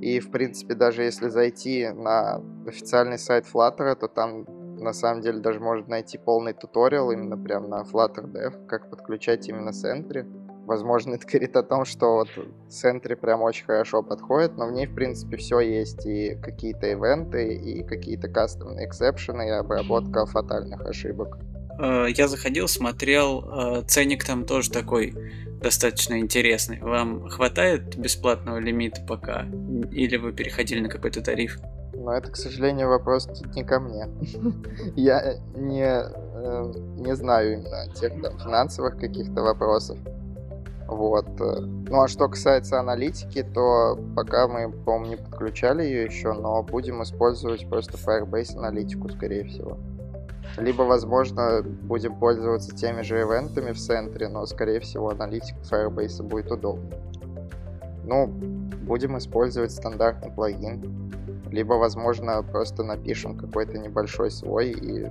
И, 0.00 0.20
в 0.20 0.30
принципе, 0.30 0.74
даже 0.74 1.02
если 1.02 1.28
зайти 1.28 1.88
на 1.88 2.42
официальный 2.66 3.18
сайт 3.18 3.46
Flutter, 3.52 3.94
то 3.94 4.08
там 4.08 4.44
на 4.78 4.92
самом 4.92 5.22
деле 5.22 5.40
даже 5.40 5.58
можно 5.58 5.88
найти 5.88 6.18
полный 6.18 6.52
туториал 6.52 7.10
именно 7.10 7.38
прям 7.38 7.68
на 7.70 7.82
Flutter 7.82 8.30
Dev, 8.30 8.66
как 8.66 8.90
подключать 8.90 9.48
именно 9.48 9.70
Sentry. 9.70 10.26
Возможно, 10.66 11.14
это 11.14 11.26
говорит 11.26 11.56
о 11.56 11.62
том, 11.62 11.84
что 11.84 12.16
вот 12.16 12.28
Sentry 12.68 13.16
прям 13.16 13.42
очень 13.42 13.64
хорошо 13.64 14.02
подходит, 14.02 14.56
но 14.56 14.66
в 14.66 14.72
ней, 14.72 14.86
в 14.86 14.94
принципе, 14.94 15.36
все 15.36 15.60
есть. 15.60 16.04
И 16.04 16.34
какие-то 16.42 16.88
ивенты, 16.88 17.54
и 17.54 17.82
какие-то 17.84 18.28
кастомные 18.28 18.86
эксепшены, 18.86 19.48
и 19.48 19.50
обработка 19.50 20.26
фатальных 20.26 20.84
ошибок. 20.84 21.38
Э, 21.78 22.06
я 22.08 22.28
заходил, 22.28 22.68
смотрел, 22.68 23.44
э, 23.44 23.82
ценник 23.86 24.24
там 24.24 24.44
тоже 24.44 24.70
такой 24.70 25.14
достаточно 25.60 26.18
интересный. 26.18 26.80
Вам 26.80 27.28
хватает 27.28 27.96
бесплатного 27.96 28.58
лимита 28.58 29.02
пока? 29.06 29.46
Или 29.90 30.16
вы 30.16 30.32
переходили 30.32 30.80
на 30.80 30.88
какой-то 30.88 31.22
тариф? 31.22 31.58
Но 31.94 32.12
это, 32.12 32.30
к 32.30 32.36
сожалению, 32.36 32.88
вопрос 32.88 33.28
не 33.54 33.64
ко 33.64 33.80
мне. 33.80 34.06
Я 34.96 35.38
не, 35.54 35.84
э, 35.84 36.72
не 36.98 37.14
знаю 37.16 37.54
именно 37.54 37.92
тех 37.94 38.12
финансовых 38.12 38.98
каких-то 38.98 39.42
вопросов. 39.42 39.98
Вот. 40.88 41.26
Ну 41.40 42.00
а 42.00 42.06
что 42.06 42.28
касается 42.28 42.78
аналитики, 42.78 43.42
то 43.42 43.98
пока 44.14 44.46
мы, 44.46 44.70
по-моему, 44.70 45.06
не 45.06 45.16
подключали 45.16 45.82
ее 45.82 46.04
еще, 46.04 46.32
но 46.32 46.62
будем 46.62 47.02
использовать 47.02 47.68
просто 47.68 47.98
Firebase 47.98 48.56
аналитику, 48.56 49.08
скорее 49.08 49.44
всего. 49.44 49.78
Либо, 50.58 50.82
возможно, 50.82 51.62
будем 51.62 52.16
пользоваться 52.16 52.74
теми 52.74 53.02
же 53.02 53.20
ивентами 53.20 53.72
в 53.72 53.78
центре, 53.78 54.28
но, 54.28 54.46
скорее 54.46 54.80
всего, 54.80 55.10
аналитика 55.10 55.58
Firebase 55.70 56.22
будет 56.22 56.50
удобнее. 56.50 57.00
Ну, 58.04 58.26
будем 58.26 59.18
использовать 59.18 59.72
стандартный 59.72 60.30
плагин. 60.30 61.10
Либо, 61.50 61.74
возможно, 61.74 62.42
просто 62.42 62.82
напишем 62.82 63.36
какой-то 63.36 63.78
небольшой 63.78 64.30
свой 64.30 64.70
и 64.70 65.06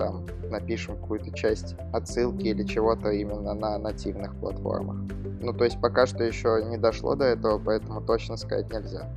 там 0.00 0.24
напишем 0.50 0.96
какую-то 0.96 1.30
часть 1.36 1.76
отсылки 1.92 2.46
или 2.46 2.64
чего-то 2.64 3.10
именно 3.10 3.52
на 3.52 3.76
нативных 3.76 4.34
платформах. 4.36 4.96
Ну, 5.42 5.52
то 5.52 5.64
есть 5.64 5.78
пока 5.80 6.06
что 6.06 6.24
еще 6.24 6.64
не 6.64 6.78
дошло 6.78 7.14
до 7.14 7.26
этого, 7.26 7.58
поэтому 7.58 8.00
точно 8.00 8.36
сказать 8.36 8.72
нельзя. 8.72 9.10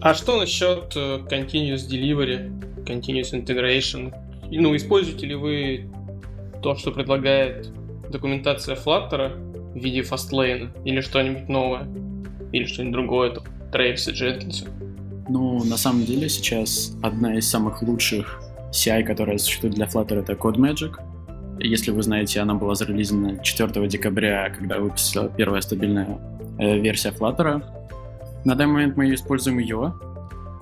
А 0.00 0.14
что 0.14 0.38
насчет 0.38 0.96
э, 0.96 1.18
Continuous 1.28 1.88
Delivery, 1.90 2.48
Continuous 2.84 3.32
Integration? 3.32 4.14
Ну, 4.50 4.74
используете 4.74 5.26
ли 5.26 5.34
вы 5.34 5.90
то, 6.62 6.74
что 6.76 6.90
предлагает 6.90 7.70
документация 8.10 8.76
Flutter 8.76 9.72
в 9.72 9.76
виде 9.76 10.00
Fastlane 10.00 10.70
или 10.84 11.00
что-нибудь 11.00 11.48
новое? 11.48 11.88
Или 12.52 12.64
что-нибудь 12.64 12.92
другое, 12.92 13.30
там, 13.30 13.44
Трейвса, 13.70 14.10
Дженкинса? 14.10 14.66
Ну, 15.28 15.62
на 15.64 15.76
самом 15.76 16.04
деле 16.04 16.28
сейчас 16.28 16.96
одна 17.02 17.36
из 17.36 17.48
самых 17.48 17.82
лучших 17.82 18.42
CI, 18.72 19.04
которая 19.04 19.38
существует 19.38 19.74
для 19.74 19.86
Flutter, 19.86 20.20
это 20.20 20.32
CodeMagic. 20.32 20.94
Если 21.60 21.92
вы 21.92 22.02
знаете, 22.02 22.40
она 22.40 22.54
была 22.54 22.74
зарелизена 22.74 23.38
4 23.42 23.86
декабря, 23.86 24.50
когда 24.50 24.78
выпустила 24.78 25.28
первая 25.28 25.60
стабильная 25.60 26.18
э, 26.58 26.78
версия 26.80 27.10
Flutter. 27.10 27.62
На 28.44 28.54
данный 28.56 28.72
момент 28.72 28.96
мы 28.96 29.14
используем 29.14 29.58
ее. 29.58 29.94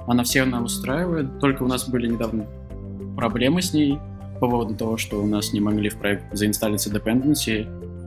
Она 0.07 0.25
всех 0.25 0.47
нам 0.47 0.65
устраивает, 0.65 1.39
только 1.39 1.63
у 1.63 1.69
нас 1.69 1.89
были 1.89 2.09
недавно 2.09 2.47
проблемы 3.19 3.63
с 3.63 3.73
ней 3.75 3.99
по 4.39 4.49
поводу 4.49 4.77
того, 4.77 4.97
что 4.97 5.21
у 5.21 5.27
нас 5.27 5.53
не 5.53 5.59
могли 5.59 5.89
в 5.89 5.99
проект 5.99 6.33
заинсталиться 6.33 6.89
dependency. 6.89 7.67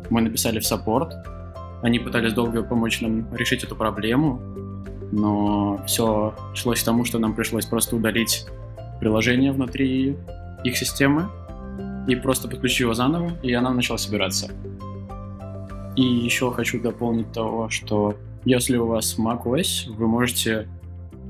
Мы 0.09 0.21
написали 0.21 0.59
в 0.59 0.65
саппорт. 0.65 1.13
Они 1.83 1.99
пытались 1.99 2.31
долго 2.31 2.63
помочь 2.63 3.01
нам 3.01 3.27
решить 3.35 3.65
эту 3.65 3.75
проблему, 3.75 4.39
но 5.11 5.83
все 5.85 6.33
шлось 6.53 6.81
к 6.81 6.85
тому, 6.85 7.03
что 7.03 7.19
нам 7.19 7.35
пришлось 7.35 7.65
просто 7.65 7.97
удалить 7.97 8.45
приложение 9.01 9.51
внутри 9.51 10.15
их 10.63 10.77
системы 10.77 11.27
и 12.07 12.15
просто 12.15 12.47
подключить 12.47 12.79
его 12.79 12.93
заново, 12.93 13.31
и 13.43 13.51
она 13.51 13.71
начала 13.71 13.97
собираться. 13.97 14.49
И 15.97 16.03
еще 16.03 16.53
хочу 16.53 16.81
дополнить 16.81 17.33
того, 17.33 17.67
что 17.67 18.15
если 18.45 18.77
у 18.77 18.85
вас 18.85 19.17
macOS, 19.19 19.91
вы 19.93 20.07
можете 20.07 20.69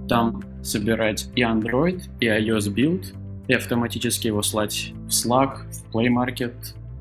там 0.07 0.43
собирать 0.61 1.29
и 1.35 1.41
Android, 1.41 2.03
и 2.19 2.27
iOS 2.27 2.71
build, 2.75 3.15
и 3.51 3.53
автоматически 3.53 4.27
его 4.27 4.41
слать 4.43 4.93
в 4.93 5.09
Slack, 5.09 5.57
в 5.69 5.93
Play 5.93 6.07
Market, 6.07 6.53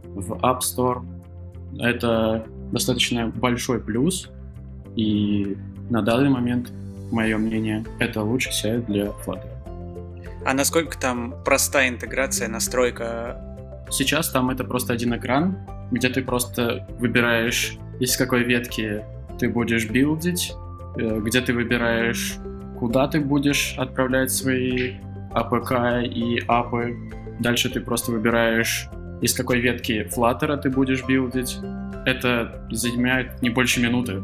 в 0.03 0.33
App 0.33 0.63
Store. 0.63 1.05
Это 1.79 2.45
достаточно 2.73 3.29
большой 3.29 3.81
плюс, 3.81 4.29
и 4.97 5.57
на 5.91 6.03
данный 6.03 6.29
момент, 6.29 6.73
мое 7.13 7.39
мнение, 7.39 7.85
это 8.01 8.25
лучший 8.25 8.53
сайт 8.53 8.85
для 8.87 9.13
Flutter. 9.25 9.49
А 10.45 10.53
насколько 10.53 10.99
там 10.99 11.37
простая 11.45 11.89
интеграция, 11.89 12.49
настройка 12.49 13.41
сейчас 13.89 14.31
там 14.31 14.51
это 14.51 14.65
просто 14.65 14.93
один 14.93 15.15
экран, 15.15 15.57
где 15.93 16.09
ты 16.09 16.21
просто 16.21 16.85
выбираешь, 16.99 17.77
из 18.01 18.17
какой 18.17 18.43
ветки 18.43 19.05
ты 19.39 19.49
будешь 19.49 19.89
билдить, 19.89 20.53
э, 20.97 21.21
где 21.21 21.43
ты 21.43 21.53
выбираешь, 21.53 22.39
куда 22.77 23.07
ты 23.07 23.21
будешь 23.21 23.77
отправлять 23.79 24.33
свои 24.33 24.95
APK 25.35 26.05
и 26.07 26.43
апы. 26.47 26.97
Дальше 27.39 27.71
ты 27.71 27.81
просто 27.81 28.13
выбираешь, 28.13 28.89
из 29.21 29.35
какой 29.35 29.61
ветки 29.61 30.09
Flutter 30.15 30.57
ты 30.57 30.71
будешь 30.71 31.05
билдить. 31.05 31.59
Это 32.07 32.67
занимает 32.71 33.41
не 33.43 33.51
больше 33.51 33.81
минуты. 33.81 34.23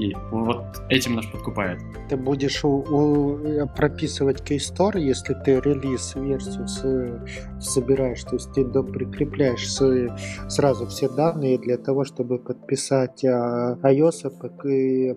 И 0.00 0.16
вот 0.30 0.64
этим 0.88 1.16
нас 1.16 1.26
подкупает. 1.26 1.78
Ты 2.08 2.16
будешь 2.16 2.64
у, 2.64 2.78
у, 2.78 3.66
прописывать 3.76 4.42
кейстор, 4.42 4.96
если 4.96 5.34
ты 5.34 5.60
релиз 5.60 6.14
версию 6.14 6.66
с, 6.66 7.20
собираешь, 7.60 8.24
то 8.24 8.36
есть 8.36 8.50
ты 8.52 8.64
прикрепляешь 8.64 9.70
с, 9.70 10.08
сразу 10.48 10.86
все 10.86 11.10
данные 11.10 11.58
для 11.58 11.76
того, 11.76 12.04
чтобы 12.04 12.38
подписать 12.38 13.22
а, 13.26 13.78
iOS 13.82 14.30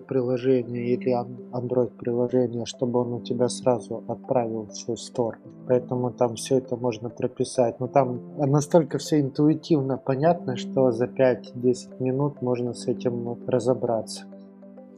приложение 0.06 0.94
или 0.94 1.16
Android 1.52 1.96
приложение, 1.96 2.66
чтобы 2.66 3.00
он 3.00 3.14
у 3.14 3.20
тебя 3.22 3.48
сразу 3.48 4.04
отправил 4.06 4.68
в 4.68 4.90
Store. 4.90 5.36
Поэтому 5.66 6.10
там 6.10 6.34
все 6.34 6.58
это 6.58 6.76
можно 6.76 7.08
прописать. 7.08 7.80
Но 7.80 7.88
там 7.88 8.20
настолько 8.36 8.98
все 8.98 9.20
интуитивно 9.20 9.96
понятно, 9.96 10.56
что 10.56 10.90
за 10.90 11.06
5-10 11.06 12.02
минут 12.02 12.42
можно 12.42 12.74
с 12.74 12.86
этим 12.86 13.38
разобраться. 13.46 14.26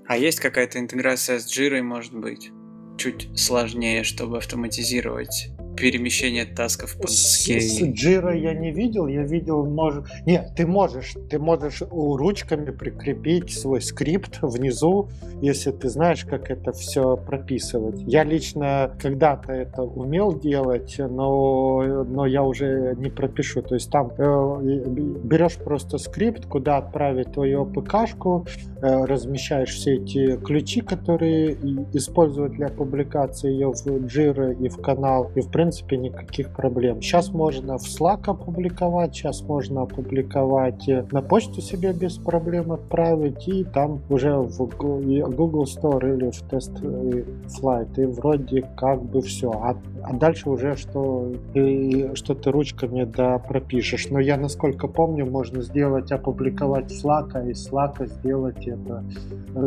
А 0.09 0.17
есть 0.17 0.41
какая-то 0.41 0.79
интеграция 0.79 1.39
с 1.41 1.47
Jira, 1.47 1.83
может 1.83 2.15
быть? 2.15 2.51
Чуть 2.97 3.29
сложнее, 3.39 4.05
чтобы 4.05 4.39
автоматизировать 4.39 5.49
перемещение 5.77 6.45
тасков 6.45 6.97
по 6.97 7.03
доске. 7.03 7.61
С, 7.61 7.79
с 7.79 7.83
Jira 7.83 8.37
я 8.37 8.55
не 8.55 8.73
видел, 8.73 9.07
я 9.07 9.23
видел, 9.23 9.65
может... 9.67 10.07
Нет, 10.25 10.53
ты 10.57 10.67
можешь, 10.67 11.15
ты 11.31 11.39
можешь 11.39 11.83
ручками 11.91 12.71
прикрепить 12.71 13.53
свой 13.53 13.81
скрипт 13.81 14.39
внизу, 14.43 15.09
если 15.43 15.71
ты 15.71 15.89
знаешь, 15.89 16.25
как 16.25 16.51
это 16.51 16.73
все 16.73 17.17
прописывать. 17.17 18.01
Я 18.07 18.25
лично 18.25 18.97
когда-то 19.01 19.53
это 19.53 19.83
умел 19.83 20.39
делать, 20.39 20.97
но, 20.99 22.05
но 22.05 22.27
я 22.27 22.43
уже 22.43 22.95
не 22.97 23.11
пропишу. 23.11 23.63
То 23.63 23.75
есть 23.75 23.91
там 23.91 24.13
э, 24.17 24.85
берешь 25.25 25.57
просто 25.57 25.99
скрипт, 25.99 26.47
куда 26.47 26.79
отправить 26.79 27.33
твою 27.33 27.63
АПК-шку, 27.63 28.47
э, 28.81 29.05
размещаешь 29.05 29.75
все 29.75 29.97
эти 29.97 30.37
ключи, 30.39 30.81
которые 30.81 31.53
используют 31.93 32.53
для 32.53 32.69
публикации 32.69 33.53
ее 33.53 33.73
в 33.73 33.87
Jira 33.87 34.57
и 34.59 34.69
в 34.69 34.81
канал, 34.81 35.31
и 35.35 35.41
в 35.41 35.51
принципе 35.51 35.66
принципе 35.67 35.97
никаких 35.97 36.51
проблем. 36.51 37.03
Сейчас 37.03 37.31
можно 37.31 37.77
в 37.77 37.83
Slack 37.83 38.31
опубликовать, 38.31 39.17
сейчас 39.17 39.43
можно 39.43 39.83
опубликовать 39.83 40.89
э, 40.89 41.05
на 41.11 41.23
почту 41.23 41.61
себе 41.61 41.93
без 41.93 42.19
проблем 42.19 42.71
отправить, 42.71 43.49
и 43.49 43.65
там 43.65 44.01
уже 44.09 44.37
в 44.37 44.59
Google 44.59 45.65
Store 45.65 46.17
или 46.17 46.31
в 46.31 46.41
тест 46.43 46.71
э, 46.83 47.25
Flight, 47.49 48.01
и 48.01 48.07
вроде 48.07 48.63
как 48.77 49.03
бы 49.03 49.21
все. 49.23 49.51
А, 49.51 49.77
а 50.05 50.13
дальше 50.13 50.51
уже 50.51 50.77
что 50.77 51.33
ты, 51.53 52.15
что 52.15 52.37
ты 52.37 52.53
ручками 52.53 53.03
да 53.03 53.39
пропишешь. 53.39 54.07
Но 54.11 54.21
я, 54.21 54.37
насколько 54.37 54.87
помню, 54.87 55.27
можно 55.27 55.63
сделать, 55.63 56.13
опубликовать 56.13 56.93
Slack, 56.93 57.31
а 57.35 57.43
из 57.43 57.69
Slack 57.69 58.07
сделать 58.07 58.69
это 58.69 59.03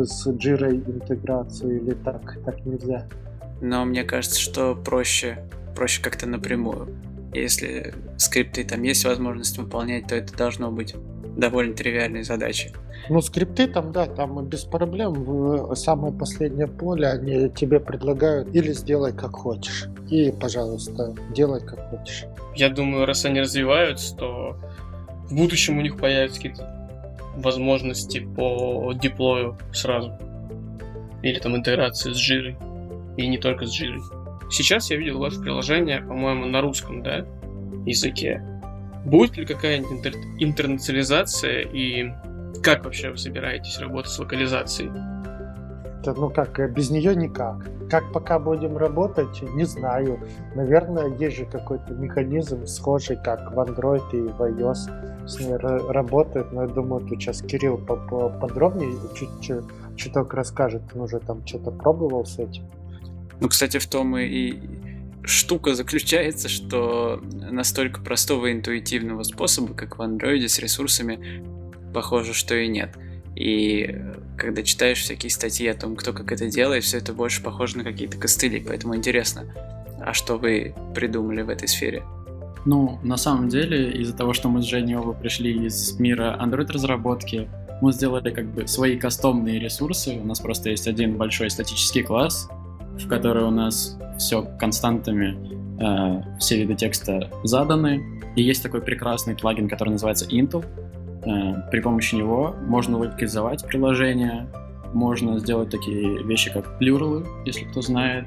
с 0.06 0.26
Jira 0.28 0.70
интеграцией 0.70 1.76
или 1.76 1.92
так, 1.92 2.38
так 2.46 2.64
нельзя. 2.64 3.04
Но 3.60 3.84
мне 3.84 4.04
кажется, 4.04 4.40
что 4.40 4.74
проще 4.74 5.38
проще 5.74 6.02
как-то 6.02 6.26
напрямую. 6.26 6.88
Если 7.32 7.94
скрипты 8.16 8.64
там 8.64 8.82
есть 8.82 9.04
возможность 9.04 9.56
выполнять, 9.58 10.08
то 10.08 10.16
это 10.16 10.36
должно 10.36 10.70
быть 10.70 10.94
довольно 11.36 11.74
тривиальной 11.74 12.24
задачей. 12.24 12.72
Ну, 13.08 13.20
скрипты 13.22 13.66
там, 13.66 13.92
да, 13.92 14.06
там 14.06 14.44
без 14.46 14.64
проблем. 14.64 15.14
В 15.14 15.74
самое 15.74 16.12
последнее 16.12 16.66
поле 16.66 17.06
они 17.08 17.48
тебе 17.50 17.80
предлагают 17.80 18.54
или 18.54 18.72
сделай 18.72 19.12
как 19.12 19.32
хочешь. 19.32 19.86
И, 20.10 20.32
пожалуйста, 20.32 21.14
делай 21.34 21.60
как 21.60 21.88
хочешь. 21.88 22.24
Я 22.54 22.68
думаю, 22.68 23.06
раз 23.06 23.24
они 23.24 23.40
развиваются, 23.40 24.14
то 24.16 24.56
в 25.28 25.34
будущем 25.34 25.78
у 25.78 25.82
них 25.82 25.96
появятся 25.96 26.36
какие-то 26.36 26.88
возможности 27.36 28.18
по 28.36 28.92
деплою 28.92 29.56
сразу. 29.72 30.12
Или 31.22 31.38
там 31.38 31.56
интеграции 31.56 32.12
с 32.12 32.16
жирой. 32.16 32.56
И 33.16 33.26
не 33.26 33.38
только 33.38 33.66
с 33.66 33.70
жирой. 33.70 34.00
Сейчас 34.50 34.90
я 34.90 34.96
видел 34.96 35.18
ваше 35.18 35.40
приложение, 35.40 36.00
по-моему, 36.00 36.46
на 36.46 36.60
русском, 36.60 37.02
да, 37.02 37.24
языке. 37.86 38.42
Будет 39.04 39.36
ли 39.36 39.46
какая-нибудь 39.46 40.04
интер- 40.04 40.36
интернационализация 40.38 41.60
и 41.62 42.12
как 42.62 42.84
вообще 42.84 43.10
вы 43.10 43.16
собираетесь 43.16 43.78
работать 43.78 44.10
с 44.10 44.18
локализацией? 44.18 44.90
Это, 46.00 46.14
ну 46.14 46.30
как, 46.30 46.58
э, 46.58 46.68
без 46.68 46.90
нее 46.90 47.14
никак. 47.14 47.56
Как 47.90 48.12
пока 48.12 48.38
будем 48.38 48.76
работать, 48.76 49.42
не 49.54 49.64
знаю. 49.64 50.18
Наверное, 50.54 51.14
есть 51.16 51.36
же 51.36 51.44
какой-то 51.44 51.94
механизм 51.94 52.66
схожий, 52.66 53.16
как 53.16 53.52
в 53.52 53.58
Android 53.58 54.02
и 54.12 54.20
в 54.20 54.40
iOS 54.40 55.26
с 55.26 55.40
ней 55.40 55.56
работает, 55.56 56.52
но 56.52 56.62
я 56.62 56.68
думаю, 56.68 57.06
тут 57.06 57.20
сейчас 57.20 57.42
Кирилл 57.42 57.78
подробнее 57.78 58.92
чуть-чуть 59.14 59.64
чуток 59.96 60.34
расскажет, 60.34 60.82
он 60.94 61.02
уже 61.02 61.18
там 61.20 61.46
что-то 61.46 61.70
пробовал 61.70 62.24
с 62.24 62.38
этим. 62.38 62.64
Ну, 63.40 63.48
кстати, 63.48 63.78
в 63.78 63.86
том 63.86 64.16
и 64.16 64.58
штука 65.24 65.74
заключается, 65.74 66.48
что 66.48 67.22
настолько 67.32 68.00
простого 68.00 68.46
и 68.46 68.52
интуитивного 68.52 69.22
способа, 69.22 69.74
как 69.74 69.98
в 69.98 70.02
андроиде 70.02 70.48
с 70.48 70.58
ресурсами, 70.58 71.42
похоже, 71.92 72.34
что 72.34 72.54
и 72.54 72.68
нет. 72.68 72.96
И 73.36 73.96
когда 74.36 74.62
читаешь 74.62 75.00
всякие 75.00 75.30
статьи 75.30 75.66
о 75.68 75.74
том, 75.74 75.96
кто 75.96 76.12
как 76.12 76.32
это 76.32 76.48
делает, 76.48 76.84
все 76.84 76.98
это 76.98 77.12
больше 77.12 77.42
похоже 77.42 77.78
на 77.78 77.84
какие-то 77.84 78.18
костыли. 78.18 78.64
Поэтому 78.66 78.96
интересно, 78.96 79.44
а 80.00 80.12
что 80.14 80.36
вы 80.36 80.74
придумали 80.94 81.42
в 81.42 81.48
этой 81.48 81.68
сфере? 81.68 82.02
Ну, 82.66 82.98
на 83.02 83.16
самом 83.16 83.48
деле, 83.48 83.90
из-за 83.92 84.14
того, 84.14 84.34
что 84.34 84.48
мы 84.48 84.62
с 84.62 84.66
Женей 84.66 84.96
оба 84.96 85.14
пришли 85.14 85.66
из 85.66 85.98
мира 85.98 86.38
Android-разработки, 86.40 87.48
мы 87.80 87.92
сделали 87.92 88.30
как 88.30 88.46
бы 88.52 88.66
свои 88.66 88.98
кастомные 88.98 89.58
ресурсы. 89.58 90.18
У 90.22 90.26
нас 90.26 90.40
просто 90.40 90.70
есть 90.70 90.86
один 90.86 91.16
большой 91.16 91.48
статический 91.48 92.02
класс, 92.02 92.50
в 92.98 93.08
которой 93.08 93.44
у 93.44 93.50
нас 93.50 93.98
все 94.18 94.42
константами, 94.58 95.38
э, 95.80 96.38
все 96.38 96.58
виды 96.58 96.74
текста 96.74 97.30
заданы. 97.44 98.02
И 98.36 98.42
есть 98.42 98.62
такой 98.62 98.82
прекрасный 98.82 99.34
плагин, 99.34 99.68
который 99.68 99.90
называется 99.90 100.26
Intel. 100.26 100.64
Э, 101.24 101.70
при 101.70 101.80
помощи 101.80 102.14
него 102.14 102.54
можно 102.66 102.98
локализовать 102.98 103.66
приложение, 103.66 104.46
можно 104.92 105.38
сделать 105.38 105.70
такие 105.70 106.22
вещи, 106.24 106.52
как 106.52 106.78
плюралы, 106.78 107.26
если 107.44 107.64
кто 107.64 107.82
знает. 107.82 108.26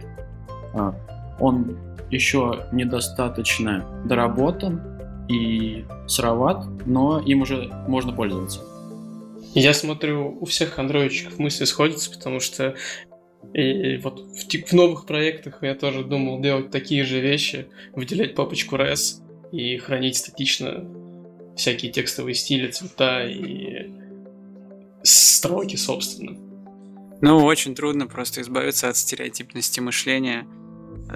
Э, 0.74 0.92
он 1.40 1.78
еще 2.10 2.66
недостаточно 2.72 3.86
доработан 4.06 4.82
и 5.28 5.86
сыроват, 6.08 6.66
но 6.86 7.20
им 7.20 7.42
уже 7.42 7.72
можно 7.88 8.14
пользоваться. 8.14 8.62
Я 9.54 9.74
смотрю, 9.74 10.38
у 10.40 10.46
всех 10.46 10.80
андроидчиков 10.80 11.38
мысли 11.38 11.66
сходятся, 11.66 12.12
потому 12.12 12.40
что 12.40 12.76
и 13.54 13.98
вот 13.98 14.20
в, 14.20 14.68
в 14.68 14.74
новых 14.74 15.06
проектах 15.06 15.60
я 15.62 15.76
тоже 15.76 16.04
думал 16.04 16.42
делать 16.42 16.72
такие 16.72 17.04
же 17.04 17.20
вещи, 17.20 17.68
выделять 17.94 18.36
папочку 18.36 18.76
res 18.76 19.22
и 19.52 19.78
хранить 19.78 20.18
статично 20.18 20.86
всякие 21.56 21.92
текстовые 21.92 22.36
стили, 22.36 22.72
цвета 22.72 23.26
и 23.26 23.92
строки, 25.04 25.76
собственно. 25.76 26.38
Ну, 27.22 27.44
очень 27.44 27.76
трудно 27.76 28.08
просто 28.08 28.42
избавиться 28.42 28.90
от 28.90 28.98
стереотипности 28.98 29.80
мышления. 29.80 30.48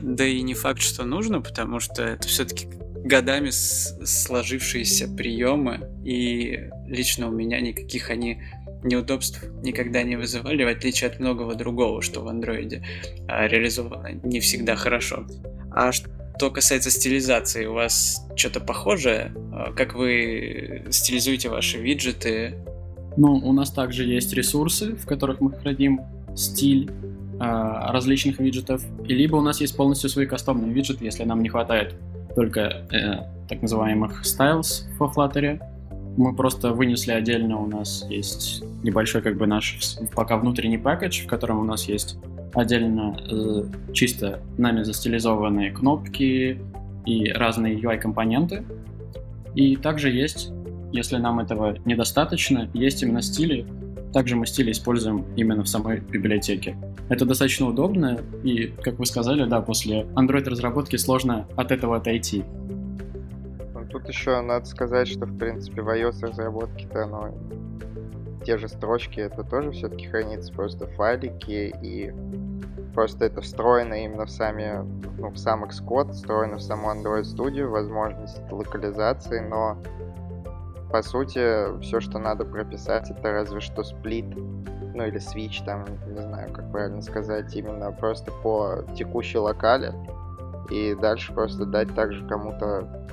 Да 0.01 0.25
и 0.25 0.41
не 0.41 0.53
факт, 0.53 0.81
что 0.81 1.05
нужно, 1.05 1.41
потому 1.41 1.79
что 1.79 2.03
это 2.03 2.27
все-таки 2.27 2.67
годами 3.03 3.49
сложившиеся 3.49 5.07
приемы, 5.07 5.89
и 6.05 6.69
лично 6.87 7.29
у 7.29 7.31
меня 7.31 7.59
никаких 7.61 8.09
они 8.09 8.41
неудобств 8.83 9.43
никогда 9.63 10.03
не 10.03 10.15
вызывали, 10.15 10.63
в 10.63 10.67
отличие 10.67 11.09
от 11.09 11.19
многого 11.19 11.55
другого, 11.55 12.01
что 12.01 12.21
в 12.21 12.27
андроиде 12.27 12.83
а, 13.27 13.47
реализовано 13.47 14.11
не 14.23 14.39
всегда 14.39 14.75
хорошо. 14.75 15.25
А 15.71 15.91
что 15.91 16.51
касается 16.51 16.91
стилизации, 16.91 17.65
у 17.65 17.73
вас 17.73 18.25
что-то 18.35 18.59
похожее? 18.59 19.33
А, 19.51 19.73
как 19.73 19.95
вы 19.95 20.83
стилизуете 20.91 21.49
ваши 21.49 21.77
виджеты? 21.77 22.55
Ну, 23.17 23.33
у 23.33 23.53
нас 23.53 23.71
также 23.71 24.03
есть 24.05 24.33
ресурсы, 24.33 24.95
в 24.95 25.05
которых 25.05 25.41
мы 25.41 25.51
храним 25.51 26.01
стиль 26.35 26.89
э, 26.89 27.37
различных 27.39 28.39
виджетов. 28.39 28.83
И 29.07 29.13
либо 29.13 29.37
у 29.37 29.41
нас 29.41 29.59
есть 29.59 29.75
полностью 29.75 30.09
свои 30.11 30.27
кастомные 30.27 30.71
виджеты, 30.71 31.03
если 31.03 31.23
нам 31.23 31.41
не 31.41 31.49
хватает 31.49 31.95
только 32.35 32.85
э, 32.91 33.47
так 33.49 33.61
называемых 33.63 34.23
styles 34.23 34.83
в 34.99 35.03
Flutter, 35.03 35.59
мы 36.17 36.35
просто 36.35 36.73
вынесли 36.73 37.11
отдельно, 37.11 37.61
у 37.61 37.67
нас 37.67 38.05
есть 38.09 38.63
небольшой 38.83 39.21
как 39.21 39.37
бы 39.37 39.47
наш 39.47 39.77
пока 40.15 40.37
внутренний 40.37 40.77
пакет, 40.77 41.13
в 41.13 41.27
котором 41.27 41.59
у 41.59 41.63
нас 41.63 41.87
есть 41.87 42.17
отдельно 42.53 43.15
э, 43.29 43.63
чисто 43.93 44.41
нами 44.57 44.83
застилизованные 44.83 45.71
кнопки 45.71 46.59
и 47.05 47.31
разные 47.31 47.79
UI-компоненты. 47.79 48.63
И 49.55 49.75
также 49.75 50.09
есть, 50.09 50.51
если 50.91 51.17
нам 51.17 51.39
этого 51.39 51.77
недостаточно, 51.85 52.69
есть 52.73 53.03
именно 53.03 53.21
стили. 53.21 53.65
Также 54.11 54.35
мы 54.35 54.47
стили 54.47 54.71
используем 54.71 55.25
именно 55.35 55.63
в 55.63 55.69
самой 55.69 55.99
библиотеке. 55.99 56.77
Это 57.09 57.25
достаточно 57.25 57.67
удобно, 57.67 58.19
и, 58.43 58.73
как 58.81 58.97
вы 58.99 59.05
сказали, 59.05 59.47
да, 59.47 59.61
после 59.61 60.01
Android-разработки 60.15 60.95
сложно 60.95 61.47
от 61.55 61.71
этого 61.71 61.97
отойти. 61.97 62.43
Ну, 63.87 63.99
тут 63.99 64.09
еще 64.09 64.41
надо 64.41 64.65
сказать, 64.65 65.07
что, 65.07 65.25
в 65.25 65.37
принципе, 65.37 65.81
в 65.81 65.89
iOS-разработке-то 65.89 67.03
оно 67.03 67.31
те 68.43 68.57
же 68.57 68.67
строчки, 68.67 69.19
это 69.19 69.43
тоже 69.43 69.71
все-таки 69.71 70.07
хранится 70.07 70.53
просто 70.53 70.87
в 70.87 70.95
файлике, 70.95 71.69
и 71.81 72.13
просто 72.93 73.25
это 73.25 73.41
встроено 73.41 73.93
именно 73.93 74.25
в 74.25 74.29
сами, 74.29 74.85
ну, 75.17 75.29
в 75.29 75.37
сам 75.37 75.63
Xcode, 75.65 76.11
встроено 76.11 76.57
в 76.57 76.61
саму 76.61 76.89
Android 76.91 77.23
Studio, 77.23 77.67
возможность 77.67 78.41
локализации, 78.51 79.39
но 79.39 79.77
по 80.91 81.01
сути, 81.01 81.79
все, 81.81 81.99
что 81.99 82.19
надо 82.19 82.45
прописать, 82.45 83.09
это 83.11 83.31
разве 83.31 83.59
что 83.59 83.83
сплит, 83.83 84.25
ну 84.95 85.05
или 85.05 85.19
switch, 85.19 85.65
там, 85.65 85.85
не 86.07 86.21
знаю, 86.21 86.51
как 86.51 86.71
правильно 86.71 87.01
сказать, 87.01 87.53
именно 87.55 87.91
просто 87.91 88.31
по 88.43 88.83
текущей 88.95 89.37
локале, 89.37 89.93
и 90.69 90.95
дальше 90.95 91.33
просто 91.33 91.65
дать 91.65 91.93
также 91.93 92.25
кому-то, 92.27 93.07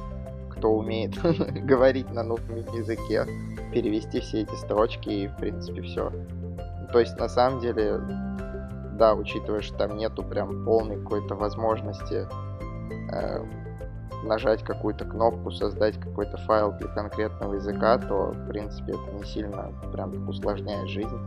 кто 0.65 0.73
умеет 0.73 1.15
говорить 1.67 2.11
на 2.11 2.23
нужном 2.23 2.57
языке, 2.75 3.27
перевести 3.71 4.21
все 4.21 4.41
эти 4.41 4.55
строчки, 4.55 5.11
и, 5.11 5.29
в 5.29 5.37
принципе, 5.37 5.83
все. 5.83 6.11
То 6.91 7.01
есть, 7.01 7.19
на 7.19 7.29
самом 7.29 7.61
деле, 7.61 8.01
да, 8.99 9.15
учитывая, 9.15 9.61
что 9.61 9.77
там 9.77 9.99
нету 9.99 10.23
прям 10.23 10.65
полной 10.65 10.97
какой-то 11.03 11.35
возможности 11.35 12.27
э, 13.13 13.45
нажать 14.25 14.63
какую-то 14.65 15.05
кнопку, 15.05 15.51
создать 15.51 16.01
какой-то 16.01 16.39
файл 16.39 16.73
для 16.73 16.89
конкретного 16.89 17.57
языка, 17.57 17.99
то, 17.99 18.31
в 18.31 18.49
принципе, 18.49 18.93
это 18.93 19.13
не 19.13 19.25
сильно 19.27 19.71
прям 19.93 20.27
усложняет 20.27 20.89
жизнь. 20.89 21.21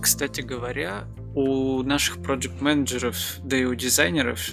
Кстати 0.00 0.42
говоря, 0.42 1.06
у 1.34 1.82
наших 1.82 2.22
проект 2.22 2.60
менеджеров 2.60 3.16
да 3.42 3.56
и 3.56 3.64
у 3.64 3.74
дизайнеров, 3.74 4.50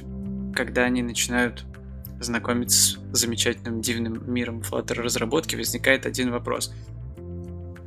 когда 0.55 0.85
они 0.85 1.03
начинают 1.03 1.67
знакомиться 2.23 2.99
с 3.11 3.17
замечательным 3.19 3.81
дивным 3.81 4.31
миром 4.31 4.61
Flutter 4.61 5.01
разработки, 5.01 5.55
возникает 5.55 6.05
один 6.05 6.31
вопрос, 6.31 6.73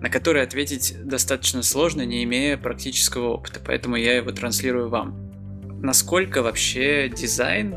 на 0.00 0.10
который 0.10 0.42
ответить 0.42 0.96
достаточно 1.04 1.62
сложно, 1.62 2.02
не 2.02 2.22
имея 2.24 2.56
практического 2.56 3.28
опыта, 3.28 3.60
поэтому 3.64 3.96
я 3.96 4.16
его 4.16 4.30
транслирую 4.30 4.88
вам. 4.88 5.30
Насколько 5.82 6.42
вообще 6.42 7.08
дизайн 7.08 7.76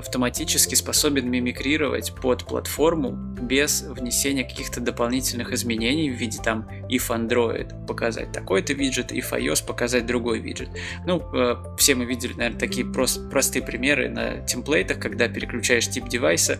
автоматически 0.00 0.74
способен 0.74 1.30
мимикрировать 1.30 2.12
под 2.14 2.44
платформу 2.44 3.12
без 3.12 3.82
внесения 3.82 4.44
каких-то 4.44 4.80
дополнительных 4.80 5.52
изменений 5.52 6.10
в 6.10 6.14
виде 6.14 6.38
там 6.42 6.68
if 6.88 7.08
Android 7.08 7.86
показать 7.86 8.32
такой-то 8.32 8.72
виджет, 8.72 9.12
if 9.12 9.30
iOS 9.32 9.64
показать 9.64 10.06
другой 10.06 10.40
виджет. 10.40 10.70
Ну, 11.06 11.22
э, 11.34 11.56
все 11.78 11.94
мы 11.94 12.04
видели, 12.04 12.32
наверное, 12.34 12.58
такие 12.58 12.86
прост, 12.86 13.30
простые 13.30 13.64
примеры 13.64 14.08
на 14.08 14.38
темплейтах, 14.44 14.98
когда 14.98 15.28
переключаешь 15.28 15.88
тип 15.88 16.08
девайса, 16.08 16.58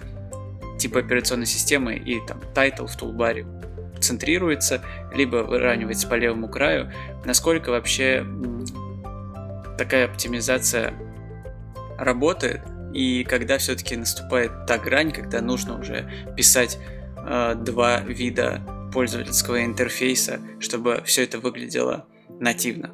тип 0.78 0.96
операционной 0.96 1.46
системы 1.46 1.96
и 1.96 2.18
там 2.26 2.40
title 2.54 2.86
в 2.86 2.96
тулбаре 2.96 3.46
центрируется, 4.00 4.82
либо 5.14 5.38
выравнивается 5.38 6.08
по 6.08 6.14
левому 6.14 6.48
краю. 6.48 6.90
Насколько 7.24 7.70
вообще 7.70 8.24
такая 9.76 10.06
оптимизация 10.06 10.94
работает, 11.98 12.62
и 12.92 13.24
когда 13.24 13.58
все-таки 13.58 13.96
наступает 13.96 14.66
та 14.66 14.78
грань, 14.78 15.12
когда 15.12 15.40
нужно 15.40 15.78
уже 15.78 16.10
писать 16.36 16.78
э, 17.16 17.54
два 17.54 18.00
вида 18.00 18.60
пользовательского 18.92 19.64
интерфейса, 19.64 20.40
чтобы 20.58 21.02
все 21.04 21.24
это 21.24 21.38
выглядело 21.38 22.06
нативно. 22.40 22.90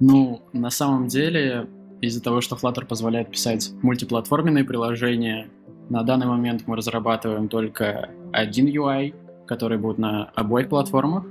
Ну, 0.00 0.42
на 0.52 0.70
самом 0.70 1.08
деле, 1.08 1.68
из-за 2.00 2.22
того, 2.22 2.40
что 2.40 2.56
Flutter 2.56 2.84
позволяет 2.84 3.30
писать 3.30 3.70
мультиплатформенные 3.82 4.64
приложения, 4.64 5.48
на 5.88 6.02
данный 6.02 6.26
момент 6.26 6.64
мы 6.66 6.76
разрабатываем 6.76 7.48
только 7.48 8.10
один 8.32 8.66
UI, 8.66 9.14
который 9.46 9.78
будет 9.78 9.98
на 9.98 10.24
обоих 10.34 10.68
платформах. 10.68 11.24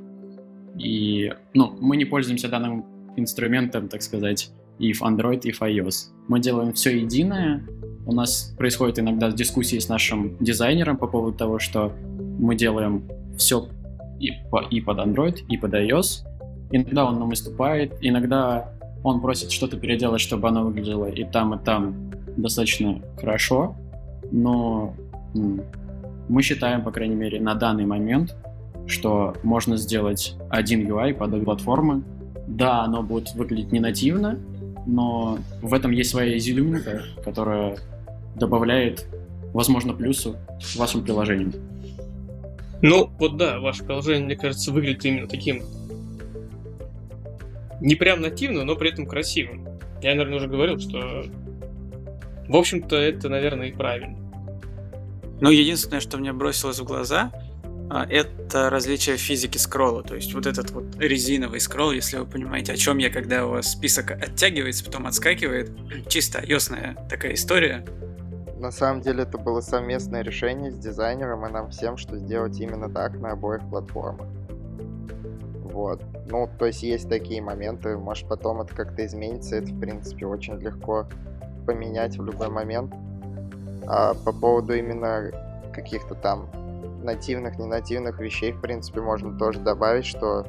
И, 0.77 1.33
ну, 1.53 1.75
мы 1.79 1.97
не 1.97 2.05
пользуемся 2.05 2.47
данным 2.47 2.85
инструментом, 3.15 3.87
так 3.87 4.01
сказать, 4.01 4.51
и 4.79 4.93
в 4.93 5.01
Android, 5.01 5.41
и 5.43 5.51
в 5.51 5.61
iOS. 5.61 6.11
Мы 6.27 6.39
делаем 6.39 6.73
все 6.73 6.97
единое. 6.97 7.65
У 8.05 8.13
нас 8.13 8.53
происходит 8.57 8.99
иногда 8.99 9.31
дискуссии 9.31 9.79
с 9.79 9.89
нашим 9.89 10.37
дизайнером 10.39 10.97
по 10.97 11.07
поводу 11.07 11.37
того, 11.37 11.59
что 11.59 11.93
мы 12.39 12.55
делаем 12.55 13.03
все 13.37 13.67
и, 14.19 14.31
по, 14.51 14.61
и 14.69 14.81
под 14.81 14.99
Android, 14.99 15.45
и 15.47 15.57
под 15.57 15.73
iOS. 15.73 16.25
Иногда 16.71 17.05
он 17.05 17.19
нам 17.19 17.29
выступает, 17.29 17.93
иногда 18.01 18.71
он 19.03 19.21
просит 19.21 19.51
что-то 19.51 19.77
переделать, 19.77 20.21
чтобы 20.21 20.47
оно 20.47 20.63
выглядело 20.63 21.05
и 21.05 21.23
там, 21.23 21.53
и 21.53 21.63
там 21.63 22.11
достаточно 22.37 23.01
хорошо. 23.17 23.75
Но 24.31 24.95
мы 26.27 26.41
считаем, 26.41 26.83
по 26.83 26.91
крайней 26.91 27.15
мере, 27.15 27.39
на 27.39 27.55
данный 27.55 27.85
момент, 27.85 28.35
что 28.87 29.35
можно 29.43 29.77
сделать 29.77 30.35
один 30.49 30.87
UI 30.87 31.13
под 31.13 31.43
платформы. 31.43 32.03
Да, 32.47 32.83
оно 32.83 33.01
будет 33.01 33.33
выглядеть 33.33 33.71
не 33.71 33.79
нативно, 33.79 34.39
но 34.85 35.39
в 35.61 35.73
этом 35.73 35.91
есть 35.91 36.11
своя 36.11 36.37
изюминка, 36.37 37.03
которая 37.23 37.77
добавляет, 38.35 39.07
возможно, 39.53 39.93
плюсу 39.93 40.37
вашим 40.75 41.03
приложениям. 41.03 41.53
Ну, 42.81 43.09
вот 43.19 43.37
да, 43.37 43.59
ваше 43.59 43.83
приложение, 43.83 44.25
мне 44.25 44.35
кажется, 44.35 44.71
выглядит 44.71 45.05
именно 45.05 45.27
таким 45.27 45.63
не 47.81 47.95
прям 47.95 48.21
нативным, 48.21 48.65
но 48.65 48.75
при 48.75 48.91
этом 48.91 49.05
красивым. 49.05 49.67
Я, 50.01 50.11
наверное, 50.11 50.37
уже 50.37 50.47
говорил, 50.47 50.79
что 50.79 51.25
в 52.47 52.55
общем-то 52.55 52.95
это, 52.95 53.29
наверное, 53.29 53.67
и 53.67 53.71
правильно. 53.71 54.17
Ну, 55.41 55.49
единственное, 55.49 55.99
что 55.99 56.17
мне 56.17 56.31
бросилось 56.31 56.79
в 56.79 56.85
глаза, 56.85 57.31
это 57.89 58.69
различие 58.69 59.17
физики 59.17 59.57
скролла. 59.57 60.03
То 60.03 60.15
есть 60.15 60.33
вот 60.33 60.45
этот 60.45 60.71
вот 60.71 60.95
резиновый 60.97 61.59
скролл, 61.59 61.91
если 61.91 62.17
вы 62.17 62.25
понимаете, 62.25 62.73
о 62.73 62.77
чем 62.77 62.97
я, 62.97 63.09
когда 63.09 63.45
у 63.45 63.51
вас 63.51 63.71
список 63.71 64.11
оттягивается, 64.11 64.83
потом 64.83 65.07
отскакивает. 65.07 65.71
Чисто 66.07 66.39
ios 66.39 66.73
такая 67.09 67.33
история. 67.33 67.85
На 68.57 68.71
самом 68.71 69.01
деле 69.01 69.23
это 69.23 69.37
было 69.37 69.61
совместное 69.61 70.23
решение 70.23 70.71
с 70.71 70.77
дизайнером 70.77 71.45
и 71.45 71.51
нам 71.51 71.69
всем, 71.69 71.97
что 71.97 72.17
сделать 72.17 72.59
именно 72.59 72.89
так 72.89 73.19
на 73.19 73.31
обоих 73.31 73.61
платформах. 73.69 74.27
Вот. 75.63 76.01
Ну, 76.27 76.49
то 76.57 76.65
есть 76.65 76.81
есть 76.81 77.09
такие 77.09 77.41
моменты, 77.41 77.97
может 77.97 78.27
потом 78.27 78.61
это 78.61 78.73
как-то 78.73 79.05
изменится, 79.05 79.57
это 79.57 79.67
в 79.67 79.79
принципе 79.79 80.25
очень 80.25 80.57
легко 80.59 81.05
поменять 81.67 82.17
в 82.17 82.25
любой 82.25 82.49
момент. 82.49 82.93
А 83.87 84.13
по 84.13 84.31
поводу 84.31 84.73
именно 84.73 85.31
каких-то 85.73 86.15
там 86.15 86.49
нативных, 87.05 87.57
не 87.57 87.65
нативных 87.65 88.19
вещей, 88.19 88.51
в 88.51 88.59
принципе, 88.59 88.99
можно 88.99 89.37
тоже 89.37 89.59
добавить, 89.59 90.05
что 90.05 90.45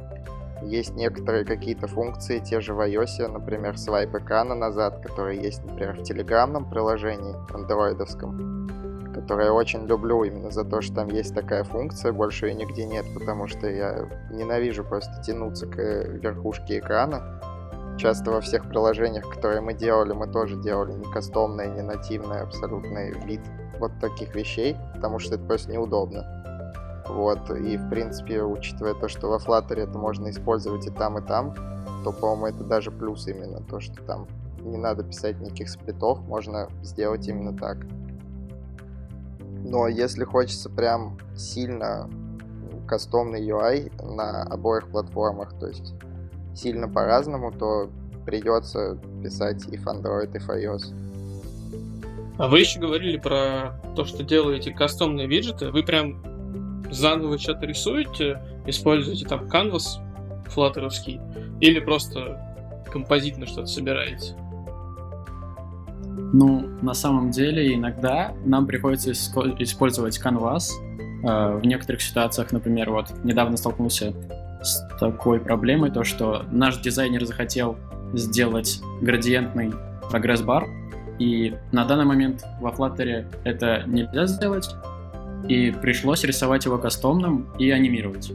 есть 0.61 0.95
некоторые 0.95 1.45
какие-то 1.45 1.87
функции, 1.87 2.39
те 2.39 2.59
же 2.59 2.73
в 2.73 2.79
iOS, 2.81 3.27
например, 3.27 3.77
свайп 3.77 4.15
экрана 4.15 4.55
назад, 4.55 5.01
которые 5.01 5.41
есть, 5.41 5.63
например, 5.63 5.97
в 5.97 6.03
телеграмном 6.03 6.69
приложении, 6.69 7.35
андроидовском, 7.53 9.11
которое 9.13 9.45
я 9.45 9.53
очень 9.53 9.85
люблю 9.85 10.23
именно 10.23 10.51
за 10.51 10.63
то, 10.63 10.81
что 10.81 10.95
там 10.95 11.07
есть 11.09 11.33
такая 11.33 11.63
функция, 11.63 12.11
больше 12.11 12.47
ее 12.47 12.55
нигде 12.55 12.85
нет, 12.85 13.05
потому 13.13 13.47
что 13.47 13.69
я 13.69 14.07
ненавижу 14.31 14.83
просто 14.83 15.21
тянуться 15.21 15.67
к 15.67 15.77
верхушке 15.77 16.79
экрана. 16.79 17.39
Часто 17.97 18.29
во 18.29 18.41
всех 18.41 18.69
приложениях, 18.69 19.27
которые 19.27 19.61
мы 19.61 19.73
делали, 19.73 20.13
мы 20.13 20.27
тоже 20.27 20.55
делали 20.61 20.91
не 20.93 21.11
кастомный, 21.11 21.67
не 21.67 21.81
нативный 21.81 22.41
абсолютный 22.41 23.11
вид 23.25 23.41
вот 23.79 23.91
таких 23.99 24.35
вещей, 24.35 24.75
потому 24.93 25.17
что 25.17 25.35
это 25.35 25.43
просто 25.45 25.71
неудобно. 25.71 26.46
Вот, 27.09 27.49
и 27.51 27.77
в 27.77 27.89
принципе, 27.89 28.43
учитывая 28.43 28.93
то, 28.93 29.07
что 29.07 29.29
во 29.29 29.37
Flutter 29.37 29.75
это 29.75 29.97
можно 29.97 30.29
использовать 30.29 30.85
и 30.87 30.89
там, 30.89 31.17
и 31.17 31.21
там, 31.21 31.53
то, 32.03 32.11
по-моему, 32.11 32.47
это 32.47 32.63
даже 32.63 32.91
плюс 32.91 33.27
именно, 33.27 33.61
то, 33.61 33.79
что 33.79 34.01
там 34.03 34.27
не 34.59 34.77
надо 34.77 35.03
писать 35.03 35.39
никаких 35.39 35.69
сплитов, 35.69 36.19
можно 36.21 36.69
сделать 36.83 37.27
именно 37.27 37.55
так. 37.57 37.77
Но 39.63 39.87
если 39.87 40.23
хочется 40.23 40.69
прям 40.69 41.17
сильно 41.35 42.09
кастомный 42.87 43.45
UI 43.47 43.91
на 44.03 44.43
обоих 44.43 44.87
платформах, 44.87 45.53
то 45.59 45.67
есть 45.67 45.93
сильно 46.55 46.87
по-разному, 46.87 47.51
то 47.51 47.89
придется 48.25 48.97
писать 49.23 49.65
и 49.69 49.77
в 49.77 49.87
Android, 49.87 50.35
и 50.35 50.39
в 50.39 50.49
iOS. 50.49 50.93
А 52.37 52.47
вы 52.47 52.59
еще 52.59 52.79
говорили 52.79 53.17
про 53.17 53.81
то, 53.95 54.05
что 54.05 54.23
делаете 54.23 54.71
кастомные 54.71 55.27
виджеты. 55.27 55.71
Вы 55.71 55.83
прям 55.83 56.21
заново 56.91 57.37
что-то 57.37 57.65
рисуете, 57.65 58.41
используете 58.65 59.25
там 59.25 59.45
canvas 59.45 59.99
флаттеровский, 60.47 61.19
или 61.59 61.79
просто 61.79 62.39
композитно 62.91 63.45
что-то 63.45 63.67
собираете? 63.67 64.35
Ну, 66.33 66.67
на 66.81 66.93
самом 66.93 67.31
деле, 67.31 67.73
иногда 67.73 68.33
нам 68.43 68.65
приходится 68.65 69.11
использовать 69.11 70.19
Canvas. 70.19 70.69
Э, 71.23 71.57
в 71.57 71.65
некоторых 71.65 72.01
ситуациях, 72.01 72.51
например, 72.51 72.91
вот 72.91 73.07
недавно 73.23 73.55
столкнулся 73.55 74.13
с 74.61 74.85
такой 74.99 75.39
проблемой, 75.39 75.91
то 75.91 76.03
что 76.03 76.43
наш 76.51 76.81
дизайнер 76.81 77.23
захотел 77.25 77.77
сделать 78.13 78.81
градиентный 79.01 79.73
прогресс-бар, 80.09 80.67
и 81.19 81.55
на 81.71 81.85
данный 81.85 82.05
момент 82.05 82.45
во 82.59 82.71
Flutter 82.71 83.25
это 83.43 83.83
нельзя 83.85 84.25
сделать, 84.25 84.69
и 85.47 85.71
пришлось 85.71 86.23
рисовать 86.23 86.65
его 86.65 86.77
кастомным 86.77 87.47
и 87.57 87.69
анимировать. 87.69 88.31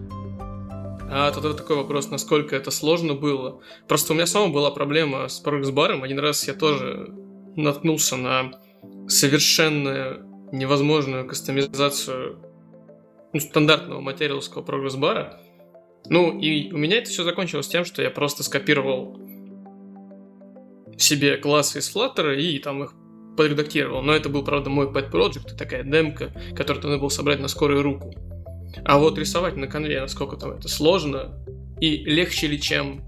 А 1.15 1.31
тогда 1.31 1.53
такой 1.53 1.77
вопрос, 1.77 2.11
насколько 2.11 2.57
это 2.57 2.71
сложно 2.71 3.15
было. 3.15 3.61
Просто 3.87 4.13
у 4.13 4.17
меня 4.17 4.27
самого 4.27 4.51
была 4.51 4.71
проблема 4.71 5.29
с 5.29 5.41
прогресс-баром. 5.41 6.03
Один 6.03 6.19
раз 6.19 6.49
я 6.49 6.55
тоже 6.55 7.13
наткнулся 7.55 8.17
на 8.17 8.53
совершенно 9.09 10.27
невозможную 10.53 11.27
кастомизацию 11.27 12.39
ну, 13.35 13.41
стандартного 13.41 14.01
материалского 14.01 14.63
прогресс-бара. 14.63 15.39
Ну, 16.09 16.39
и 16.39 16.73
у 16.73 16.79
меня 16.79 16.99
это 16.99 17.11
все 17.11 17.25
закончилось 17.25 17.69
тем, 17.69 17.85
что 17.85 18.03
я 18.03 18.11
просто 18.11 18.43
скопировал 18.43 19.21
себе 20.97 21.37
классы 21.37 21.81
из 21.81 21.95
Flutter 21.95 22.37
и 22.37 22.59
там 22.59 22.85
их 22.85 22.95
подредактировал. 23.37 24.03
Но 24.03 24.13
это 24.13 24.29
был, 24.29 24.45
правда, 24.45 24.71
мой 24.71 24.87
pet 24.87 25.11
project, 25.11 25.57
такая 25.57 25.83
демка, 25.85 26.33
которую 26.55 26.85
надо 26.85 26.99
было 26.99 27.09
собрать 27.09 27.41
на 27.41 27.49
скорую 27.49 27.83
руку. 27.83 28.15
А 28.85 28.99
вот 28.99 29.19
рисовать 29.19 29.57
на 29.57 29.67
канве, 29.67 30.01
насколько 30.01 30.37
там 30.37 30.53
это 30.53 30.69
сложно, 30.69 31.39
и 31.81 31.97
легче 32.05 32.47
ли, 32.47 32.61
чем 32.61 33.03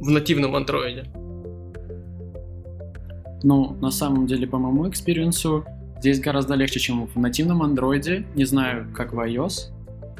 в 0.00 0.10
нативном 0.10 0.56
андроиде. 0.56 1.04
Ну, 3.42 3.76
на 3.80 3.90
самом 3.90 4.26
деле, 4.26 4.46
по 4.46 4.58
моему 4.58 4.88
экспириенсу, 4.88 5.64
здесь 5.98 6.20
гораздо 6.20 6.54
легче, 6.54 6.80
чем 6.80 7.06
в 7.06 7.16
нативном 7.16 7.62
андроиде. 7.62 8.26
Не 8.34 8.44
знаю, 8.44 8.92
как 8.94 9.12
в 9.12 9.20
iOS, 9.20 9.72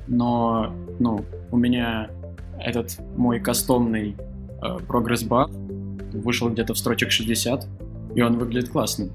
но, 0.06 0.72
ну, 0.98 1.24
у 1.50 1.56
меня 1.56 2.10
этот 2.60 2.98
мой 3.16 3.40
кастомный 3.40 4.16
э, 4.62 4.78
прогресс-бар 4.86 5.48
вышел 6.12 6.48
где-то 6.48 6.74
в 6.74 6.78
строчек 6.78 7.10
60, 7.10 7.66
и 8.18 8.20
он 8.20 8.36
выглядит 8.36 8.70
классно. 8.70 9.10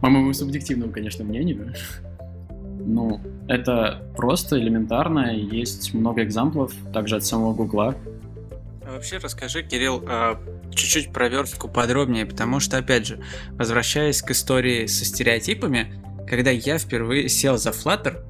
По 0.00 0.08
моему 0.08 0.32
субъективному, 0.32 0.92
конечно, 0.92 1.24
мнению. 1.24 1.74
Ну, 2.78 3.20
это 3.48 4.08
просто 4.16 4.60
элементарно, 4.60 5.34
есть 5.34 5.92
много 5.92 6.22
экзамплов, 6.22 6.72
также 6.92 7.16
от 7.16 7.24
самого 7.24 7.52
Гугла. 7.52 7.96
А 8.86 8.92
вообще 8.92 9.16
расскажи, 9.16 9.64
Кирилл, 9.64 10.04
а, 10.06 10.40
чуть-чуть 10.72 11.12
про 11.12 11.28
верстку 11.28 11.66
подробнее, 11.66 12.26
потому 12.26 12.60
что, 12.60 12.78
опять 12.78 13.08
же, 13.08 13.20
возвращаясь 13.50 14.22
к 14.22 14.30
истории 14.30 14.86
со 14.86 15.04
стереотипами, 15.04 16.00
когда 16.28 16.52
я 16.52 16.78
впервые 16.78 17.28
сел 17.28 17.58
за 17.58 17.70
Flutter, 17.70 18.22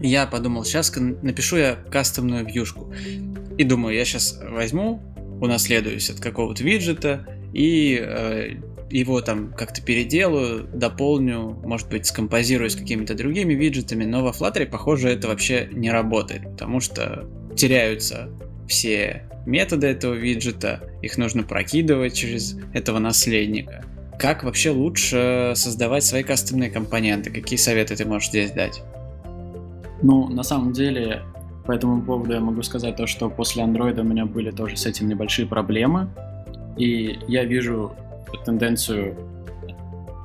я 0.00 0.26
подумал, 0.26 0.64
сейчас 0.64 0.92
напишу 0.96 1.58
я 1.58 1.76
кастомную 1.92 2.44
вьюшку. 2.44 2.92
И 3.56 3.62
думаю, 3.62 3.94
я 3.94 4.04
сейчас 4.04 4.40
возьму, 4.42 5.00
унаследуюсь 5.40 6.10
от 6.10 6.18
какого-то 6.18 6.64
виджета 6.64 7.35
и 7.52 7.98
э, 8.00 8.56
его 8.90 9.20
там 9.20 9.52
как-то 9.52 9.82
переделаю, 9.82 10.64
дополню, 10.72 11.58
может 11.64 11.88
быть, 11.88 12.06
скомпозирую 12.06 12.70
с 12.70 12.76
какими-то 12.76 13.14
другими 13.14 13.54
виджетами, 13.54 14.04
но 14.04 14.22
во 14.22 14.30
Flutter, 14.30 14.66
похоже, 14.66 15.08
это 15.10 15.28
вообще 15.28 15.68
не 15.72 15.90
работает, 15.90 16.50
потому 16.52 16.80
что 16.80 17.28
теряются 17.56 18.28
все 18.68 19.28
методы 19.46 19.86
этого 19.86 20.14
виджета, 20.14 20.80
их 21.02 21.18
нужно 21.18 21.42
прокидывать 21.42 22.14
через 22.14 22.58
этого 22.74 22.98
наследника. 22.98 23.84
Как 24.18 24.44
вообще 24.44 24.70
лучше 24.70 25.52
создавать 25.54 26.04
свои 26.04 26.22
кастомные 26.22 26.70
компоненты? 26.70 27.30
Какие 27.30 27.58
советы 27.58 27.96
ты 27.96 28.04
можешь 28.06 28.30
здесь 28.30 28.50
дать? 28.50 28.82
Ну, 30.02 30.28
на 30.28 30.42
самом 30.42 30.72
деле, 30.72 31.22
по 31.66 31.72
этому 31.72 32.02
поводу 32.02 32.32
я 32.32 32.40
могу 32.40 32.62
сказать 32.62 32.96
то, 32.96 33.06
что 33.06 33.28
после 33.28 33.62
андроида 33.62 34.02
у 34.02 34.04
меня 34.04 34.24
были 34.24 34.50
тоже 34.50 34.76
с 34.76 34.86
этим 34.86 35.08
небольшие 35.08 35.46
проблемы. 35.46 36.08
И 36.76 37.18
я 37.28 37.44
вижу 37.44 37.92
тенденцию 38.44 39.16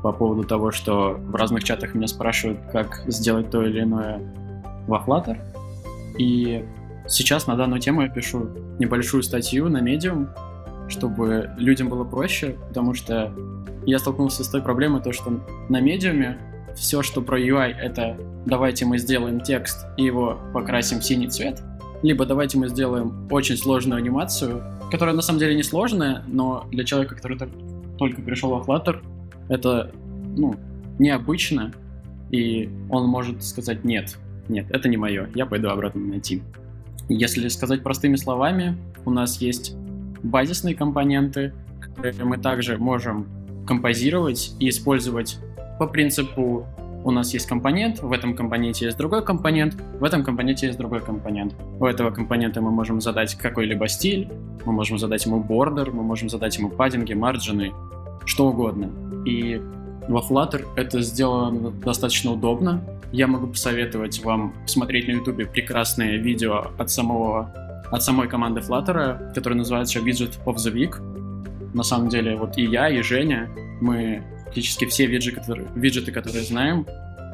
по 0.03 0.11
поводу 0.11 0.43
того, 0.43 0.71
что 0.71 1.13
в 1.13 1.35
разных 1.35 1.63
чатах 1.63 1.93
меня 1.93 2.07
спрашивают, 2.07 2.59
как 2.71 3.03
сделать 3.07 3.49
то 3.51 3.63
или 3.63 3.81
иное 3.81 4.19
во 4.87 4.97
Flutter. 4.97 5.37
И 6.17 6.65
сейчас 7.07 7.47
на 7.47 7.55
данную 7.55 7.79
тему 7.79 8.01
я 8.01 8.09
пишу 8.09 8.49
небольшую 8.79 9.23
статью 9.23 9.69
на 9.69 9.81
Medium, 9.81 10.27
чтобы 10.89 11.51
людям 11.57 11.89
было 11.89 12.03
проще, 12.03 12.57
потому 12.67 12.93
что 12.93 13.31
я 13.85 13.99
столкнулся 13.99 14.43
с 14.43 14.49
той 14.49 14.61
проблемой, 14.61 15.01
то, 15.01 15.11
что 15.11 15.31
на 15.69 15.81
Medium 15.81 16.37
все, 16.75 17.01
что 17.01 17.21
про 17.21 17.39
UI, 17.39 17.71
это 17.71 18.17
давайте 18.45 18.85
мы 18.85 18.97
сделаем 18.97 19.39
текст 19.39 19.85
и 19.97 20.03
его 20.03 20.39
покрасим 20.53 20.99
в 20.99 21.03
синий 21.03 21.27
цвет, 21.27 21.61
либо 22.01 22.25
давайте 22.25 22.57
мы 22.57 22.67
сделаем 22.69 23.27
очень 23.31 23.57
сложную 23.57 23.99
анимацию, 23.99 24.63
которая 24.91 25.15
на 25.15 25.21
самом 25.21 25.39
деле 25.39 25.55
не 25.55 25.63
сложная, 25.63 26.23
но 26.27 26.67
для 26.69 26.83
человека, 26.83 27.15
который 27.15 27.37
только 27.97 28.21
пришел 28.21 28.49
во 28.49 28.61
Flutter, 28.61 29.01
это, 29.47 29.91
ну, 30.35 30.55
необычно, 30.99 31.71
и 32.29 32.69
он 32.89 33.07
может 33.07 33.43
сказать 33.43 33.83
«нет, 33.83 34.17
нет, 34.49 34.67
это 34.69 34.89
не 34.89 34.97
мое, 34.97 35.29
я 35.33 35.45
пойду 35.45 35.69
обратно 35.69 36.01
найти». 36.01 36.43
Если 37.09 37.47
сказать 37.47 37.83
простыми 37.83 38.15
словами, 38.15 38.77
у 39.05 39.11
нас 39.11 39.41
есть 39.41 39.75
базисные 40.23 40.75
компоненты, 40.75 41.53
которые 41.79 42.25
мы 42.25 42.37
также 42.37 42.77
можем 42.77 43.27
композировать 43.65 44.53
и 44.59 44.69
использовать 44.69 45.39
по 45.79 45.87
принципу 45.87 46.67
у 47.03 47.11
нас 47.11 47.33
есть 47.33 47.47
компонент, 47.47 48.01
в 48.01 48.11
этом 48.11 48.35
компоненте 48.35 48.85
есть 48.85 48.97
другой 48.97 49.23
компонент, 49.23 49.75
в 49.99 50.03
этом 50.03 50.23
компоненте 50.23 50.67
есть 50.67 50.77
другой 50.77 51.01
компонент. 51.01 51.55
У 51.79 51.85
этого 51.85 52.11
компонента 52.11 52.61
мы 52.61 52.71
можем 52.71 53.01
задать 53.01 53.35
какой-либо 53.35 53.87
стиль, 53.87 54.29
мы 54.65 54.73
можем 54.73 54.97
задать 54.97 55.25
ему 55.25 55.39
бордер, 55.39 55.91
мы 55.91 56.03
можем 56.03 56.29
задать 56.29 56.57
ему 56.57 56.69
паддинги, 56.69 57.13
марджины, 57.13 57.73
что 58.25 58.47
угодно. 58.47 58.89
И 59.25 59.61
во 60.07 60.21
Flutter 60.21 60.65
это 60.75 61.01
сделано 61.01 61.71
достаточно 61.71 62.31
удобно. 62.31 62.83
Я 63.11 63.27
могу 63.27 63.47
посоветовать 63.47 64.23
вам 64.23 64.53
посмотреть 64.63 65.07
на 65.07 65.13
YouTube 65.13 65.51
прекрасное 65.51 66.17
видео 66.17 66.71
от 66.77 66.89
самого 66.89 67.53
от 67.91 68.03
самой 68.03 68.29
команды 68.29 68.61
Flutter, 68.61 69.33
которое 69.33 69.55
называется 69.55 69.99
Widget 69.99 70.39
of 70.45 70.55
the 70.55 70.73
Week. 70.73 70.95
На 71.73 71.83
самом 71.83 72.07
деле, 72.07 72.37
вот 72.37 72.57
и 72.57 72.63
я, 72.63 72.89
и 72.89 73.01
Женя, 73.01 73.49
мы 73.81 74.23
практически 74.51 74.85
все 74.85 75.05
виджеты, 75.05 75.39
которые, 75.39 75.69
виджеты, 75.75 76.11
которые 76.11 76.43
знаем, 76.43 76.85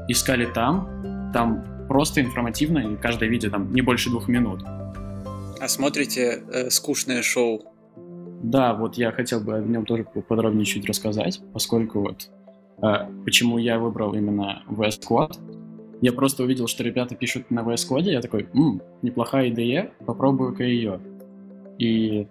искали 0.07 0.45
там. 0.45 1.31
Там 1.33 1.65
просто 1.87 2.21
информативно, 2.21 2.77
и 2.77 2.95
каждое 2.95 3.27
видео 3.27 3.49
там 3.49 3.73
не 3.73 3.81
больше 3.81 4.11
двух 4.11 4.27
минут. 4.27 4.61
А 5.59 5.67
смотрите 5.67 6.43
э, 6.51 6.69
скучное 6.69 7.23
шоу 7.23 7.63
да, 8.43 8.75
вот 8.75 8.97
я 8.97 9.11
хотел 9.11 9.39
бы 9.39 9.55
о 9.55 9.61
нем 9.61 9.83
тоже 9.83 10.03
подробнее 10.03 10.63
чуть 10.63 10.85
рассказать, 10.85 11.41
поскольку 11.53 12.01
вот 12.01 12.29
э, 12.83 13.09
почему 13.25 13.57
я 13.57 13.79
выбрал 13.79 14.13
именно 14.13 14.61
VS 14.69 14.99
Code. 15.09 15.39
Я 16.01 16.13
просто 16.13 16.43
увидел, 16.43 16.67
что 16.67 16.83
ребята 16.83 17.15
пишут 17.15 17.49
на 17.49 17.61
VS 17.61 17.89
Code, 17.89 18.11
я 18.11 18.21
такой, 18.21 18.47
М, 18.53 18.79
неплохая 19.01 19.49
идея, 19.49 19.91
попробую-ка 20.05 20.63
ее. 20.63 20.99
И, 21.79 22.27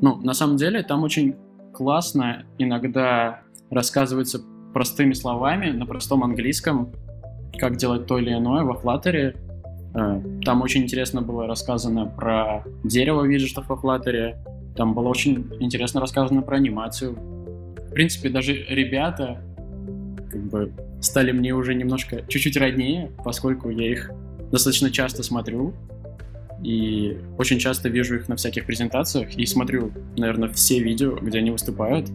ну, 0.00 0.16
на 0.22 0.32
самом 0.32 0.56
деле 0.56 0.82
там 0.82 1.02
очень 1.02 1.36
классно 1.74 2.46
иногда 2.56 3.42
рассказывается 3.70 4.40
простыми 4.72 5.12
словами 5.12 5.70
на 5.70 5.86
простом 5.86 6.22
английском, 6.24 6.92
как 7.58 7.76
делать 7.76 8.06
то 8.06 8.18
или 8.18 8.32
иное 8.32 8.64
во 8.64 8.74
Flutter. 8.74 9.36
Э, 9.94 10.22
там 10.44 10.62
очень 10.62 10.82
интересно 10.82 11.22
было 11.22 11.46
рассказано 11.46 12.06
про 12.06 12.64
дерево 12.84 13.24
виджетов 13.24 13.68
во 13.68 13.76
Flutter, 13.76 14.36
там 14.76 14.94
было 14.94 15.08
очень 15.08 15.50
интересно 15.60 16.00
рассказано 16.00 16.42
про 16.42 16.56
анимацию. 16.56 17.14
В 17.14 17.92
принципе, 17.92 18.28
даже 18.28 18.54
ребята 18.68 19.42
как 20.30 20.42
бы 20.44 20.72
стали 21.00 21.32
мне 21.32 21.52
уже 21.54 21.74
немножко 21.74 22.22
чуть-чуть 22.28 22.56
роднее, 22.56 23.10
поскольку 23.24 23.70
я 23.70 23.90
их 23.90 24.10
достаточно 24.52 24.90
часто 24.90 25.22
смотрю 25.22 25.74
и 26.62 27.18
очень 27.38 27.58
часто 27.58 27.88
вижу 27.88 28.16
их 28.16 28.28
на 28.28 28.36
всяких 28.36 28.66
презентациях 28.66 29.34
и 29.34 29.46
смотрю, 29.46 29.92
наверное, 30.16 30.48
все 30.50 30.80
видео, 30.80 31.16
где 31.16 31.38
они 31.38 31.50
выступают. 31.50 32.10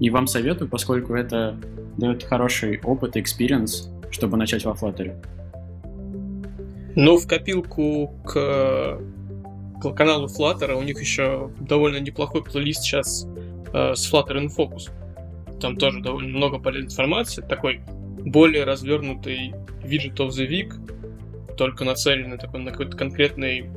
И 0.00 0.10
вам 0.10 0.26
советую, 0.26 0.68
поскольку 0.68 1.14
это 1.14 1.56
дает 1.96 2.24
хороший 2.24 2.80
опыт 2.82 3.16
и 3.16 3.20
experience, 3.20 3.90
чтобы 4.10 4.36
начать 4.36 4.64
во 4.64 4.72
Flutter. 4.72 5.14
Ну, 6.96 7.16
в 7.18 7.26
копилку 7.28 8.08
к 8.24 8.98
по 9.82 9.92
каналу 9.92 10.26
Flutter, 10.26 10.74
у 10.74 10.82
них 10.82 11.00
еще 11.00 11.50
довольно 11.60 12.00
неплохой 12.00 12.42
плейлист 12.44 12.82
сейчас 12.82 13.26
э, 13.72 13.94
с 13.94 14.12
Flutter 14.12 14.36
in 14.36 14.50
Focus. 14.54 14.90
Там 15.60 15.76
тоже 15.76 16.00
довольно 16.00 16.36
много 16.36 16.58
полезной 16.58 16.90
информации. 16.90 17.42
Такой 17.42 17.80
более 18.24 18.64
развернутый 18.64 19.54
виджет 19.82 20.18
of 20.20 20.28
the 20.28 20.48
week, 20.48 20.74
только 21.56 21.84
нацеленный 21.84 22.38
такой 22.38 22.60
на 22.60 22.70
какой-то 22.72 22.96
конкретный 22.96 23.70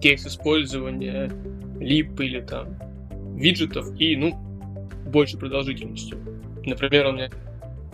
кейс 0.00 0.26
использования 0.26 1.30
лип 1.78 2.20
или 2.20 2.40
там 2.40 2.78
виджетов. 3.34 3.88
И, 3.98 4.16
ну, 4.16 4.38
большей 5.10 5.38
продолжительностью. 5.38 6.18
Например, 6.64 7.12
мне 7.12 7.30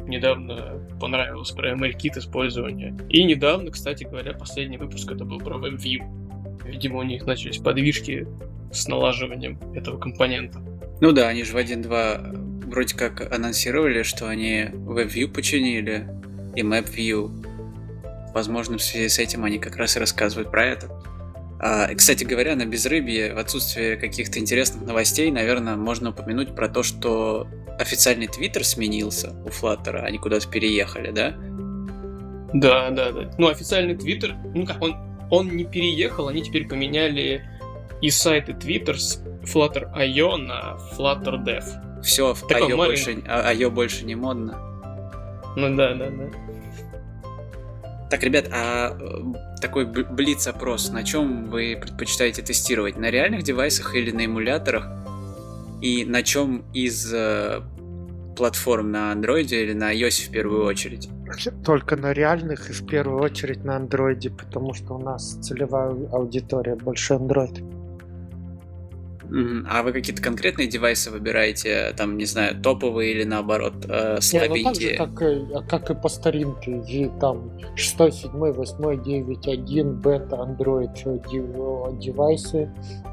недавно 0.07 0.81
понравилось 1.01 1.51
про 1.51 1.73
ML-кит 1.73 2.17
использования. 2.17 2.97
И 3.09 3.25
недавно, 3.25 3.71
кстати 3.71 4.05
говоря, 4.05 4.33
последний 4.33 4.79
выпуск 4.79 5.11
это 5.11 5.25
был 5.25 5.39
про 5.39 5.57
WebView. 5.57 6.65
Видимо, 6.65 6.99
у 6.99 7.03
них 7.03 7.27
начались 7.27 7.59
подвижки 7.59 8.27
с 8.73 8.89
налаживанием 8.89 9.59
этого 9.75 9.99
компонента. 9.99 10.61
Ну 11.01 11.13
да, 11.13 11.29
они 11.29 11.45
же 11.45 11.53
в 11.53 11.57
1.2 11.57 12.67
вроде 12.67 12.97
как 12.97 13.33
анонсировали, 13.33 14.03
что 14.03 14.29
они 14.29 14.67
WebView 14.73 15.29
починили 15.29 16.09
и 16.55 16.63
MapView. 16.63 17.31
Возможно, 18.33 18.79
в 18.79 18.83
связи 18.83 19.09
с 19.09 19.19
этим 19.19 19.45
они 19.45 19.59
как 19.59 19.77
раз 19.77 19.97
и 19.97 20.01
рассказывают 20.01 20.51
про 20.51 20.65
это. 20.65 20.91
А, 21.59 21.95
кстати 21.95 22.25
говоря, 22.25 22.55
на 22.55 22.67
безрыбье, 22.67 23.35
в 23.35 23.39
отсутствие 23.39 23.97
каких-то 23.97 24.39
интересных 24.39 24.87
новостей, 24.87 25.31
наверное, 25.31 25.77
можно 25.77 26.11
упомянуть 26.11 26.55
про 26.55 26.69
то, 26.69 26.83
что 26.83 27.47
официальный 27.79 28.27
твиттер 28.27 28.65
сменился 28.65 29.33
у 29.45 29.49
Flutter, 29.49 29.97
они 29.97 30.19
куда-то 30.19 30.49
переехали, 30.49 31.11
да? 31.11 31.35
Да, 32.53 32.91
да, 32.91 33.13
да. 33.13 33.31
Ну, 33.39 33.49
официальный 33.49 33.97
твиттер, 33.97 34.35
ну 34.55 34.67
как, 34.67 34.83
он, 34.83 34.97
он 35.31 35.57
не 35.57 35.65
переехал, 35.65 36.29
они 36.29 36.43
теперь 36.43 36.69
поменяли 36.69 37.43
и 38.03 38.11
сайты 38.11 38.53
Twitter 38.53 38.95
с 38.95 39.23
Flutter.io 39.43 40.37
на 40.37 40.79
Flutter 40.97 41.43
Dev. 41.45 41.65
Все, 42.03 42.37
IO, 42.51 42.77
больше, 42.77 43.23
а, 43.27 43.53
IO 43.55 43.71
больше 43.71 44.05
не 44.05 44.15
модно. 44.15 44.59
Ну 45.57 45.75
да, 45.75 45.95
да, 45.95 46.11
да. 46.11 46.31
Так, 48.11 48.23
ребят, 48.23 48.49
а 48.53 48.97
э, 48.99 49.61
такой 49.61 49.85
блиц-опрос, 49.85 50.91
на 50.91 51.03
чем 51.03 51.51
вы 51.51 51.77
предпочитаете 51.81 52.43
тестировать? 52.43 52.97
На 52.97 53.11
реальных 53.11 53.43
девайсах 53.43 53.95
или 53.95 54.13
на 54.13 54.27
эмуляторах? 54.27 54.89
И 55.83 56.05
на 56.05 56.23
чем 56.23 56.65
из 56.73 57.13
э, 57.13 57.63
платформ 58.37 58.93
на 58.93 59.13
Android 59.13 59.49
или 59.49 59.73
на 59.73 59.93
iOS 59.93 60.29
в 60.29 60.31
первую 60.31 60.65
очередь? 60.65 61.09
Только 61.65 61.97
на 61.97 62.13
реальных 62.13 62.71
и 62.71 62.73
в 62.73 62.87
первую 62.87 63.21
очередь 63.21 63.65
на 63.65 63.77
Android, 63.77 64.31
потому 64.31 64.73
что 64.75 64.95
у 64.95 64.99
нас 64.99 65.39
целевая 65.43 65.91
аудитория 66.13 66.77
больше 66.77 67.15
Android. 67.15 67.76
А 69.69 69.83
вы 69.83 69.93
какие-то 69.93 70.23
конкретные 70.23 70.69
девайсы 70.69 71.11
выбираете, 71.11 71.93
там, 71.97 72.17
не 72.17 72.25
знаю, 72.25 72.61
топовые 72.61 73.13
или 73.13 73.25
наоборот, 73.25 73.85
э, 73.89 74.21
слабенькие? 74.21 74.59
Не, 74.59 74.65
ну 74.65 74.73
так 74.73 74.81
же, 74.81 74.97
как, 74.97 75.23
и, 75.23 75.69
как 75.69 75.91
и 75.91 75.95
по 75.95 76.09
старинке, 76.09 76.83
и 76.89 77.11
там 77.21 77.51
6, 77.75 78.15
7, 78.15 78.31
8, 78.33 79.03
9, 79.03 79.49
1, 79.49 79.93
бета, 80.01 80.37
Android 80.37 80.97
девайсы, 81.99 82.71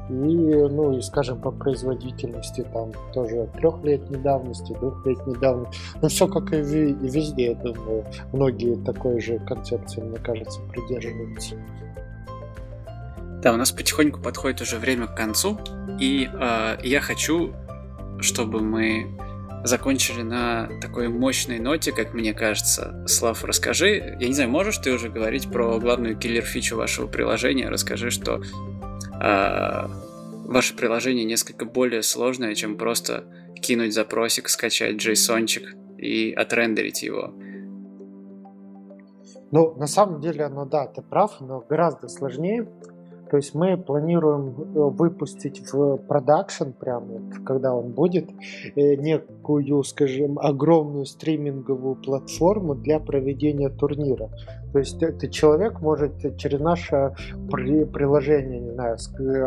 и, 0.08 0.12
ну, 0.12 0.96
и, 0.96 1.00
скажем, 1.00 1.40
по 1.40 1.50
производительности, 1.50 2.66
там, 2.72 2.92
тоже 3.12 3.48
трехлетней 3.54 4.20
давности, 4.20 4.72
двухлетней 4.72 5.36
давности, 5.38 5.78
ну, 6.00 6.08
все 6.08 6.28
как 6.28 6.52
и 6.52 6.56
везде, 6.56 7.46
я 7.46 7.54
думаю, 7.54 8.04
многие 8.32 8.76
такой 8.84 9.20
же 9.20 9.38
концепции, 9.40 10.00
мне 10.00 10.18
кажется, 10.18 10.60
придерживаются. 10.72 11.56
Да, 13.44 13.52
у 13.52 13.58
нас 13.58 13.72
потихоньку 13.72 14.22
подходит 14.22 14.62
уже 14.62 14.78
время 14.78 15.06
к 15.06 15.14
концу, 15.14 15.60
и 16.00 16.30
э, 16.32 16.78
я 16.82 17.00
хочу, 17.02 17.52
чтобы 18.18 18.60
мы 18.60 19.18
закончили 19.64 20.22
на 20.22 20.70
такой 20.80 21.08
мощной 21.08 21.58
ноте, 21.58 21.92
как 21.92 22.14
мне 22.14 22.32
кажется. 22.32 23.04
Слав, 23.06 23.44
расскажи, 23.44 24.16
я 24.18 24.28
не 24.28 24.32
знаю, 24.32 24.48
можешь 24.48 24.78
ты 24.78 24.94
уже 24.94 25.10
говорить 25.10 25.52
про 25.52 25.78
главную 25.78 26.16
киллер-фичу 26.16 26.76
вашего 26.76 27.06
приложения? 27.06 27.68
Расскажи, 27.68 28.08
что 28.08 28.40
э, 29.20 29.88
ваше 30.46 30.74
приложение 30.74 31.26
несколько 31.26 31.66
более 31.66 32.02
сложное, 32.02 32.54
чем 32.54 32.78
просто 32.78 33.24
кинуть 33.60 33.92
запросик, 33.92 34.48
скачать 34.48 34.96
JSON-чик 34.96 35.98
и 35.98 36.32
отрендерить 36.32 37.02
его. 37.02 37.34
Ну, 39.50 39.74
на 39.76 39.86
самом 39.86 40.22
деле, 40.22 40.48
ну 40.48 40.64
да, 40.64 40.86
ты 40.86 41.02
прав, 41.02 41.42
но 41.42 41.60
гораздо 41.60 42.08
сложнее. 42.08 42.66
То 43.30 43.36
есть 43.36 43.54
мы 43.54 43.76
планируем 43.76 44.48
э, 44.48 44.78
выпустить 44.90 45.72
в 45.72 45.96
продакшн, 45.96 46.70
прямо 46.78 47.04
когда 47.44 47.74
он 47.74 47.92
будет, 47.92 48.30
э, 48.76 48.96
некую, 49.44 49.84
скажем, 49.84 50.38
огромную 50.38 51.04
стриминговую 51.04 51.96
платформу 51.96 52.74
для 52.74 52.98
проведения 52.98 53.68
турнира. 53.68 54.30
То 54.72 54.78
есть 54.78 55.02
этот 55.02 55.30
человек 55.30 55.80
может 55.80 56.12
через 56.36 56.60
наше 56.60 57.14
при 57.50 57.84
приложение, 57.84 58.60
не 58.60 58.72
знаю, 58.72 58.98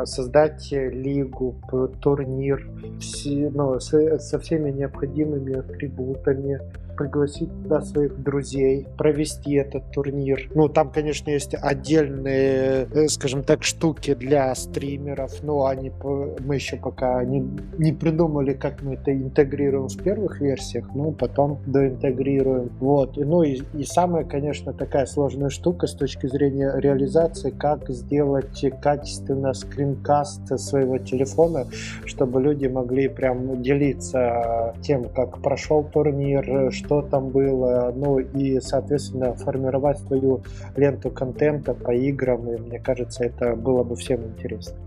создать 0.05 0.71
лигу, 0.71 1.55
турнир, 2.01 2.69
все, 2.99 3.49
ну, 3.49 3.79
со, 3.79 4.39
всеми 4.39 4.71
необходимыми 4.71 5.59
атрибутами, 5.59 6.61
пригласить 6.97 7.49
туда 7.63 7.81
своих 7.81 8.21
друзей, 8.21 8.87
провести 8.97 9.53
этот 9.53 9.91
турнир. 9.91 10.49
Ну, 10.53 10.67
там, 10.67 10.91
конечно, 10.91 11.29
есть 11.29 11.53
отдельные, 11.53 12.87
э, 12.91 13.07
скажем 13.07 13.43
так, 13.43 13.63
штуки 13.63 14.15
для 14.15 14.53
стримеров, 14.55 15.43
но 15.43 15.67
они 15.67 15.91
мы 16.39 16.55
еще 16.55 16.77
пока 16.77 17.23
не, 17.23 17.47
не 17.77 17.93
придумали, 17.93 18.53
как 18.53 18.81
мы 18.81 18.95
это 18.95 19.13
интегрируем 19.13 19.86
в 19.95 20.03
первых 20.03 20.41
версиях, 20.41 20.89
но 20.93 21.11
потом 21.11 21.59
доинтегрируем. 21.65 22.69
Вот. 22.79 23.17
И, 23.17 23.23
ну 23.23 23.43
и, 23.43 23.61
и 23.73 23.83
самая, 23.83 24.23
конечно, 24.23 24.73
такая 24.73 25.05
сложная 25.05 25.49
штука 25.49 25.88
с 25.88 25.93
точки 25.93 26.27
зрения 26.27 26.73
реализации, 26.77 27.51
как 27.51 27.89
сделать 27.89 28.65
качественно 28.81 29.53
скринкаст 29.53 30.59
своего 30.59 30.97
телефона, 30.97 31.65
чтобы 32.05 32.41
люди 32.41 32.67
могли 32.67 33.07
прям 33.07 33.61
делиться 33.61 34.73
тем, 34.81 35.09
как 35.09 35.39
прошел 35.41 35.83
турнир, 35.83 36.71
что 36.71 37.01
там 37.01 37.29
было, 37.29 37.93
ну 37.95 38.19
и, 38.19 38.59
соответственно, 38.59 39.33
формировать 39.33 39.99
свою 39.99 40.41
ленту 40.75 41.09
контента 41.09 41.73
по 41.73 41.91
играм, 41.91 42.49
и 42.49 42.57
мне 42.57 42.79
кажется, 42.79 43.23
это 43.23 43.55
было 43.55 43.83
бы 43.83 43.95
всем 43.95 44.23
интересно. 44.25 44.86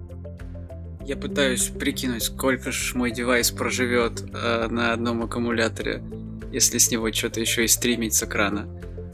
Я 1.11 1.17
пытаюсь 1.17 1.73
прикинуть, 1.77 2.23
сколько 2.23 2.71
же 2.71 2.97
мой 2.97 3.11
девайс 3.11 3.51
проживет 3.51 4.23
э, 4.33 4.69
на 4.71 4.93
одном 4.93 5.25
аккумуляторе, 5.25 6.05
если 6.53 6.79
с 6.79 6.89
него 6.93 7.13
что-то 7.13 7.41
еще 7.41 7.65
и 7.65 7.67
стримить 7.67 8.15
с 8.15 8.23
экрана 8.23 8.69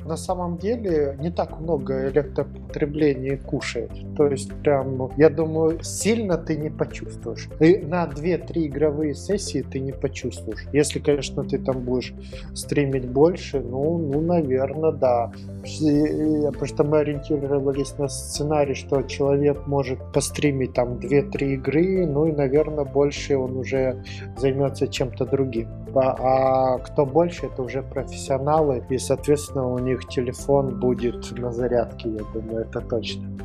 на 0.06 0.16
самом 0.16 0.56
деле 0.58 1.16
не 1.20 1.30
так 1.30 1.60
много 1.60 2.08
электропотребления 2.08 3.36
кушает. 3.36 3.90
То 4.16 4.26
есть 4.26 4.52
прям, 4.62 5.10
я 5.16 5.28
думаю, 5.28 5.82
сильно 5.82 6.36
ты 6.36 6.56
не 6.56 6.70
почувствуешь. 6.70 7.48
И 7.60 7.78
на 7.78 8.04
2-3 8.06 8.66
игровые 8.66 9.14
сессии 9.14 9.62
ты 9.62 9.80
не 9.80 9.92
почувствуешь. 9.92 10.66
Если, 10.72 10.98
конечно, 10.98 11.44
ты 11.44 11.58
там 11.58 11.80
будешь 11.80 12.14
стримить 12.54 13.08
больше, 13.08 13.60
ну, 13.60 13.98
ну 13.98 14.20
наверное, 14.20 14.92
да. 14.92 15.32
Потому 15.62 16.66
что 16.66 16.84
мы 16.84 16.98
ориентировались 16.98 17.98
на 17.98 18.08
сценарий, 18.08 18.74
что 18.74 19.02
человек 19.02 19.66
может 19.66 19.98
постримить 20.12 20.72
там 20.74 20.94
2-3 20.94 21.54
игры, 21.54 22.06
ну 22.06 22.26
и, 22.26 22.32
наверное, 22.32 22.84
больше 22.84 23.36
он 23.36 23.56
уже 23.56 24.02
займется 24.36 24.86
чем-то 24.88 25.26
другим. 25.26 25.68
А, 25.94 26.16
а 26.20 26.78
кто 26.78 27.06
больше, 27.06 27.46
это 27.46 27.62
уже 27.62 27.82
профессионалы, 27.82 28.84
и, 28.90 28.98
соответственно, 28.98 29.66
у 29.72 29.78
них 29.78 29.95
телефон 30.04 30.78
будет 30.78 31.38
на 31.38 31.52
зарядке, 31.52 32.08
я 32.10 32.22
думаю, 32.32 32.66
это 32.66 32.80
точно. 32.80 33.36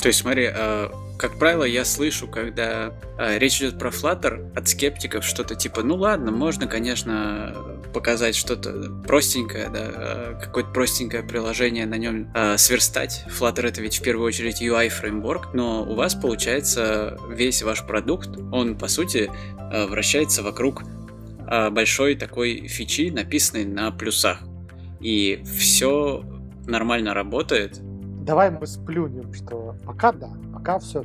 То 0.00 0.08
есть, 0.08 0.20
смотри, 0.20 0.48
э, 0.54 0.88
как 1.18 1.38
правило, 1.38 1.64
я 1.64 1.84
слышу, 1.84 2.28
когда 2.28 2.92
э, 3.18 3.38
речь 3.38 3.58
идет 3.58 3.78
про 3.78 3.90
Flutter 3.90 4.56
от 4.56 4.68
скептиков, 4.68 5.24
что-то 5.24 5.56
типа, 5.56 5.82
ну 5.82 5.96
ладно, 5.96 6.30
можно, 6.30 6.68
конечно, 6.68 7.54
показать 7.92 8.36
что-то 8.36 8.72
простенькое, 9.06 9.68
да, 9.70 9.80
э, 9.80 10.40
какое-то 10.40 10.70
простенькое 10.70 11.24
приложение 11.24 11.86
на 11.86 11.96
нем 11.96 12.32
сверстать. 12.56 13.24
Flutter 13.28 13.66
это 13.66 13.80
ведь 13.80 13.98
в 13.98 14.02
первую 14.02 14.26
очередь 14.26 14.62
UI 14.62 14.88
фреймворк, 14.88 15.52
но 15.52 15.82
у 15.82 15.94
вас 15.94 16.14
получается 16.14 17.18
весь 17.28 17.62
ваш 17.62 17.84
продукт, 17.84 18.30
он 18.52 18.78
по 18.78 18.86
сути 18.86 19.30
вращается 19.70 20.42
вокруг 20.42 20.84
большой 21.70 22.14
такой 22.14 22.68
фичи, 22.68 23.10
написанной 23.10 23.64
на 23.64 23.90
плюсах 23.90 24.47
и 25.00 25.42
все 25.44 26.22
нормально 26.66 27.14
работает. 27.14 27.80
Давай 28.24 28.50
мы 28.50 28.66
сплюнем, 28.66 29.32
что 29.32 29.74
пока 29.86 30.12
да, 30.12 30.28
пока 30.52 30.78
все 30.80 31.02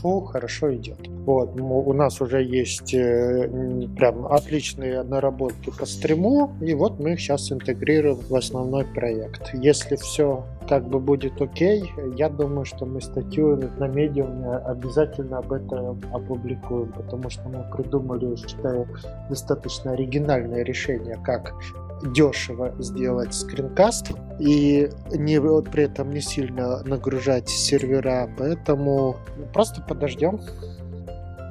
фу 0.00 0.22
хорошо 0.22 0.74
идет. 0.74 0.98
Вот, 1.24 1.58
у 1.60 1.92
нас 1.92 2.20
уже 2.20 2.42
есть 2.42 2.92
э, 2.92 3.48
прям 3.96 4.26
отличные 4.26 5.04
наработки 5.04 5.70
по 5.70 5.86
стриму, 5.86 6.52
и 6.60 6.74
вот 6.74 6.98
мы 6.98 7.12
их 7.12 7.20
сейчас 7.20 7.52
интегрируем 7.52 8.16
в 8.16 8.34
основной 8.34 8.84
проект. 8.84 9.54
Если 9.54 9.96
все 9.96 10.44
как 10.68 10.88
бы 10.88 10.98
будет 10.98 11.40
окей, 11.40 11.92
я 12.16 12.28
думаю, 12.28 12.64
что 12.64 12.86
мы 12.86 13.00
статью 13.00 13.56
на 13.78 13.86
медиуме 13.86 14.56
обязательно 14.56 15.38
об 15.38 15.52
этом 15.52 16.00
опубликуем, 16.12 16.92
потому 16.92 17.30
что 17.30 17.48
мы 17.48 17.64
придумали, 17.74 18.34
считаю, 18.36 18.88
достаточно 19.28 19.92
оригинальное 19.92 20.64
решение, 20.64 21.18
как 21.22 21.54
дешево 22.02 22.74
сделать 22.78 23.34
скринкаст 23.34 24.12
и 24.38 24.90
не, 25.12 25.38
вот 25.38 25.70
при 25.70 25.84
этом 25.84 26.10
не 26.10 26.20
сильно 26.20 26.82
нагружать 26.84 27.48
сервера, 27.48 28.28
поэтому 28.36 29.16
просто 29.52 29.80
подождем. 29.82 30.40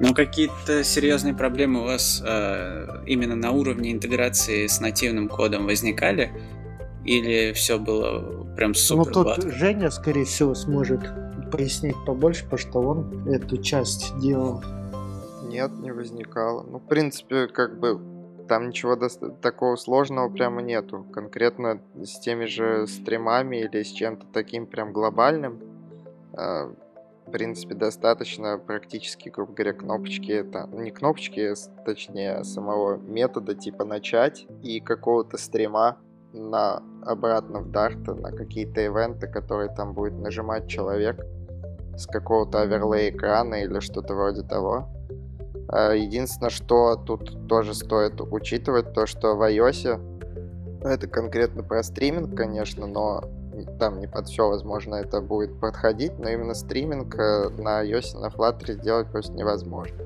Но 0.00 0.12
какие-то 0.12 0.82
серьезные 0.82 1.34
проблемы 1.34 1.82
у 1.82 1.84
вас 1.84 2.22
э, 2.26 3.02
именно 3.06 3.36
на 3.36 3.52
уровне 3.52 3.92
интеграции 3.92 4.66
с 4.66 4.80
нативным 4.80 5.28
кодом 5.28 5.66
возникали? 5.66 6.32
Или 7.04 7.52
все 7.52 7.78
было 7.78 8.44
прям 8.56 8.74
супер 8.74 9.06
Ну 9.06 9.12
тут 9.12 9.24
гладко? 9.24 9.50
Женя, 9.50 9.90
скорее 9.90 10.24
всего, 10.24 10.54
сможет 10.54 11.00
пояснить 11.52 11.96
побольше, 12.06 12.44
потому 12.44 12.58
что 12.58 12.80
он 12.80 13.28
эту 13.28 13.58
часть 13.58 14.18
делал. 14.18 14.64
Нет, 15.44 15.70
не 15.78 15.92
возникало. 15.92 16.64
Ну, 16.68 16.78
в 16.78 16.88
принципе, 16.88 17.46
как 17.46 17.78
бы 17.78 18.00
там 18.48 18.68
ничего 18.68 18.96
доста- 18.96 19.30
такого 19.30 19.76
сложного 19.76 20.28
прямо 20.28 20.62
нету. 20.62 21.06
Конкретно 21.12 21.80
с 22.02 22.18
теми 22.20 22.44
же 22.46 22.86
стримами 22.86 23.56
или 23.58 23.82
с 23.82 23.88
чем-то 23.88 24.26
таким 24.32 24.66
прям 24.66 24.92
глобальным. 24.92 25.60
э, 26.36 26.74
в 27.26 27.30
принципе, 27.30 27.74
достаточно 27.74 28.58
практически, 28.58 29.28
грубо 29.30 29.54
говоря, 29.54 29.72
кнопочки, 29.72 30.30
это 30.30 30.68
не 30.72 30.90
кнопочки, 30.90 31.40
а 31.40 31.84
точнее, 31.84 32.44
самого 32.44 32.96
метода 32.96 33.54
типа 33.54 33.84
начать 33.84 34.46
и 34.62 34.80
какого-то 34.80 35.38
стрима 35.38 35.98
на 36.32 36.82
обратно 37.06 37.60
в 37.60 37.70
Dart, 37.70 38.12
на 38.20 38.30
какие-то 38.30 38.80
ивенты, 38.80 39.26
которые 39.28 39.74
там 39.74 39.94
будет 39.94 40.14
нажимать 40.14 40.66
человек 40.66 41.24
с 41.96 42.06
какого-то 42.06 42.62
оверлей 42.62 43.10
экрана 43.10 43.62
или 43.62 43.78
что-то 43.80 44.14
вроде 44.14 44.42
того. 44.42 44.88
А, 45.68 45.92
Единственное, 45.92 46.50
что 46.50 46.96
тут 46.96 47.48
тоже 47.48 47.74
стоит 47.74 48.20
учитывать, 48.20 48.92
то 48.92 49.06
что 49.06 49.34
в 49.34 49.42
iOS, 49.42 50.00
это 50.82 51.08
конкретно 51.08 51.62
про 51.62 51.82
стриминг, 51.82 52.36
конечно, 52.36 52.86
но 52.86 53.24
там 53.78 54.00
не 54.00 54.06
под 54.06 54.28
все, 54.28 54.48
возможно, 54.48 54.96
это 54.96 55.20
будет 55.20 55.58
подходить, 55.60 56.18
но 56.18 56.28
именно 56.28 56.54
стриминг 56.54 57.14
э, 57.18 57.48
на 57.50 57.84
iOS 57.84 58.18
на 58.18 58.26
Flutter 58.26 58.72
сделать 58.72 59.08
просто 59.10 59.32
невозможно. 59.32 59.96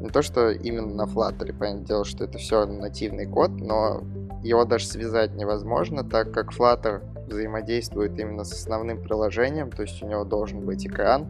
Не 0.00 0.10
то, 0.10 0.22
что 0.22 0.50
именно 0.50 0.94
на 0.94 1.02
Flutter, 1.02 1.56
понятное 1.56 1.86
дело, 1.86 2.04
что 2.04 2.24
это 2.24 2.38
все 2.38 2.66
нативный 2.66 3.26
код, 3.26 3.50
но 3.50 4.02
его 4.42 4.64
даже 4.64 4.86
связать 4.86 5.34
невозможно, 5.34 6.04
так 6.04 6.32
как 6.32 6.52
Flutter 6.52 7.02
взаимодействует 7.28 8.18
именно 8.18 8.44
с 8.44 8.52
основным 8.52 9.02
приложением, 9.02 9.70
то 9.70 9.82
есть 9.82 10.02
у 10.02 10.06
него 10.06 10.24
должен 10.24 10.60
быть 10.60 10.86
экран, 10.86 11.26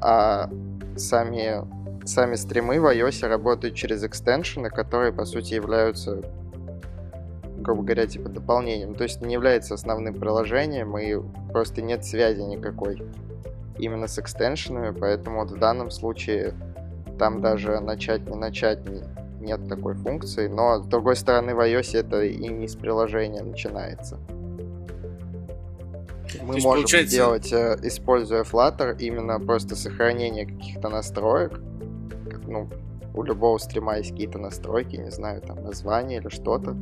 а 0.00 0.50
сами, 0.96 1.64
сами 2.06 2.34
стримы 2.36 2.80
в 2.80 2.86
iOS 2.86 3.26
работают 3.26 3.74
через 3.74 4.02
экстеншены, 4.04 4.70
которые, 4.70 5.12
по 5.12 5.24
сути, 5.24 5.54
являются, 5.54 6.22
грубо 7.58 7.82
говоря, 7.82 8.06
типа 8.06 8.28
дополнением. 8.28 8.94
То 8.94 9.04
есть 9.04 9.20
не 9.20 9.34
является 9.34 9.74
основным 9.74 10.14
приложением, 10.14 10.96
и 10.98 11.16
просто 11.52 11.82
нет 11.82 12.04
связи 12.04 12.40
никакой 12.40 13.02
именно 13.78 14.06
с 14.08 14.18
экстеншенами, 14.18 14.94
поэтому 14.98 15.40
вот 15.40 15.50
в 15.50 15.58
данном 15.58 15.90
случае 15.90 16.54
там 17.18 17.40
даже 17.40 17.80
начать, 17.80 18.26
не 18.28 18.36
начать 18.36 18.88
не- 18.88 19.02
нет 19.40 19.68
такой 19.68 19.94
функции, 19.94 20.48
но 20.48 20.82
с 20.82 20.86
другой 20.86 21.16
стороны 21.16 21.54
в 21.54 21.60
iOS 21.60 21.98
это 21.98 22.22
и 22.22 22.48
не 22.48 22.68
с 22.68 22.74
приложения 22.74 23.42
начинается. 23.42 24.18
Мы 26.42 26.54
есть, 26.54 26.64
можем 26.66 26.82
получается- 26.82 27.14
сделать, 27.14 27.52
э, 27.52 27.76
используя 27.82 28.42
Flutter, 28.42 28.96
именно 28.98 29.38
просто 29.40 29.76
сохранение 29.76 30.46
каких-то 30.46 30.88
настроек. 30.88 31.60
Ну, 32.46 32.68
у 33.14 33.22
любого 33.22 33.58
стрима 33.58 33.96
есть 33.98 34.10
какие-то 34.10 34.38
настройки, 34.38 34.96
не 34.96 35.10
знаю, 35.10 35.40
там 35.40 35.62
название 35.64 36.20
или 36.20 36.28
что-то. 36.28 36.76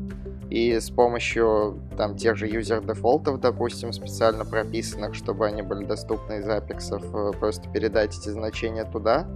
И 0.51 0.79
с 0.79 0.91
помощью 0.91 1.81
там 1.97 2.17
тех 2.17 2.37
же 2.37 2.47
юзер 2.47 2.85
дефолтов, 2.85 3.41
допустим, 3.41 3.93
специально 3.93 4.45
прописанных, 4.45 5.15
чтобы 5.15 5.47
они 5.47 5.63
были 5.63 5.85
доступны 5.85 6.39
из 6.39 6.49
апексов, 6.49 7.03
э, 7.15 7.33
просто 7.39 7.71
передать 7.71 8.19
эти 8.19 8.29
значения 8.29 8.85
туда. 8.85 9.27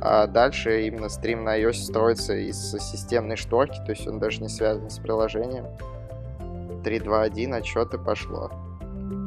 А 0.00 0.26
дальше 0.26 0.86
именно 0.86 1.08
стрим 1.08 1.44
на 1.44 1.60
iOS 1.60 1.74
строится 1.74 2.34
из 2.34 2.56
системной 2.56 3.36
шторки, 3.36 3.78
то 3.84 3.90
есть 3.90 4.06
он 4.06 4.20
даже 4.20 4.40
не 4.40 4.48
связан 4.48 4.90
с 4.90 4.98
приложением. 4.98 5.66
3, 6.84 7.00
2, 7.00 7.22
1, 7.22 7.54
отчет 7.54 7.94
и 7.94 7.98
пошло. 7.98 8.50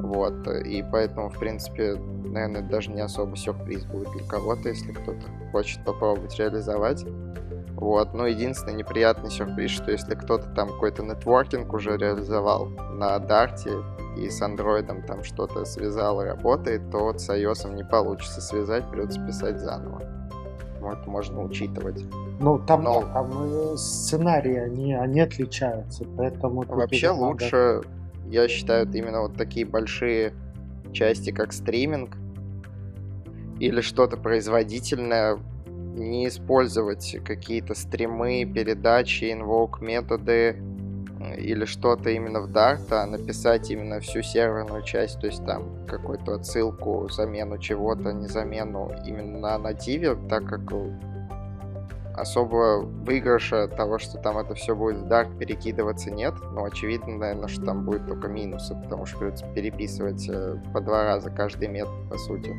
Вот, 0.03 0.47
и 0.47 0.83
поэтому, 0.89 1.29
в 1.29 1.37
принципе, 1.37 1.97
наверное, 2.31 2.61
даже 2.61 2.91
не 2.91 3.01
особо 3.01 3.35
сюрприз 3.35 3.85
будет 3.85 4.11
для 4.11 4.25
кого-то, 4.25 4.69
если 4.69 4.91
кто-то 4.91 5.21
хочет 5.51 5.83
попробовать 5.83 6.37
реализовать. 6.39 7.05
Вот, 7.75 8.13
но 8.13 8.27
единственный 8.27 8.75
неприятный 8.75 9.31
сюрприз, 9.31 9.71
что 9.71 9.91
если 9.91 10.13
кто-то 10.13 10.49
там 10.55 10.69
какой-то 10.69 11.03
нетворкинг 11.03 11.73
уже 11.73 11.97
реализовал 11.97 12.67
на 12.67 13.17
Дарте 13.17 13.71
и 14.17 14.29
с 14.29 14.41
андроидом 14.41 15.01
там 15.01 15.23
что-то 15.23 15.65
связал 15.65 16.21
и 16.21 16.25
работает, 16.25 16.89
то 16.91 16.99
вот 16.99 17.21
с 17.21 17.29
iOS 17.29 17.73
не 17.73 17.83
получится 17.83 18.39
связать, 18.41 18.87
придется 18.91 19.25
писать 19.25 19.59
заново. 19.59 20.01
Вот, 20.79 21.07
можно 21.07 21.41
учитывать. 21.43 22.03
Ну, 22.39 22.59
там, 22.59 22.83
Но- 22.83 23.01
да, 23.01 23.07
там 23.13 23.31
э, 23.33 23.77
сценарии, 23.77 24.55
они, 24.57 24.93
они 24.93 25.19
отличаются, 25.19 26.05
поэтому... 26.17 26.63
Вообще 26.67 27.11
уже 27.11 27.19
надо- 27.19 27.31
лучше, 27.31 27.81
я 28.29 28.47
считаю, 28.47 28.87
именно 28.91 29.21
вот 29.21 29.35
такие 29.35 29.65
большие 29.65 30.33
части, 30.91 31.31
как 31.31 31.53
стриминг 31.53 32.17
или 33.61 33.81
что-то 33.81 34.17
производительное, 34.17 35.37
не 35.93 36.27
использовать 36.27 37.17
какие-то 37.23 37.75
стримы, 37.75 38.43
передачи, 38.43 39.31
инвок 39.31 39.81
методы 39.81 40.57
э, 41.19 41.39
или 41.39 41.65
что-то 41.65 42.09
именно 42.09 42.41
в 42.41 42.49
Dart, 42.49 42.91
а 42.91 43.05
написать 43.05 43.69
именно 43.69 43.99
всю 43.99 44.23
серверную 44.23 44.81
часть, 44.81 45.19
то 45.19 45.27
есть 45.27 45.45
там 45.45 45.85
какую-то 45.87 46.35
отсылку, 46.35 47.07
замену 47.09 47.59
чего-то, 47.59 48.13
не 48.13 48.27
замену 48.27 48.91
именно 49.05 49.37
на 49.37 49.57
нативе, 49.59 50.17
так 50.27 50.43
как 50.45 50.61
э, 50.71 50.99
особо 52.15 52.81
выигрыша 52.81 53.67
того, 53.67 53.99
что 53.99 54.17
там 54.17 54.39
это 54.39 54.55
все 54.55 54.75
будет 54.75 54.97
в 54.97 55.05
Dart 55.05 55.37
перекидываться 55.37 56.09
нет, 56.09 56.33
но 56.51 56.63
очевидно, 56.63 57.15
наверное, 57.15 57.47
что 57.47 57.63
там 57.63 57.85
будет 57.85 58.07
только 58.07 58.27
минусы, 58.27 58.73
потому 58.73 59.05
что 59.05 59.19
придется 59.19 59.45
переписывать 59.53 60.27
э, 60.27 60.57
по 60.73 60.81
два 60.81 61.03
раза 61.03 61.29
каждый 61.29 61.67
метод, 61.67 62.09
по 62.09 62.17
сути. 62.17 62.55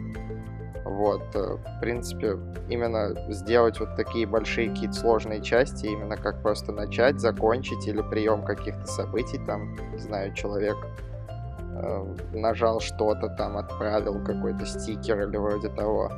Вот, 0.85 1.22
э, 1.35 1.57
в 1.57 1.80
принципе, 1.80 2.39
именно 2.68 3.14
сделать 3.33 3.78
вот 3.78 3.95
такие 3.97 4.26
большие 4.26 4.70
какие-то 4.70 4.95
сложные 4.95 5.41
части, 5.41 5.87
именно 5.87 6.16
как 6.16 6.43
просто 6.43 6.72
начать, 6.72 7.20
закончить 7.20 7.87
или 7.87 8.03
прием 8.03 8.45
каких-то 8.45 8.87
событий, 8.87 9.39
там, 9.47 9.76
не 9.93 9.99
знаю, 9.99 10.35
человек 10.35 10.76
э, 11.28 12.14
нажал 12.35 12.80
что-то, 12.80 13.28
там, 13.28 13.57
отправил 13.57 14.24
какой-то 14.24 14.66
стикер 14.66 15.28
или 15.28 15.37
вроде 15.37 15.68
того. 15.68 16.11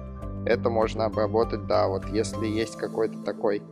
Это 0.46 0.70
можно 0.70 1.06
обработать, 1.06 1.66
да, 1.66 1.86
вот 1.88 2.06
если 2.06 2.46
есть 2.46 2.76
какой-то 2.76 3.22
такой 3.22 3.62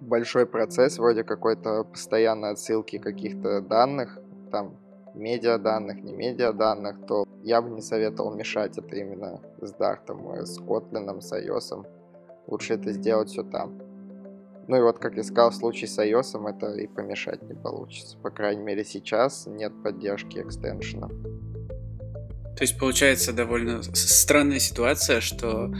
большой 0.00 0.46
процесс, 0.46 0.98
вроде 0.98 1.24
какой-то 1.24 1.84
постоянной 1.84 2.50
отсылки 2.52 2.98
каких-то 2.98 3.60
данных, 3.60 4.18
там, 4.50 4.76
медиа 5.16 5.58
данных, 5.58 6.02
не 6.02 6.12
медиа 6.12 6.52
данных, 6.52 7.06
то 7.06 7.26
я 7.42 7.62
бы 7.62 7.70
не 7.70 7.82
советовал 7.82 8.34
мешать 8.34 8.78
это 8.78 8.96
именно 8.96 9.40
с 9.60 9.72
Дартом, 9.72 10.28
с 10.44 10.58
Kotlin, 10.60 11.20
с 11.20 11.32
iOS. 11.32 11.86
Лучше 12.46 12.74
это 12.74 12.92
сделать 12.92 13.30
все 13.30 13.42
там. 13.42 13.78
Ну 14.68 14.76
и 14.76 14.80
вот, 14.80 14.98
как 14.98 15.16
я 15.16 15.22
сказал, 15.22 15.50
в 15.50 15.54
случае 15.54 15.88
с 15.88 15.98
iOS 15.98 16.48
это 16.48 16.72
и 16.74 16.86
помешать 16.86 17.42
не 17.42 17.54
получится. 17.54 18.16
По 18.18 18.30
крайней 18.30 18.62
мере, 18.62 18.84
сейчас 18.84 19.46
нет 19.46 19.72
поддержки 19.82 20.38
экстеншенов. 20.38 21.10
То 22.56 22.62
есть 22.62 22.78
получается 22.78 23.32
довольно 23.32 23.82
странная 23.82 24.58
ситуация, 24.58 25.20
что 25.20 25.70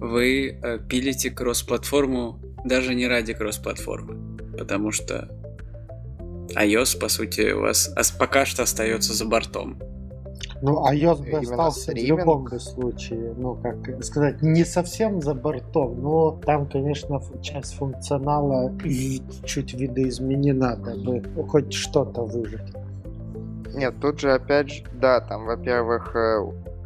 вы 0.00 0.58
э, 0.62 0.78
пилите 0.88 1.30
кросс-платформу 1.30 2.38
даже 2.64 2.94
не 2.94 3.08
ради 3.08 3.34
кросс-платформы, 3.34 4.38
потому 4.56 4.92
что 4.92 5.28
iOS, 6.54 6.98
по 6.98 7.08
сути, 7.08 7.52
у 7.52 7.62
вас 7.62 7.90
пока 8.18 8.44
что 8.44 8.62
остается 8.62 9.14
за 9.14 9.24
бортом. 9.24 9.78
Ну, 10.62 10.86
iOS 10.88 11.18
бы 11.18 11.28
Именно 11.28 11.40
остался 11.40 11.80
в 11.80 11.82
стриминг. 11.82 12.20
любом 12.20 12.44
бы 12.44 12.60
случае, 12.60 13.34
ну, 13.36 13.56
как 13.56 14.04
сказать, 14.04 14.42
не 14.42 14.64
совсем 14.64 15.20
за 15.20 15.34
бортом, 15.34 16.00
но 16.00 16.40
там, 16.44 16.68
конечно, 16.68 17.20
часть 17.42 17.74
функционала 17.74 18.72
и 18.84 19.20
чуть 19.44 19.74
видоизменена, 19.74 20.76
дабы 20.76 21.22
хоть 21.48 21.72
что-то 21.72 22.22
выжить. 22.22 22.72
Нет, 23.74 23.94
тут 24.00 24.20
же 24.20 24.32
опять 24.32 24.70
же, 24.70 24.84
да, 24.92 25.20
там, 25.20 25.46
во-первых, 25.46 26.14
э, 26.14 26.38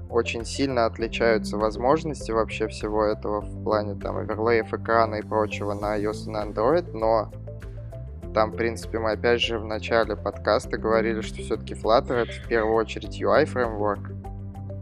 очень 0.08 0.46
сильно 0.46 0.86
отличаются 0.86 1.58
возможности 1.58 2.30
вообще 2.30 2.68
всего 2.68 3.04
этого 3.04 3.40
в 3.40 3.64
плане 3.64 3.94
там 3.96 4.16
оверлеев 4.16 4.72
экрана 4.72 5.16
и 5.16 5.22
прочего 5.22 5.74
на 5.74 5.98
iOS 5.98 6.26
и 6.26 6.30
на 6.30 6.44
Android, 6.44 6.92
но 6.92 7.30
там, 8.36 8.52
в 8.52 8.56
принципе, 8.56 8.98
мы 8.98 9.12
опять 9.12 9.40
же 9.40 9.58
в 9.58 9.64
начале 9.64 10.14
подкаста 10.14 10.76
говорили, 10.76 11.22
что 11.22 11.36
все-таки 11.36 11.72
Flutter 11.72 12.16
это 12.16 12.32
в 12.32 12.46
первую 12.46 12.74
очередь 12.74 13.18
UI 13.18 13.46
фреймворк. 13.46 14.10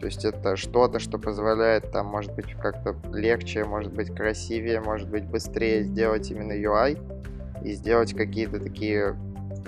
То 0.00 0.06
есть 0.06 0.24
это 0.24 0.56
что-то, 0.56 0.98
что 0.98 1.18
позволяет 1.18 1.92
там, 1.92 2.06
может 2.06 2.34
быть, 2.34 2.52
как-то 2.54 2.96
легче, 3.12 3.62
может 3.62 3.92
быть, 3.92 4.12
красивее, 4.12 4.80
может 4.80 5.08
быть, 5.08 5.22
быстрее 5.22 5.84
сделать 5.84 6.28
именно 6.32 6.50
UI 6.50 6.98
и 7.62 7.74
сделать 7.74 8.12
какие-то 8.12 8.58
такие 8.58 9.14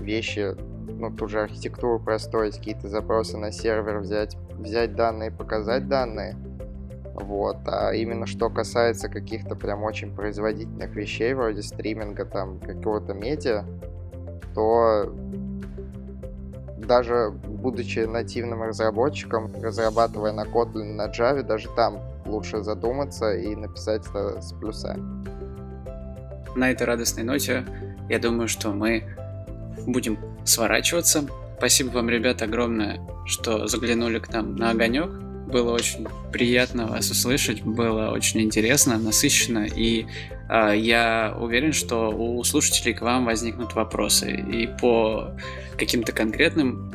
вещи, 0.00 0.56
ну, 0.88 1.14
ту 1.14 1.28
же 1.28 1.42
архитектуру 1.42 2.00
простроить, 2.00 2.56
какие-то 2.56 2.88
запросы 2.88 3.36
на 3.36 3.52
сервер, 3.52 3.98
взять, 3.98 4.36
взять 4.58 4.96
данные, 4.96 5.30
показать 5.30 5.86
данные. 5.86 6.34
Вот. 7.16 7.56
А 7.66 7.93
именно 7.93 8.26
что 8.26 8.51
касается 8.51 9.09
каких-то 9.09 9.56
прям 9.56 9.82
очень 9.82 10.14
производительных 10.14 10.94
вещей, 10.94 11.32
вроде 11.32 11.62
стриминга, 11.62 12.26
там, 12.26 12.60
какого-то 12.60 13.14
медиа, 13.14 13.64
то 14.55 15.12
даже 16.76 17.30
будучи 17.30 18.01
нативным 18.01 18.62
разработчиком, 18.62 19.51
разрабатывая 19.62 20.32
на 20.32 20.44
Kotlin, 20.44 20.93
на 20.93 21.09
Java, 21.09 21.43
даже 21.43 21.68
там 21.74 22.01
лучше 22.26 22.62
задуматься 22.62 23.34
и 23.34 23.56
написать 23.56 24.06
это 24.06 24.40
с 24.43 24.52
плюсами. 24.52 25.02
На 26.55 26.70
этой 26.70 26.86
радостной 26.86 27.24
ноте 27.24 27.64
я 28.09 28.18
думаю, 28.18 28.48
что 28.48 28.70
мы 28.70 29.05
будем 29.86 30.18
сворачиваться. 30.44 31.24
Спасибо 31.59 31.93
вам, 31.93 32.10
ребята, 32.10 32.44
огромное, 32.44 33.01
что 33.24 33.66
заглянули 33.66 34.18
к 34.18 34.30
нам 34.32 34.55
на 34.56 34.70
огонек. 34.70 35.25
Было 35.47 35.73
очень 35.73 36.06
приятно 36.32 36.86
вас 36.89 37.10
услышать, 37.10 37.62
было 37.62 38.10
очень 38.10 38.40
интересно, 38.40 38.98
насыщенно, 38.98 39.64
и 39.64 40.06
э, 40.48 40.73
я 40.77 41.36
уверен, 41.39 41.73
что 41.73 42.10
у 42.10 42.43
слушателей 42.43 42.94
к 42.94 43.02
вам 43.02 43.24
возникнут 43.24 43.74
вопросы 43.74 44.32
и 44.32 44.66
по 44.81 45.36
каким-то 45.78 46.10
конкретным 46.10 46.93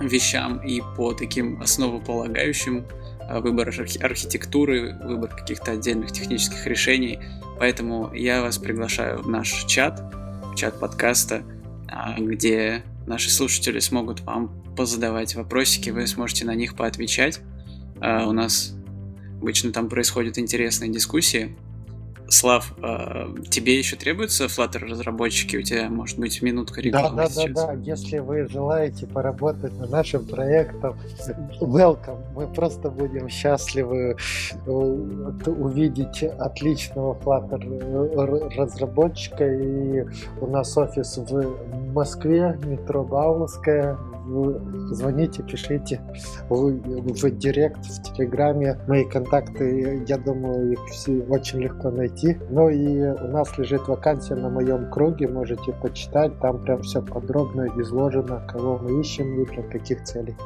вещам, 0.00 0.58
и 0.58 0.80
по 0.96 1.12
таким 1.12 1.60
основополагающим 1.60 2.86
э, 3.28 3.40
выбор 3.40 3.68
архи- 3.68 4.00
архитектуры, 4.00 4.96
выбор 5.02 5.30
каких-то 5.30 5.72
отдельных 5.72 6.12
технических 6.12 6.64
решений. 6.66 7.18
Поэтому 7.58 8.12
я 8.14 8.42
вас 8.42 8.58
приглашаю 8.58 9.22
в 9.22 9.28
наш 9.28 9.64
чат, 9.66 10.00
в 10.44 10.54
чат 10.54 10.78
подкаста, 10.78 11.42
э, 11.88 12.20
где 12.20 12.84
наши 13.08 13.28
слушатели 13.28 13.80
смогут 13.80 14.20
вам 14.20 14.62
позадавать 14.76 15.34
вопросики, 15.34 15.90
вы 15.90 16.06
сможете 16.06 16.44
на 16.44 16.54
них 16.54 16.76
поотвечать. 16.76 17.40
Uh, 18.02 18.26
у 18.26 18.32
нас 18.32 18.74
обычно 19.40 19.72
там 19.72 19.88
происходят 19.88 20.36
интересные 20.36 20.90
дискуссии. 20.90 21.56
Слав, 22.28 22.72
uh, 22.78 23.46
тебе 23.48 23.78
еще 23.78 23.94
требуются 23.94 24.46
Flutter 24.46 24.78
разработчики? 24.78 25.56
У 25.56 25.62
тебя, 25.62 25.88
может 25.88 26.18
быть, 26.18 26.42
минутка 26.42 26.80
рекламы 26.80 27.16
да, 27.16 27.22
да, 27.24 27.28
сейчас? 27.28 27.54
Да, 27.54 27.66
да, 27.66 27.72
Если 27.74 28.18
вы 28.18 28.48
желаете 28.48 29.06
поработать 29.06 29.78
над 29.78 29.90
нашим 29.90 30.24
проектом, 30.24 30.98
welcome. 31.60 32.18
Мы 32.34 32.48
просто 32.48 32.90
будем 32.90 33.28
счастливы 33.28 34.16
э, 34.66 34.70
увидеть 34.70 36.24
отличного 36.24 37.16
Flutter 37.20 38.56
разработчика. 38.56 39.46
И 39.46 40.06
у 40.40 40.46
нас 40.48 40.76
офис 40.76 41.18
в 41.18 41.92
Москве, 41.92 42.58
метро 42.64 43.04
Бауманская, 43.04 43.96
звоните, 44.90 45.42
пишите 45.42 46.00
в, 46.48 47.30
директ, 47.30 47.84
в 47.84 48.02
Телеграме. 48.02 48.78
Мои 48.88 49.04
контакты, 49.04 50.04
я 50.06 50.18
думаю, 50.18 50.72
их 50.72 50.80
все 50.90 51.20
очень 51.22 51.60
легко 51.60 51.90
найти. 51.90 52.38
Ну 52.50 52.68
и 52.68 53.00
у 53.00 53.28
нас 53.28 53.56
лежит 53.58 53.88
вакансия 53.88 54.34
на 54.34 54.48
моем 54.48 54.90
круге, 54.90 55.28
можете 55.28 55.72
почитать. 55.72 56.38
Там 56.40 56.62
прям 56.62 56.82
все 56.82 57.02
подробно 57.02 57.68
изложено, 57.80 58.46
кого 58.48 58.78
мы 58.78 59.00
ищем 59.00 59.42
и 59.42 59.46
для 59.46 59.62
каких 59.62 60.04
целей. 60.04 60.36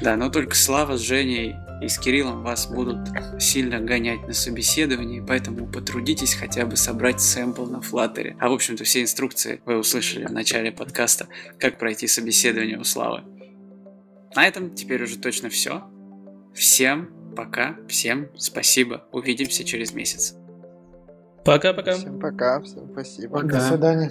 Да, 0.00 0.16
но 0.16 0.30
только 0.30 0.54
Слава 0.54 0.96
с 0.96 1.00
Женей 1.00 1.56
и 1.82 1.88
с 1.88 1.98
Кириллом 1.98 2.42
вас 2.42 2.66
будут 2.66 3.08
сильно 3.38 3.80
гонять 3.80 4.26
на 4.26 4.32
собеседовании, 4.32 5.24
поэтому 5.26 5.66
потрудитесь 5.66 6.34
хотя 6.34 6.64
бы 6.64 6.76
собрать 6.76 7.20
сэмпл 7.20 7.66
на 7.66 7.78
Flutter. 7.78 8.36
А 8.38 8.48
в 8.48 8.52
общем-то 8.52 8.84
все 8.84 9.02
инструкции 9.02 9.60
вы 9.64 9.78
услышали 9.78 10.26
в 10.26 10.32
начале 10.32 10.72
подкаста, 10.72 11.28
как 11.58 11.78
пройти 11.78 12.06
собеседование 12.06 12.78
у 12.78 12.84
Славы. 12.84 13.22
На 14.34 14.46
этом 14.46 14.74
теперь 14.74 15.02
уже 15.02 15.18
точно 15.18 15.48
все. 15.48 15.82
Всем 16.54 17.10
пока, 17.36 17.76
всем 17.88 18.28
спасибо. 18.36 19.04
Увидимся 19.12 19.64
через 19.64 19.92
месяц. 19.92 20.34
Пока-пока. 21.44 21.94
Всем 21.94 22.20
пока, 22.20 22.60
всем 22.60 22.90
спасибо. 22.92 23.42
До 23.42 23.60
свидания. 23.60 24.10